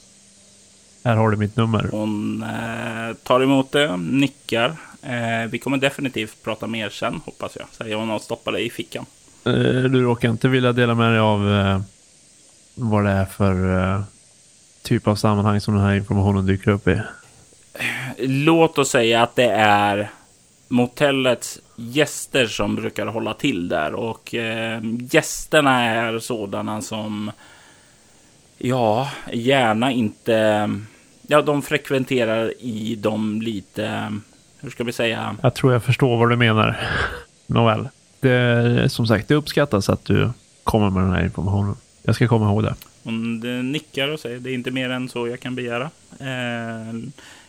här 1.05 1.17
har 1.17 1.31
du 1.31 1.37
mitt 1.37 1.57
nummer. 1.57 1.89
Hon 1.91 2.43
eh, 2.43 3.17
tar 3.23 3.41
emot 3.41 3.73
det, 3.73 3.97
nickar. 3.97 4.77
Vi 5.51 5.59
kommer 5.59 5.77
definitivt 5.77 6.43
prata 6.43 6.67
mer 6.67 6.89
sen 6.89 7.21
hoppas 7.25 7.57
jag, 7.57 7.67
säger 7.73 7.97
hon 7.97 8.11
och 8.11 8.23
stoppar 8.23 8.53
det 8.53 8.61
i 8.61 8.71
fickan. 8.71 9.07
Du 9.43 10.03
råkar 10.03 10.31
inte 10.31 10.49
vilja 10.49 10.73
dela 10.73 10.95
med 10.95 11.13
dig 11.13 11.19
av 11.19 11.41
vad 12.75 13.05
det 13.05 13.11
är 13.11 13.25
för 13.25 14.05
typ 14.85 15.07
av 15.07 15.15
sammanhang 15.15 15.61
som 15.61 15.75
den 15.75 15.85
här 15.85 15.95
informationen 15.95 16.47
dyker 16.47 16.71
upp 16.71 16.89
i? 16.89 17.01
Låt 18.19 18.79
oss 18.79 18.91
säga 18.91 19.23
att 19.23 19.37
det 19.37 19.51
är 19.51 20.11
motellets 20.69 21.59
gäster 21.77 22.47
som 22.47 22.77
brukar 22.77 23.07
hålla 23.07 23.35
till 23.35 23.69
där 23.69 23.95
och 23.95 24.35
eh, 24.35 24.81
gästerna 25.11 25.85
är 25.85 26.19
sådana 26.19 26.83
som 26.83 27.31
ja, 28.59 29.11
gärna 29.33 29.93
inte. 29.93 30.71
Ja, 31.23 31.43
de 31.43 31.63
frekventerar 31.63 32.53
i 32.61 32.97
de 32.99 33.43
lite. 33.43 34.13
Hur 34.61 34.71
ska 34.71 34.85
vi 34.85 34.93
säga? 34.93 35.37
Jag 35.43 35.55
tror 35.55 35.73
jag 35.73 35.83
förstår 35.83 36.17
vad 36.17 36.31
du 36.31 36.37
menar. 36.37 36.81
Nåväl, 37.47 37.89
det 38.21 38.93
som 38.93 39.07
sagt, 39.07 39.29
det 39.29 39.35
uppskattas 39.35 39.89
att 39.89 40.05
du 40.05 40.31
kommer 40.65 40.91
med 40.91 41.03
den 41.03 41.13
här 41.13 41.25
informationen. 41.25 41.77
Jag 42.03 42.15
ska 42.15 42.29
komma 42.29 42.47
ihåg 42.47 42.63
det. 42.63 42.75
Hon 43.05 43.41
nickar 43.73 44.09
och 44.09 44.21
säger 44.21 44.39
det 44.39 44.51
är 44.51 44.55
inte 44.55 44.71
mer 44.71 44.91
än 44.91 45.09
så 45.09 45.29
jag 45.29 45.41
kan 45.41 45.55
begära. 45.55 45.91
Eh, 46.21 46.95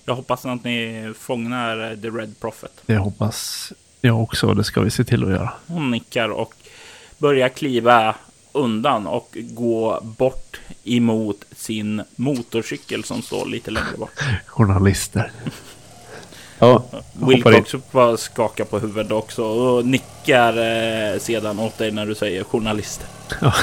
jag 0.06 0.16
hoppas 0.16 0.46
att 0.46 0.64
ni 0.64 1.14
fångar 1.20 1.96
The 2.02 2.10
Red 2.10 2.40
Prophet. 2.40 2.82
Det 2.86 2.98
hoppas 2.98 3.72
jag 4.02 4.22
också 4.22 4.48
och 4.48 4.56
det 4.56 4.64
ska 4.64 4.82
vi 4.82 4.92
se 4.92 5.04
till 5.04 5.24
att 5.24 5.30
göra. 5.30 5.54
Hon 5.68 5.92
nickar 5.92 6.30
och 6.30 6.54
börjar 7.18 7.50
kliva 7.50 8.16
undan 8.52 9.08
och 9.08 9.38
gå 9.38 10.00
bort 10.04 10.60
emot 10.84 11.46
sin 11.56 12.02
motorcykel 12.16 13.04
som 13.04 13.22
står 13.22 13.46
lite 13.46 13.72
längre 13.72 13.98
bort. 13.98 14.24
Journalister. 14.46 15.32
Ja, 16.60 16.84
Wilcox 17.14 17.76
bara 17.92 18.18
skakar 18.18 18.66
på 18.66 18.80
huvudet 18.80 19.12
också 19.12 19.44
och 19.44 19.86
nickar 19.86 20.58
eh, 20.58 21.20
sedan 21.20 21.60
åt 21.60 21.78
dig 21.78 21.92
när 21.92 22.06
du 22.06 22.16
säger 22.16 22.44
journalister. 22.44 23.08
Ja, 23.42 23.54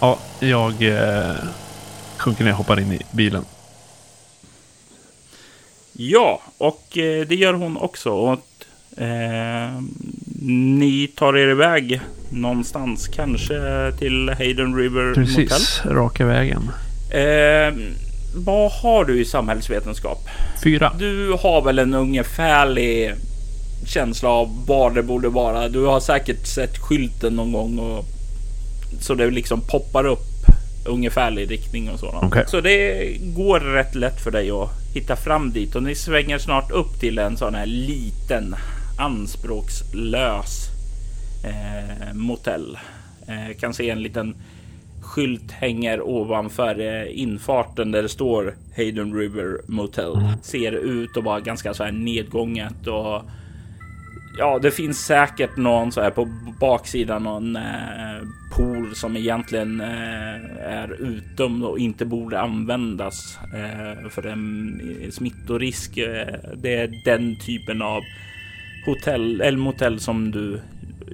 ja 0.00 0.18
jag 0.40 0.82
eh, 0.82 1.34
sjunker 2.16 2.44
ner 2.44 2.50
och 2.50 2.56
hoppar 2.56 2.80
in 2.80 2.92
i 2.92 3.00
bilen. 3.12 3.44
Ja, 5.92 6.40
och 6.58 6.98
eh, 6.98 7.26
det 7.26 7.34
gör 7.34 7.54
hon 7.54 7.76
också. 7.76 8.10
Och, 8.10 8.40
eh, 9.02 9.80
ni 10.42 11.10
tar 11.16 11.36
er 11.36 11.48
iväg 11.48 12.00
någonstans, 12.30 13.08
kanske 13.08 13.92
till 13.98 14.28
Hayden 14.38 14.76
River 14.76 15.14
Precis, 15.14 15.36
Motel. 15.36 15.48
Precis, 15.48 15.82
raka 15.84 16.26
vägen. 16.26 16.70
Eh, 17.10 17.74
vad 18.34 18.72
har 18.72 19.04
du 19.04 19.20
i 19.20 19.24
samhällsvetenskap? 19.24 20.28
Fyra. 20.64 20.92
Du 20.98 21.36
har 21.40 21.62
väl 21.62 21.78
en 21.78 21.94
ungefärlig 21.94 23.14
känsla 23.86 24.28
av 24.28 24.66
var 24.66 24.90
det 24.90 25.02
borde 25.02 25.28
vara. 25.28 25.68
Du 25.68 25.84
har 25.84 26.00
säkert 26.00 26.46
sett 26.46 26.78
skylten 26.78 27.36
någon 27.36 27.52
gång 27.52 27.78
och 27.78 28.04
så 29.00 29.14
det 29.14 29.30
liksom 29.30 29.60
poppar 29.60 30.06
upp 30.06 30.26
ungefärlig 30.84 31.50
riktning 31.50 31.90
och 31.90 31.98
sådant. 31.98 32.24
Okay. 32.24 32.44
Så 32.46 32.60
det 32.60 33.16
går 33.20 33.60
rätt 33.60 33.94
lätt 33.94 34.20
för 34.20 34.30
dig 34.30 34.50
att 34.50 34.70
hitta 34.94 35.16
fram 35.16 35.52
dit 35.52 35.74
och 35.74 35.82
ni 35.82 35.94
svänger 35.94 36.38
snart 36.38 36.70
upp 36.70 37.00
till 37.00 37.18
en 37.18 37.36
sån 37.36 37.54
här 37.54 37.66
liten 37.66 38.56
anspråkslös 38.98 40.68
eh, 41.44 42.14
motell. 42.14 42.78
Eh, 43.26 43.56
kan 43.56 43.74
se 43.74 43.90
en 43.90 44.02
liten 44.02 44.34
skylt 45.00 45.52
hänger 45.52 46.00
ovanför 46.08 46.80
eh, 46.80 47.20
infarten 47.20 47.92
där 47.92 48.02
det 48.02 48.08
står 48.08 48.54
Hayden 48.76 49.14
River 49.14 49.60
Motel. 49.66 50.14
Mm. 50.14 50.32
Ser 50.42 50.72
ut 50.72 51.16
att 51.16 51.24
vara 51.24 51.40
ganska 51.40 51.74
så 51.74 51.84
här 51.84 51.92
nedgånget 51.92 52.86
och 52.86 53.22
ja, 54.38 54.58
det 54.62 54.70
finns 54.70 54.98
säkert 54.98 55.56
någon 55.56 55.92
så 55.92 56.00
här 56.00 56.10
på 56.10 56.28
baksidan 56.60 57.22
någon 57.22 57.56
eh, 57.56 57.62
pool 58.56 58.94
som 58.94 59.16
egentligen 59.16 59.80
eh, 59.80 60.66
är 60.66 61.02
utdömd 61.02 61.64
och 61.64 61.78
inte 61.78 62.04
borde 62.04 62.40
användas 62.40 63.38
eh, 63.54 64.08
för 64.08 64.26
en 64.26 64.80
smittorisk. 65.10 65.96
Eh, 65.96 66.34
det 66.56 66.76
är 66.76 67.04
den 67.04 67.36
typen 67.36 67.82
av 67.82 68.00
hotell 68.86 69.40
eller 69.40 69.58
motell 69.58 70.00
som 70.00 70.30
du 70.30 70.60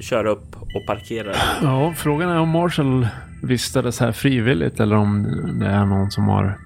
kör 0.00 0.24
upp 0.24 0.56
och 0.74 0.86
parkerar. 0.86 1.36
Ja, 1.62 1.94
frågan 1.96 2.30
är 2.30 2.38
om 2.38 2.48
Marshall 2.48 3.08
vistades 3.42 4.00
här 4.00 4.12
frivilligt 4.12 4.80
eller 4.80 4.96
om 4.96 5.26
det 5.60 5.66
är 5.66 5.84
någon 5.84 6.10
som 6.10 6.28
har 6.28 6.58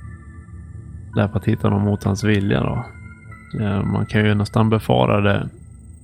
läpat 1.16 1.44
hit 1.44 1.62
honom 1.62 1.82
mot 1.82 2.04
hans 2.04 2.24
vilja 2.24 2.60
då. 2.60 2.84
Eh, 3.60 3.82
man 3.82 4.06
kan 4.06 4.24
ju 4.24 4.34
nästan 4.34 4.70
befara 4.70 5.20
det 5.20 5.48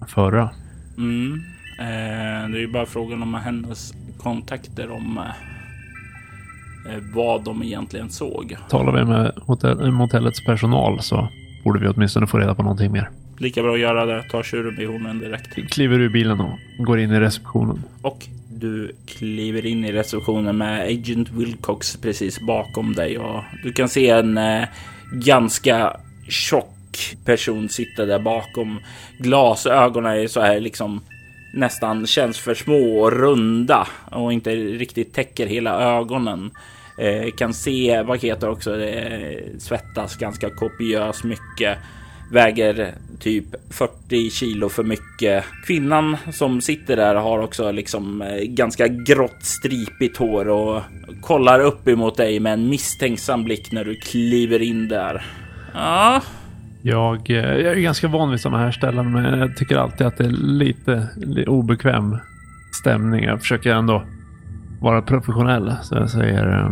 förra. 0.09 0.51
Mm. 0.99 1.43
Eh, 1.79 2.51
det 2.51 2.59
är 2.59 2.61
ju 2.61 2.73
bara 2.73 2.87
frågan 2.87 3.23
om 3.23 3.35
hennes 3.35 3.93
kontakter 4.19 4.91
om 4.91 5.19
eh, 6.89 6.99
vad 7.15 7.45
de 7.45 7.63
egentligen 7.63 8.11
såg. 8.11 8.57
Talar 8.69 8.93
vi 8.93 9.05
med 9.05 9.33
hotell, 9.37 9.91
motellets 9.91 10.45
personal 10.45 11.03
så 11.03 11.29
borde 11.65 11.81
vi 11.81 11.89
åtminstone 11.89 12.27
få 12.27 12.39
reda 12.39 12.55
på 12.55 12.63
någonting 12.63 12.93
mer. 12.93 13.11
Lika 13.39 13.63
bra 13.63 13.75
att 13.75 13.81
göra 13.81 14.07
det. 14.07 14.23
Ta 14.23 14.43
tjuren 14.43 14.77
vid 14.77 14.89
hornen 14.89 15.19
direkt. 15.19 15.73
Kliver 15.73 16.01
ur 16.01 16.09
bilen 16.09 16.41
och 16.41 16.59
går 16.79 17.01
in 17.01 17.11
i 17.11 17.21
receptionen. 17.21 17.83
Och 18.03 18.27
du 18.49 18.93
kliver 19.07 19.67
in 19.67 19.85
i 19.85 19.93
receptionen 19.93 20.59
med 20.59 20.83
Agent 20.87 21.31
Wilcox 21.31 21.97
precis 21.97 22.41
bakom 22.41 22.93
dig 22.93 23.19
och 23.19 23.43
du 23.63 23.73
kan 23.73 23.89
se 23.89 24.11
en 24.11 24.39
eh, 24.39 24.65
ganska 25.13 25.97
tjock 26.29 26.75
person 27.25 27.69
sitta 27.69 28.05
där 28.05 28.19
bakom. 28.19 28.81
Glasögonen 29.19 30.13
är 30.13 30.27
så 30.27 30.41
här 30.41 30.61
liksom 30.61 31.01
nästan 31.55 32.07
känns 32.07 32.39
för 32.39 32.55
små 32.55 33.01
och 33.01 33.13
runda 33.13 33.89
och 34.11 34.33
inte 34.33 34.55
riktigt 34.55 35.15
täcker 35.15 35.47
hela 35.47 35.99
ögonen. 35.99 36.51
Eh, 36.99 37.31
kan 37.31 37.55
se 37.55 38.03
vad 38.03 38.23
heter 38.23 38.49
också, 38.49 38.81
Eh, 38.81 39.43
svettas 39.59 40.17
ganska 40.17 40.51
kopiöst 40.51 41.25
mycket 41.25 41.79
väger 42.33 42.95
typ 43.21 43.45
40 43.71 44.31
kilo 44.31 44.69
för 44.69 44.83
mycket. 44.83 45.45
Kvinnan 45.67 46.17
som 46.33 46.61
sitter 46.61 46.97
där 46.97 47.15
har 47.15 47.39
också 47.39 47.71
liksom 47.71 48.23
eh, 48.23 48.43
ganska 48.43 48.89
grått 48.89 49.45
stripigt 49.45 50.17
hår 50.17 50.49
och 50.49 50.83
kollar 51.21 51.61
upp 51.61 51.89
emot 51.89 52.17
dig 52.17 52.41
med 52.41 52.53
en 52.53 52.69
misstänksam 52.69 53.45
blick 53.45 53.73
när 53.73 53.85
du 53.85 53.95
kliver 53.95 54.63
in 54.63 54.89
där. 54.89 55.27
Ja. 55.75 56.21
Jag, 56.83 57.31
eh, 57.31 57.37
jag 57.37 57.73
är 57.73 57.81
ganska 57.81 58.09
van 58.09 58.31
vid 58.31 58.41
sådana 58.41 58.59
här 58.59 58.71
ställen, 58.73 59.13
men 59.13 59.39
jag 59.39 59.57
tycker 59.57 59.77
alltid 59.77 60.07
att 60.07 60.19
det 60.19 60.25
är 60.25 60.31
lite, 60.31 61.09
lite 61.17 61.51
obekväm 61.51 62.19
stämning. 62.81 63.25
Jag 63.25 63.41
försöker 63.41 63.75
ändå 63.75 64.03
vara 64.81 65.03
professionell, 65.03 65.75
så 65.83 65.95
jag 65.95 66.11
säger 66.11 66.59
eh, 66.59 66.71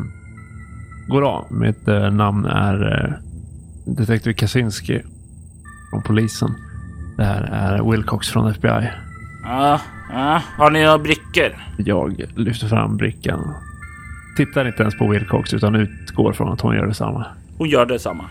Goddag, 1.09 1.45
mitt 1.51 1.87
namn 2.13 2.45
är 2.45 3.19
detektiv 3.85 4.33
Kaczynski 4.33 5.03
från 5.91 6.03
polisen. 6.03 6.55
Det 7.17 7.25
här 7.25 7.43
är 7.53 7.91
Wilcox 7.91 8.29
från 8.29 8.51
FBI. 8.51 8.91
Ja, 9.45 9.81
ja. 10.13 10.43
Har 10.59 10.71
ni 10.71 10.83
några 10.83 10.99
brickor? 10.99 11.57
Jag 11.79 12.25
lyfter 12.37 12.67
fram 12.67 12.97
brickan. 12.97 13.55
Tittar 14.37 14.67
inte 14.67 14.83
ens 14.83 14.99
på 14.99 15.09
Wilcox 15.09 15.55
utan 15.55 15.75
utgår 15.75 16.33
från 16.33 16.53
att 16.53 16.61
hon 16.61 16.77
gör 16.77 16.87
detsamma. 16.87 17.27
Hon 17.59 17.69
gör 17.69 17.87
detsamma. 17.87 18.25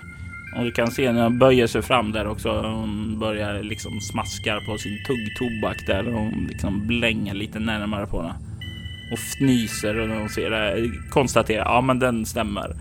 Och 0.59 0.65
du 0.65 0.71
kan 0.71 0.91
se 0.91 1.11
när 1.11 1.23
hon 1.23 1.39
böjer 1.39 1.67
sig 1.67 1.81
fram 1.81 2.11
där 2.11 2.27
också. 2.27 2.61
Hon 2.61 3.19
börjar 3.19 3.63
liksom 3.63 4.01
smaskar 4.01 4.59
på 4.59 4.77
sin 4.77 4.97
tuggtobak 5.07 5.77
där. 5.87 6.07
Och 6.07 6.13
hon 6.13 6.47
liksom 6.49 6.87
blänger 6.87 7.33
lite 7.33 7.59
närmare 7.59 8.07
på 8.07 8.21
den. 8.21 8.33
Och 9.11 9.19
fnyser 9.19 9.99
och 9.99 10.17
hon 10.17 10.29
ser 10.29 10.49
det. 10.49 10.91
Konstaterar, 11.09 11.65
ja 11.65 11.81
men 11.81 11.99
den 11.99 12.25
stämmer. 12.25 12.75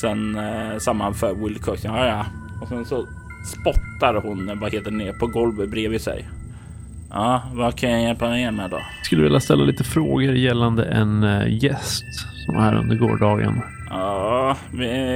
Sen 0.00 0.36
eh, 0.36 0.78
sammanför 0.78 1.34
Wilcox, 1.34 1.84
ja 1.84 2.06
ja. 2.06 2.26
Och 2.62 2.68
sen 2.68 2.84
så 2.84 3.06
spottar 3.46 4.14
hon 4.14 4.48
eh, 4.48 4.54
vad 4.54 4.72
heter 4.72 4.90
ner 4.90 5.12
på 5.12 5.26
golvet 5.26 5.70
bredvid 5.70 6.00
sig. 6.00 6.28
Ja, 7.10 7.42
vad 7.54 7.76
kan 7.76 7.90
jag 7.90 8.02
hjälpa 8.02 8.38
er 8.38 8.50
med 8.50 8.70
då? 8.70 8.80
Skulle 9.02 9.22
vilja 9.22 9.40
ställa 9.40 9.64
lite 9.64 9.84
frågor 9.84 10.32
gällande 10.34 10.84
en 10.84 11.22
eh, 11.22 11.64
gäst 11.64 12.04
som 12.44 12.54
var 12.54 12.62
här 12.62 12.74
under 12.74 12.96
gårdagen. 12.96 13.62
Ja, 13.90 14.56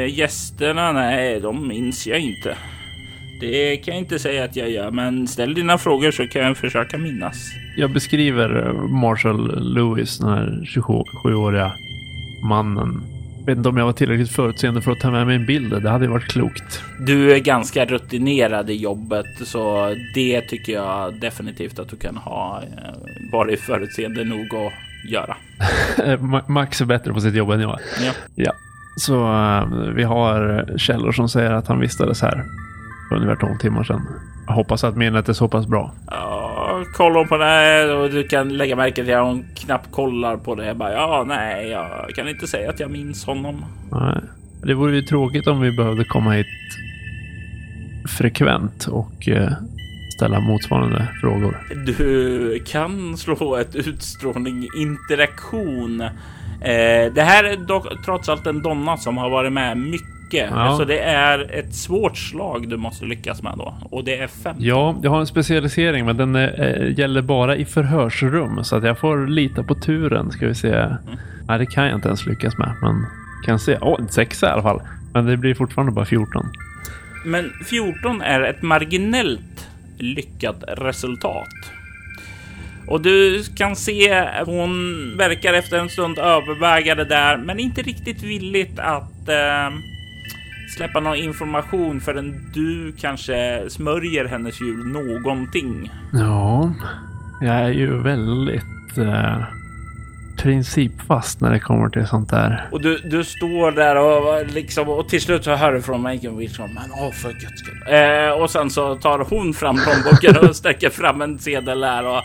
gästerna, 0.09 0.93
nej, 0.93 1.41
de 1.41 1.69
minns 1.69 2.07
jag 2.07 2.21
inte. 2.21 2.57
Det 3.41 3.77
kan 3.77 3.95
jag 3.95 4.03
inte 4.03 4.19
säga 4.19 4.45
att 4.45 4.57
jag 4.57 4.71
gör, 4.71 4.91
men 4.91 5.29
ställ 5.29 5.55
dina 5.55 5.79
frågor 5.79 6.11
så 6.11 6.27
kan 6.27 6.43
jag 6.43 6.57
försöka 6.57 6.99
minnas. 6.99 7.37
Jag 7.77 7.93
beskriver 7.93 8.67
eh, 8.67 8.73
Marshall 8.73 9.75
Lewis, 9.75 10.19
den 10.19 10.29
här 10.29 10.63
27-åriga 10.77 11.73
mannen 12.49 13.03
vet 13.47 13.57
inte 13.57 13.69
om 13.69 13.77
jag 13.77 13.85
var 13.85 13.93
tillräckligt 13.93 14.31
förutseende 14.31 14.83
för 14.83 14.93
att 14.93 15.01
ta 15.01 15.11
med 15.11 15.27
mig 15.27 15.37
en 15.37 15.47
bild. 15.47 15.83
Det 15.83 15.91
hade 15.91 16.09
varit 16.09 16.29
klokt. 16.29 16.83
Du 17.07 17.33
är 17.33 17.39
ganska 17.39 17.85
rutinerad 17.85 18.71
i 18.71 18.75
jobbet 18.75 19.27
så 19.45 19.95
det 20.15 20.41
tycker 20.41 20.73
jag 20.73 21.21
definitivt 21.21 21.79
att 21.79 21.89
du 21.89 21.97
kan 21.97 22.17
ha 22.17 22.63
eh, 22.63 23.33
varit 23.33 23.61
förutseende 23.61 24.25
nog 24.25 24.55
att 24.55 24.73
göra. 25.09 25.37
Max 26.47 26.81
är 26.81 26.85
bättre 26.85 27.13
på 27.13 27.21
sitt 27.21 27.35
jobb 27.35 27.51
än 27.51 27.61
jag. 27.61 27.79
Ja. 28.05 28.13
ja. 28.35 28.53
Så 28.97 29.15
uh, 29.15 29.95
vi 29.95 30.03
har 30.03 30.65
källor 30.79 31.13
som 31.13 31.29
säger 31.29 31.53
att 31.53 31.67
han 31.67 31.81
vistades 31.81 32.23
här 32.23 32.45
för 33.09 33.17
ungefär 33.17 33.37
12 33.37 33.59
timmar 33.59 33.85
sedan. 33.85 34.07
Jag 34.47 34.55
hoppas 34.55 34.85
att 34.85 34.97
minnet 34.97 35.29
är 35.29 35.33
så 35.33 35.49
pass 35.49 35.67
bra. 35.67 35.93
Ja, 36.11 36.85
kolla 36.95 37.25
på 37.25 37.37
det 37.37 37.93
och 37.95 38.11
du 38.11 38.29
kan 38.29 38.57
lägga 38.57 38.77
märke 38.77 39.05
till 39.05 39.15
att 39.15 39.27
hon 39.27 39.45
knappt 39.55 39.93
kollar 39.93 40.37
på 40.37 40.55
det. 40.55 40.67
Jag 40.67 40.77
bara, 40.77 40.93
ja, 40.93 41.25
nej, 41.29 41.69
jag 41.69 42.15
kan 42.15 42.29
inte 42.29 42.47
säga 42.47 42.71
att 42.71 42.81
jag 42.81 42.91
minns 42.91 43.25
honom. 43.25 43.65
Nej, 43.93 44.21
det 44.63 44.75
vore 44.75 44.97
ju 44.97 45.03
tråkigt 45.03 45.47
om 45.47 45.61
vi 45.61 45.73
behövde 45.73 46.05
komma 46.05 46.33
hit 46.33 46.47
frekvent 48.19 48.87
och 48.87 49.29
eh, 49.29 49.53
ställa 50.17 50.41
motsvarande 50.41 51.09
frågor. 51.21 51.67
Du 51.87 52.63
kan 52.67 53.17
slå 53.17 53.57
ett 53.57 53.75
utstrålning 53.75 54.69
interaktion. 54.77 56.01
Eh, 56.01 57.13
det 57.15 57.23
här 57.23 57.45
är 57.45 57.57
dock 57.57 58.05
trots 58.05 58.29
allt 58.29 58.47
en 58.47 58.63
donna 58.63 58.97
som 58.97 59.19
har 59.19 59.31
varit 59.31 59.53
med 59.53 59.77
mycket. 59.77 60.51
Ja. 60.51 60.77
Så 60.77 60.85
det 60.85 60.99
är 60.99 61.51
ett 61.59 61.75
svårt 61.75 62.17
slag 62.17 62.69
du 62.69 62.77
måste 62.77 63.05
lyckas 63.05 63.43
med 63.43 63.55
då. 63.59 63.75
Och 63.91 64.05
det 64.05 64.19
är 64.19 64.27
fem. 64.27 64.57
Ja, 64.59 64.97
jag 65.03 65.11
har 65.11 65.21
en 65.21 65.27
specialisering 65.27 66.07
men 66.07 66.17
den 66.17 66.37
är, 66.37 66.95
gäller 66.99 67.23
bara 67.23 67.57
i 67.57 67.65
förhörsrum. 67.65 68.65
Så 68.65 68.77
att 68.77 68.85
jag 68.85 68.99
får 68.99 69.27
lita 69.27 69.63
på 69.63 69.75
turen 69.75 70.31
ska 70.31 70.47
vi 70.47 70.55
se. 70.55 70.75
Mm. 70.75 70.97
Nej, 71.49 71.59
det 71.59 71.67
kan 71.67 71.87
jag 71.87 71.95
inte 71.95 72.09
ens 72.09 72.27
lyckas 72.27 72.59
med. 72.59 72.75
Men 72.83 73.07
kan 73.45 73.59
se. 73.59 73.79
Åh, 73.81 73.95
oh, 73.95 74.01
en 74.01 74.09
sexa 74.09 74.47
i 74.47 74.51
alla 74.51 74.63
fall. 74.63 74.83
Men 75.13 75.27
det 75.27 75.37
blir 75.37 75.55
fortfarande 75.55 75.93
bara 75.93 76.05
14. 76.05 76.47
Men 77.25 77.51
14 77.65 78.21
är 78.21 78.41
ett 78.41 78.63
marginellt 78.63 79.69
lyckat 79.99 80.65
resultat. 80.69 81.49
Och 82.87 83.01
du 83.01 83.45
kan 83.57 83.77
se 83.77 84.29
hon 84.45 84.73
verkar 85.17 85.55
efter 85.55 85.79
en 85.79 85.89
stund 85.89 86.19
överväga 86.19 86.95
det 86.95 87.05
där, 87.05 87.37
men 87.37 87.59
inte 87.59 87.83
riktigt 87.83 88.23
villigt 88.23 88.79
att 88.79 89.29
eh, 89.29 89.77
släppa 90.77 91.01
någon 91.01 91.17
information 91.17 92.01
förrän 92.01 92.51
du 92.55 92.93
kanske 93.01 93.65
smörjer 93.69 94.25
hennes 94.25 94.61
jul 94.61 94.87
någonting. 94.87 95.91
Ja, 96.13 96.75
jag 97.41 97.55
är 97.55 97.71
ju 97.71 98.03
väldigt 98.03 98.99
eh, 98.99 99.43
principfast 100.37 101.41
när 101.41 101.51
det 101.51 101.61
kommer 101.61 101.89
till 101.89 102.07
sånt 102.07 102.31
där. 102.31 102.69
Och 102.73 102.81
du, 102.81 102.99
du 102.99 103.25
står 103.25 103.71
där 103.73 103.97
och 103.97 104.47
liksom 104.47 104.89
och 104.89 105.09
till 105.09 105.21
slut 105.21 105.45
så 105.45 105.55
hör 105.55 105.73
du 105.73 105.83
från 105.83 106.03
Megan 106.03 106.37
Wilson, 106.37 106.75
men 106.75 106.91
åh 106.93 107.11
för 107.11 107.33
guds 107.33 107.61
skull. 107.61 107.83
Eh, 107.89 108.43
och 108.43 108.51
sen 108.51 108.71
så 108.71 108.97
tar 108.97 109.19
hon 109.19 109.55
fram 109.55 109.77
plånboken 109.77 110.49
och 110.49 110.57
sträcker 110.65 110.91
fram 110.91 111.23
en 111.23 111.39
sedel 111.39 111.81
där 111.81 112.07
och 112.07 112.23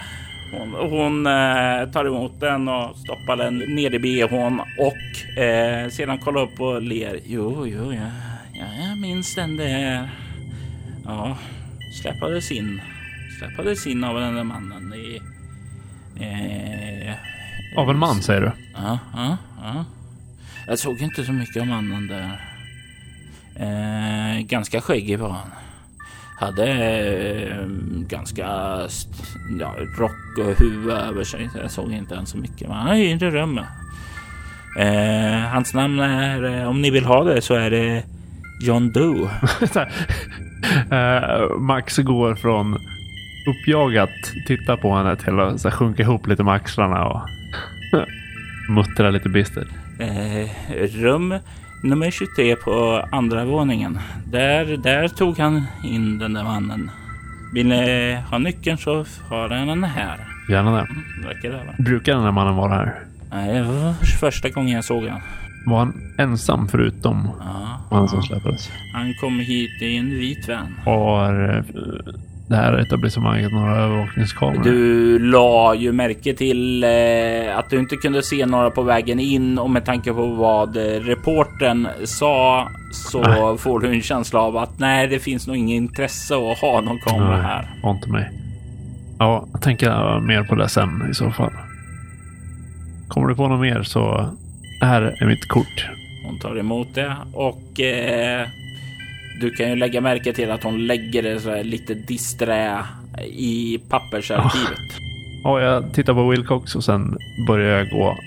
hon, 0.52 0.74
hon 0.90 1.28
eh, 1.28 1.92
tar 1.92 2.06
emot 2.06 2.40
den 2.40 2.68
och 2.68 2.98
stoppar 2.98 3.38
den 3.38 3.58
ner 3.58 3.94
i 3.94 4.00
bhn 4.00 4.62
och 4.78 5.38
eh, 5.44 5.90
sedan 5.90 6.18
kollar 6.18 6.42
upp 6.42 6.60
och 6.60 6.82
ler. 6.82 7.20
Jo, 7.26 7.68
jo, 7.68 7.94
ja, 7.94 8.12
ja 8.54 8.66
jag 8.90 8.98
minns 8.98 9.36
den 9.36 9.58
där. 9.58 10.10
Ja, 11.06 11.38
släppades 12.02 12.52
in. 12.52 12.82
Släppades 13.40 13.88
in 13.88 14.04
av 14.04 14.20
den 14.20 14.36
där 14.36 14.44
mannen 14.44 14.94
i... 14.94 15.22
Eh, 16.20 16.89
av 17.80 17.90
en 17.90 17.98
man 17.98 18.22
säger 18.22 18.42
du? 18.42 18.52
Ja, 18.74 19.00
ja, 19.14 19.38
ja. 19.64 19.86
Jag 20.68 20.80
såg 20.80 21.02
inte 21.02 21.24
så 21.24 21.32
mycket 21.32 21.62
av 21.62 21.68
mannen 21.68 22.08
där. 22.08 22.42
Eh, 23.56 24.42
ganska 24.42 24.82
skäggig 24.82 25.20
var 25.20 25.30
han 25.30 25.52
hade 26.40 26.66
eh, 26.68 27.68
ganska 28.08 28.48
ja, 29.60 29.76
rock 29.98 30.38
och 30.38 30.60
huvud 30.60 30.90
över 30.90 31.24
sig. 31.24 31.50
Så 31.54 31.58
jag 31.58 31.72
såg 31.72 31.94
inte 31.94 32.16
än 32.16 32.26
så 32.26 32.38
mycket. 32.38 32.68
Men 32.68 32.78
han 32.78 32.88
är 32.88 32.96
i 32.96 33.14
det 33.14 33.32
rummet. 33.32 33.66
Eh, 34.80 35.50
hans 35.52 35.74
namn 35.74 36.00
är, 36.00 36.60
eh, 36.60 36.70
om 36.70 36.82
ni 36.82 36.90
vill 36.90 37.06
ha 37.06 37.24
det, 37.24 37.42
så 37.42 37.54
är 37.54 37.70
det 37.70 38.04
John 38.62 38.92
Doe. 38.92 39.30
eh, 40.92 41.58
Max 41.58 41.98
går 41.98 42.36
från 42.36 42.78
uppjagat 43.48 44.10
titta 44.48 44.78
på 44.78 44.96
henne 44.96 45.16
till 45.16 45.40
att 45.40 45.74
sjunka 45.74 46.04
ihop 46.04 46.28
lite 46.28 46.44
med 46.44 46.54
axlarna 46.54 47.06
och 47.06 47.22
muttra 48.70 49.10
lite 49.10 49.30
bistert. 49.30 49.68
Eh, 50.00 50.50
rum 50.94 51.36
nummer 51.84 52.12
23 52.12 52.56
på 52.56 53.06
andra 53.12 53.46
våningen. 53.46 54.00
Där, 54.32 54.78
där 54.78 55.08
tog 55.08 55.40
han 55.40 55.64
in 55.84 56.20
den 56.20 56.34
där 56.34 56.44
mannen. 56.44 56.92
Vill 57.54 57.68
ni 57.68 58.18
ha 58.32 58.38
nyckeln 58.38 58.78
så 58.78 59.06
har 59.30 59.50
han 59.50 59.68
den 59.68 59.84
här. 59.84 60.18
Gärna 60.50 60.72
det. 60.72 60.80
Mm, 60.80 61.04
verkar 61.24 61.50
det 61.50 61.84
Brukar 61.84 62.14
den 62.14 62.24
där 62.24 62.32
mannen 62.32 62.56
vara 62.56 62.74
här? 62.74 62.96
Nej, 63.32 63.54
det 63.54 63.64
var 63.64 63.94
första 64.20 64.50
gången 64.50 64.76
jag 64.76 64.84
såg 64.84 65.04
honom. 65.04 65.22
Var 65.66 65.80
han 65.80 65.94
ensam 66.18 66.68
förutom 66.68 67.30
ja, 67.40 67.80
han 67.90 68.08
som 68.08 68.24
släppades? 68.24 68.70
Han 68.94 69.14
kom 69.22 69.40
hit 69.40 69.82
i 69.82 69.98
en 69.98 70.10
vit 70.10 70.48
van. 70.48 70.76
Har 70.86 71.56
eh, 71.56 71.64
det 72.50 72.56
här 72.56 72.74
etablissemanget 72.74 73.52
några 73.52 73.76
övervakningskameror? 73.76 74.64
Du 74.64 75.20
la 75.20 75.76
ju 75.76 75.92
märke 75.92 76.34
till 76.34 76.84
eh, 76.84 77.58
att 77.58 77.70
du 77.70 77.80
inte 77.80 77.96
kunde 77.96 78.24
se 78.24 78.46
några 78.46 78.70
på 78.72 78.82
vägen 78.82 79.20
in 79.20 79.60
och 79.60 79.70
med 79.70 79.86
tanke 79.86 80.14
på 80.14 80.26
vad 80.26 80.78
eh, 80.78 80.82
reporten 80.82 81.88
sa 82.04 82.68
så 82.92 83.22
nej. 83.22 83.58
får 83.58 83.80
du 83.80 83.90
en 83.90 84.02
känsla 84.02 84.40
av 84.40 84.58
att 84.58 84.80
nej, 84.80 85.08
det 85.08 85.20
finns 85.20 85.48
nog 85.48 85.58
inget 85.58 85.78
intresse 85.78 86.36
att 86.36 86.60
ha 86.60 86.82
någon 86.82 87.00
kamera 87.00 87.38
nej, 87.38 87.42
här. 87.42 87.70
Var 87.84 87.92
inte 87.92 88.10
mig. 88.10 88.32
Ja, 89.20 89.48
jag 89.52 89.62
tänker 89.62 90.20
mer 90.20 90.44
på 90.44 90.56
det 90.56 90.70
sen 90.70 91.08
i 91.12 91.14
så 91.14 91.32
fall. 91.32 91.52
Kommer 93.08 93.28
du 93.28 93.36
på 93.36 93.48
något 93.48 93.62
mer 93.62 93.84
så 93.84 94.30
här 94.82 95.02
är 95.02 95.26
mitt 95.26 95.48
kort. 95.48 95.90
Hon 96.26 96.40
tar 96.40 96.60
emot 96.60 96.88
det 96.96 97.16
och 97.34 97.80
eh, 97.80 98.48
du 99.40 99.52
kan 99.52 99.70
ju 99.70 99.76
lägga 99.76 100.02
märke 100.02 100.34
till 100.34 100.52
att 100.52 100.64
hon 100.64 100.88
lägger 100.88 101.24
det 101.24 101.40
så 101.40 101.64
lite 101.64 101.94
disträ 101.94 102.86
i 103.26 103.80
pappersarkivet. 103.90 104.80
Ja, 105.44 105.62
jag 105.62 105.94
tittar 105.94 106.14
på 106.14 106.30
Wilcox 106.30 106.76
och 106.76 106.84
sen 106.84 107.18
börjar 107.48 107.78
jag 107.78 107.90
gå 107.90 108.18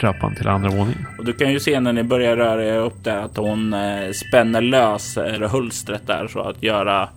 trappan 0.00 0.34
till 0.34 0.48
andra 0.48 0.70
våningen. 0.70 1.06
Och 1.18 1.24
du 1.24 1.32
kan 1.32 1.52
ju 1.52 1.60
se 1.60 1.80
när 1.80 1.92
ni 1.92 2.02
börjar 2.02 2.36
röra 2.36 2.64
er 2.64 2.78
upp 2.78 3.04
där 3.04 3.16
att 3.16 3.36
hon 3.36 3.74
eh, 3.74 4.10
spänner 4.12 4.60
lös 4.60 5.16
hölstret 5.50 6.06
där 6.06 6.28
så 6.28 6.40
att 6.40 6.62
göra 6.62 7.08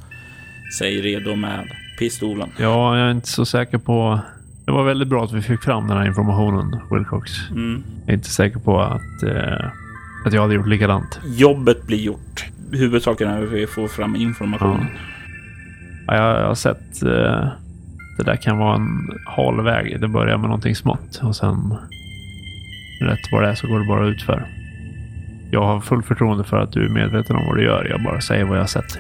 sig 0.79 1.01
redo 1.01 1.35
med 1.35 1.67
pistolen. 1.99 2.49
Ja, 2.57 2.97
jag 2.97 3.07
är 3.07 3.11
inte 3.11 3.27
så 3.27 3.45
säker 3.45 3.77
på. 3.77 4.19
Det 4.65 4.71
var 4.71 4.83
väldigt 4.83 5.07
bra 5.07 5.23
att 5.23 5.33
vi 5.33 5.41
fick 5.41 5.61
fram 5.61 5.87
den 5.87 5.97
här 5.97 6.05
informationen, 6.05 6.79
Wilcox. 6.91 7.31
Mm. 7.51 7.83
Jag 8.05 8.09
är 8.09 8.13
inte 8.13 8.29
säker 8.29 8.59
på 8.59 8.81
att, 8.81 9.23
eh, 9.23 9.65
att 10.25 10.33
jag 10.33 10.41
hade 10.41 10.53
gjort 10.53 10.67
likadant. 10.67 11.19
Jobbet 11.25 11.87
blir 11.87 11.97
gjort 11.97 12.45
huvudsaken 12.75 13.29
är 13.29 13.43
att 13.43 13.51
vi 13.51 13.67
får 13.67 13.87
fram 13.87 14.15
informationen. 14.15 14.87
Ja. 14.93 16.15
Ja, 16.15 16.39
jag 16.39 16.47
har 16.47 16.55
sett 16.55 17.03
eh, 17.03 17.49
det 18.17 18.23
där 18.25 18.35
kan 18.35 18.57
vara 18.57 18.75
en 18.75 19.09
hal 19.25 19.63
väg. 19.63 20.01
Det 20.01 20.07
börjar 20.07 20.37
med 20.37 20.49
någonting 20.49 20.75
smått 20.75 21.19
och 21.23 21.35
sen 21.35 21.75
rätt 23.01 23.31
vad 23.31 23.43
det 23.43 23.49
är 23.49 23.55
så 23.55 23.67
går 23.67 23.79
det 23.79 23.87
bara 23.87 24.07
utför. 24.07 24.45
Jag 25.51 25.63
har 25.63 25.79
full 25.79 26.03
förtroende 26.03 26.43
för 26.43 26.57
att 26.57 26.71
du 26.71 26.85
är 26.85 26.89
medveten 26.89 27.35
om 27.35 27.45
vad 27.45 27.57
du 27.57 27.63
gör. 27.63 27.87
Jag 27.89 28.03
bara 28.03 28.21
säger 28.21 28.45
vad 28.45 28.57
jag 28.57 28.61
har 28.61 28.67
sett. 28.67 28.97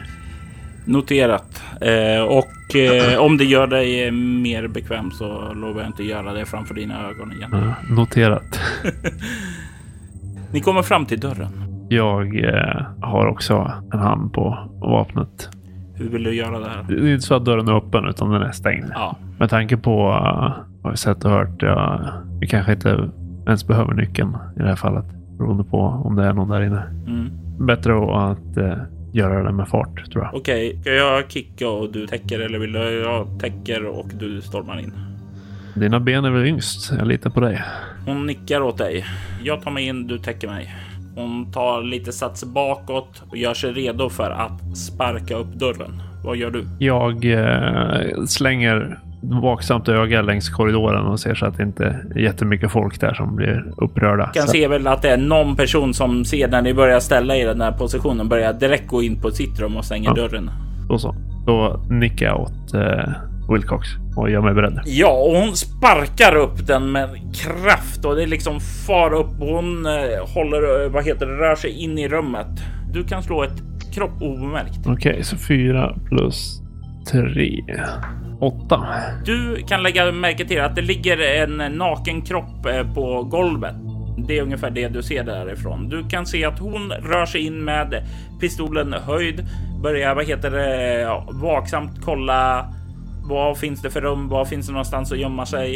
Noterat. 0.85 1.63
Eh, 1.81 2.21
och 2.21 2.75
eh, 2.75 3.19
om 3.19 3.37
det 3.37 3.45
gör 3.45 3.67
dig 3.67 4.11
mer 4.11 4.67
bekväm 4.67 5.11
så 5.11 5.53
lovar 5.53 5.81
jag 5.81 5.89
inte 5.89 6.03
göra 6.03 6.33
det 6.33 6.45
framför 6.45 6.73
dina 6.73 7.09
ögon 7.09 7.31
igen. 7.31 7.49
Ja, 7.51 7.95
noterat. 7.95 8.59
Ni 10.51 10.61
kommer 10.61 10.81
fram 10.81 11.05
till 11.05 11.19
dörren. 11.19 11.64
Jag 11.89 12.43
eh, 12.43 12.85
har 13.01 13.25
också 13.25 13.71
en 13.93 13.99
hand 13.99 14.33
på 14.33 14.57
vapnet. 14.81 15.49
Hur 15.95 16.09
vill 16.09 16.23
du 16.23 16.35
göra 16.35 16.59
det 16.59 16.69
här? 16.69 16.85
Det 16.87 16.93
är 16.93 17.13
inte 17.13 17.25
så 17.25 17.35
att 17.35 17.45
dörren 17.45 17.67
är 17.67 17.77
öppen 17.77 18.05
utan 18.09 18.31
den 18.31 18.41
är 18.41 18.51
stängd. 18.51 18.91
Ja. 18.93 19.17
Med 19.39 19.49
tanke 19.49 19.77
på 19.77 20.09
uh, 20.09 20.51
vad 20.81 20.91
vi 20.91 20.97
sett 20.97 21.25
och 21.25 21.31
hört. 21.31 21.61
Ja, 21.61 22.01
vi 22.39 22.47
kanske 22.47 22.71
inte 22.71 23.09
ens 23.47 23.67
behöver 23.67 23.93
nyckeln 23.93 24.37
i 24.55 24.59
det 24.59 24.67
här 24.67 24.75
fallet. 24.75 25.05
Beroende 25.37 25.63
på 25.63 25.79
om 25.79 26.15
det 26.15 26.23
är 26.23 26.33
någon 26.33 26.49
där 26.49 26.61
inne. 26.61 26.83
Mm. 27.07 27.29
Bättre 27.59 27.93
att 28.31 28.57
uh, 28.57 28.73
göra 29.13 29.43
det 29.43 29.51
med 29.51 29.67
fart 29.67 30.11
tror 30.11 30.23
jag. 30.23 30.35
Okej, 30.35 30.69
okay. 30.69 30.81
ska 30.81 30.91
jag 30.91 31.31
kicka 31.31 31.69
och 31.69 31.91
du 31.91 32.07
täcker 32.07 32.39
eller 32.39 32.59
vill 32.59 32.71
du 32.71 32.79
jag 32.79 33.39
täcker 33.39 33.85
och 33.85 34.07
du 34.19 34.41
stormar 34.41 34.79
in? 34.79 34.93
Dina 35.75 35.99
ben 35.99 36.25
är 36.25 36.31
väl 36.31 36.45
yngst. 36.45 36.93
Jag 36.97 37.07
litar 37.07 37.29
på 37.29 37.39
dig. 37.39 37.63
Hon 38.05 38.25
nickar 38.25 38.61
åt 38.61 38.77
dig. 38.77 39.05
Jag 39.43 39.61
tar 39.61 39.71
mig 39.71 39.87
in, 39.87 40.07
du 40.07 40.17
täcker 40.17 40.47
mig. 40.47 40.75
Hon 41.15 41.51
tar 41.51 41.83
lite 41.83 42.11
sats 42.11 42.43
bakåt 42.43 43.23
och 43.29 43.37
gör 43.37 43.53
sig 43.53 43.71
redo 43.71 44.09
för 44.09 44.31
att 44.31 44.77
sparka 44.77 45.35
upp 45.35 45.53
dörren. 45.53 46.01
Vad 46.23 46.37
gör 46.37 46.51
du? 46.51 46.67
Jag 46.79 47.25
eh, 47.25 48.25
slänger 48.27 48.99
vaksamt 49.21 49.89
öga 49.89 50.21
längs 50.21 50.49
korridoren 50.49 51.05
och 51.05 51.19
ser 51.19 51.35
så 51.35 51.45
att 51.45 51.57
det 51.57 51.63
inte 51.63 51.83
är 52.15 52.19
jättemycket 52.19 52.71
folk 52.71 52.99
där 53.01 53.13
som 53.13 53.35
blir 53.35 53.73
upprörda. 53.77 54.23
Jag 54.23 54.33
kan 54.33 54.47
se 54.47 54.67
väl 54.67 54.87
att 54.87 55.01
det 55.01 55.09
är 55.09 55.17
någon 55.17 55.55
person 55.55 55.93
som 55.93 56.25
ser 56.25 56.47
när 56.47 56.61
ni 56.61 56.73
börjar 56.73 56.99
ställa 56.99 57.35
i 57.37 57.43
den 57.43 57.61
här 57.61 57.71
positionen 57.71 58.29
börjar 58.29 58.53
direkt 58.53 58.87
gå 58.87 59.03
in 59.03 59.21
på 59.21 59.31
sitt 59.31 59.59
rum 59.59 59.77
och 59.77 59.85
stänga 59.85 60.09
ja. 60.09 60.13
dörren. 60.13 60.49
Då 60.89 60.97
så. 60.97 61.15
Då 61.45 61.81
nickar 61.89 62.25
jag 62.25 62.41
åt 62.41 62.73
eh, 62.73 63.09
Wilcox 63.49 63.87
och 64.15 64.29
gör 64.29 64.41
mig 64.41 64.53
beredd. 64.53 64.81
Ja, 64.85 65.11
och 65.11 65.37
hon 65.37 65.55
sparkar 65.55 66.35
upp 66.35 66.67
den 66.67 66.91
med 66.91 67.09
kraft 67.35 68.05
och 68.05 68.15
det 68.15 68.25
liksom 68.25 68.59
far 68.59 69.13
upp. 69.13 69.39
Hon 69.39 69.85
eh, 69.85 70.33
håller, 70.33 70.83
eh, 70.83 70.91
vad 70.91 71.05
heter 71.05 71.25
det, 71.25 71.33
rör 71.33 71.55
sig 71.55 71.83
in 71.83 71.97
i 71.97 72.07
rummet. 72.07 72.47
Du 72.93 73.03
kan 73.03 73.23
slå 73.23 73.43
ett 73.43 73.63
kropp 73.93 74.21
obemärkt. 74.21 74.79
Okej, 74.79 74.93
okay, 74.93 75.23
så 75.23 75.37
fyra 75.37 75.95
plus 76.09 76.61
tre. 77.11 77.63
Åtta. 78.39 78.87
Du 79.25 79.63
kan 79.67 79.83
lägga 79.83 80.11
märke 80.11 80.45
till 80.45 80.61
att 80.61 80.75
det 80.75 80.81
ligger 80.81 81.43
en 81.43 81.77
naken 81.77 82.21
kropp 82.21 82.65
eh, 82.65 82.93
på 82.93 83.23
golvet. 83.23 83.75
Det 84.27 84.37
är 84.37 84.41
ungefär 84.41 84.69
det 84.69 84.87
du 84.87 85.03
ser 85.03 85.23
därifrån. 85.23 85.89
Du 85.89 86.09
kan 86.09 86.25
se 86.25 86.45
att 86.45 86.59
hon 86.59 86.91
rör 86.91 87.25
sig 87.25 87.41
in 87.41 87.63
med 87.63 88.07
pistolen 88.41 88.93
höjd, 88.93 89.47
börjar, 89.83 90.15
vad 90.15 90.25
heter 90.25 90.51
det, 90.51 91.09
vaksamt 91.31 92.01
kolla 92.01 92.73
vad 93.29 93.57
finns 93.57 93.81
det 93.81 93.89
för 93.89 94.01
rum? 94.01 94.29
Vad 94.29 94.47
finns 94.47 94.67
det 94.67 94.73
någonstans 94.73 95.11
att 95.11 95.19
gömma 95.19 95.45
sig? 95.45 95.75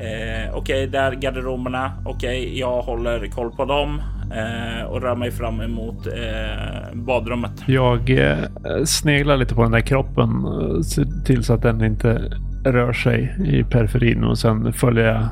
Eh, 0.00 0.54
Okej, 0.54 0.58
okay, 0.58 0.86
där 0.86 1.12
garderoberna. 1.12 1.92
Okej, 2.04 2.40
okay, 2.40 2.58
jag 2.58 2.82
håller 2.82 3.26
koll 3.26 3.50
på 3.50 3.64
dem 3.64 4.02
eh, 4.32 4.84
och 4.86 5.02
rör 5.02 5.16
mig 5.16 5.30
fram 5.30 5.60
emot 5.60 6.06
eh, 6.06 6.94
badrummet. 6.94 7.52
Jag 7.66 8.10
eh, 8.10 8.38
sneglar 8.84 9.36
lite 9.36 9.54
på 9.54 9.62
den 9.62 9.72
där 9.72 9.80
kroppen. 9.80 10.28
Eh, 10.28 10.80
ser 10.80 11.24
till 11.24 11.44
så 11.44 11.54
att 11.54 11.62
den 11.62 11.84
inte 11.84 12.32
rör 12.64 12.92
sig 12.92 13.36
i 13.44 13.64
periferin 13.64 14.24
och 14.24 14.38
sen 14.38 14.72
följer 14.72 15.04
jag 15.04 15.28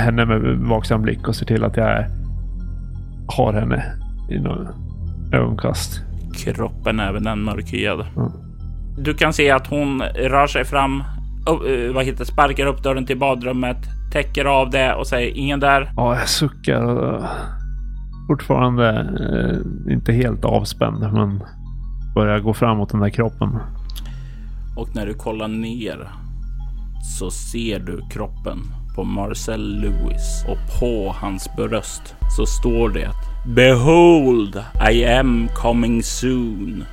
henne 0.00 0.24
med 0.24 0.40
vaksam 0.58 1.02
blick 1.02 1.28
och 1.28 1.36
ser 1.36 1.46
till 1.46 1.64
att 1.64 1.76
jag 1.76 2.06
har 3.26 3.52
henne 3.52 3.84
i 4.30 4.38
några 4.38 4.68
ögonkast. 5.32 6.00
Kroppen 6.44 7.00
är 7.00 7.08
även 7.08 7.22
den 7.22 7.42
mörkhyade. 7.42 8.06
Mm. 8.16 8.49
Du 9.04 9.14
kan 9.14 9.32
se 9.32 9.50
att 9.50 9.66
hon 9.66 10.02
rör 10.02 10.46
sig 10.46 10.64
fram, 10.64 11.02
uh, 11.48 11.94
vad 11.94 12.04
heter 12.04 12.24
sparkar 12.24 12.66
upp 12.66 12.82
dörren 12.82 13.06
till 13.06 13.18
badrummet, 13.18 13.76
täcker 14.12 14.44
av 14.44 14.70
det 14.70 14.94
och 14.94 15.06
säger 15.06 15.36
ingen 15.36 15.60
där. 15.60 15.92
Ja, 15.96 16.18
jag 16.18 16.28
suckar 16.28 16.82
och 16.82 17.24
fortfarande 18.26 18.88
eh, 18.88 19.92
inte 19.92 20.12
helt 20.12 20.44
avspänd, 20.44 21.12
men 21.12 21.42
börjar 22.14 22.38
gå 22.38 22.54
framåt 22.54 22.90
den 22.90 23.00
där 23.00 23.10
kroppen. 23.10 23.58
Och 24.76 24.94
när 24.94 25.06
du 25.06 25.14
kollar 25.14 25.48
ner 25.48 26.08
så 27.18 27.30
ser 27.30 27.78
du 27.78 28.00
kroppen 28.10 28.58
på 28.96 29.04
Marcel 29.04 29.80
Lewis 29.80 30.44
och 30.48 30.80
på 30.80 31.14
hans 31.20 31.48
bröst 31.56 32.14
så 32.36 32.46
står 32.46 32.88
det 32.88 33.10
Behold, 33.46 34.64
I 34.92 35.04
am 35.04 35.48
coming 35.54 36.02
soon. 36.02 36.84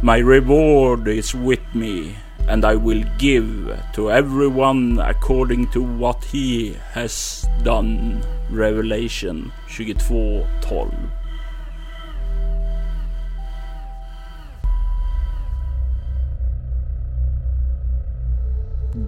My 0.00 0.18
reward 0.18 1.08
is 1.08 1.34
with 1.34 1.74
me 1.74 2.14
and 2.46 2.64
I 2.64 2.76
will 2.76 3.02
give 3.18 3.76
to 3.94 4.12
everyone 4.12 5.00
according 5.00 5.72
to 5.72 5.82
what 5.82 6.22
he 6.22 6.76
has 6.92 7.44
done. 7.64 8.22
Revelation 8.48 9.50
22.12 9.68 10.94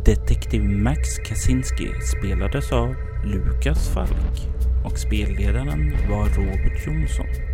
Detektiv 0.04 0.62
Max 0.62 1.18
Kaczynski 1.18 1.90
spelades 2.02 2.72
av 2.72 2.94
Lukas 3.24 3.88
Falk 3.88 4.48
och 4.84 4.98
spelledaren 4.98 5.96
var 6.08 6.28
Robert 6.28 6.86
Jonsson. 6.86 7.49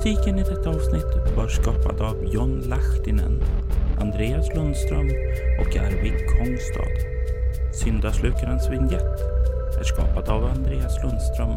Musiken 0.00 0.38
i 0.38 0.42
detta 0.42 0.70
avsnitt 0.70 1.36
var 1.36 1.48
skapad 1.48 2.00
av 2.00 2.24
John 2.24 2.60
Lahtinen, 2.68 3.42
Andreas 4.00 4.54
Lundström 4.54 5.08
och 5.60 5.76
Arvid 5.76 6.26
Kongstad. 6.26 6.94
Syndaslukarens 7.72 8.70
vignett 8.70 9.20
är 9.80 9.84
skapad 9.84 10.28
av 10.28 10.44
Andreas 10.44 11.02
Lundström 11.02 11.56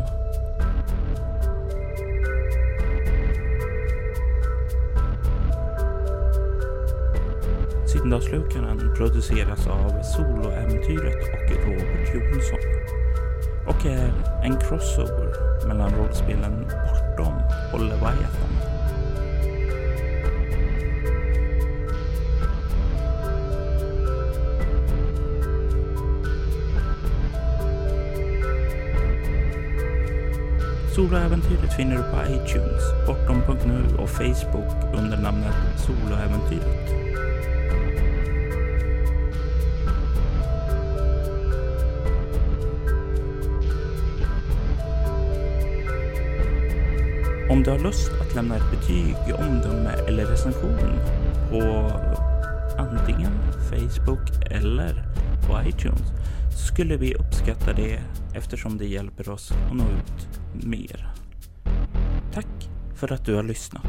Syndaslukaren 7.85 8.93
produceras 8.97 9.67
av 9.67 10.01
Soloäventyret 10.01 11.23
och 11.33 11.65
Robert 11.65 12.13
Jonsson 12.13 12.59
och 13.67 13.85
är 13.85 14.13
en 14.43 14.57
crossover 14.57 15.33
mellan 15.67 15.91
rollspelen 15.91 16.65
och 17.73 17.79
Leviathan. 17.79 18.53
Soloäventyret 30.95 31.73
finner 31.75 31.95
du 31.95 32.03
på 32.03 32.17
iTunes, 32.33 33.07
bortom.nu 33.07 33.97
och 33.97 34.09
Facebook 34.09 34.93
under 34.93 35.17
namnet 35.17 35.55
Soloäventyret. 35.77 36.82
Om 47.63 47.65
du 47.65 47.71
har 47.71 47.79
lust 47.79 48.11
att 48.21 48.35
lämna 48.35 48.55
ett 48.55 48.71
betyg, 48.71 49.15
omdöme 49.39 49.89
eller 50.07 50.25
recension 50.25 50.99
på 51.49 51.91
antingen 52.77 53.31
Facebook 53.69 54.51
eller 54.51 55.05
på 55.47 55.69
iTunes 55.69 56.11
skulle 56.67 56.97
vi 56.97 57.15
uppskatta 57.15 57.73
det 57.73 58.01
eftersom 58.33 58.77
det 58.77 58.85
hjälper 58.85 59.29
oss 59.29 59.51
att 59.51 59.77
nå 59.77 59.83
ut 59.83 60.39
mer. 60.65 61.07
Tack 62.33 62.69
för 62.95 63.13
att 63.13 63.25
du 63.25 63.35
har 63.35 63.43
lyssnat. 63.43 63.85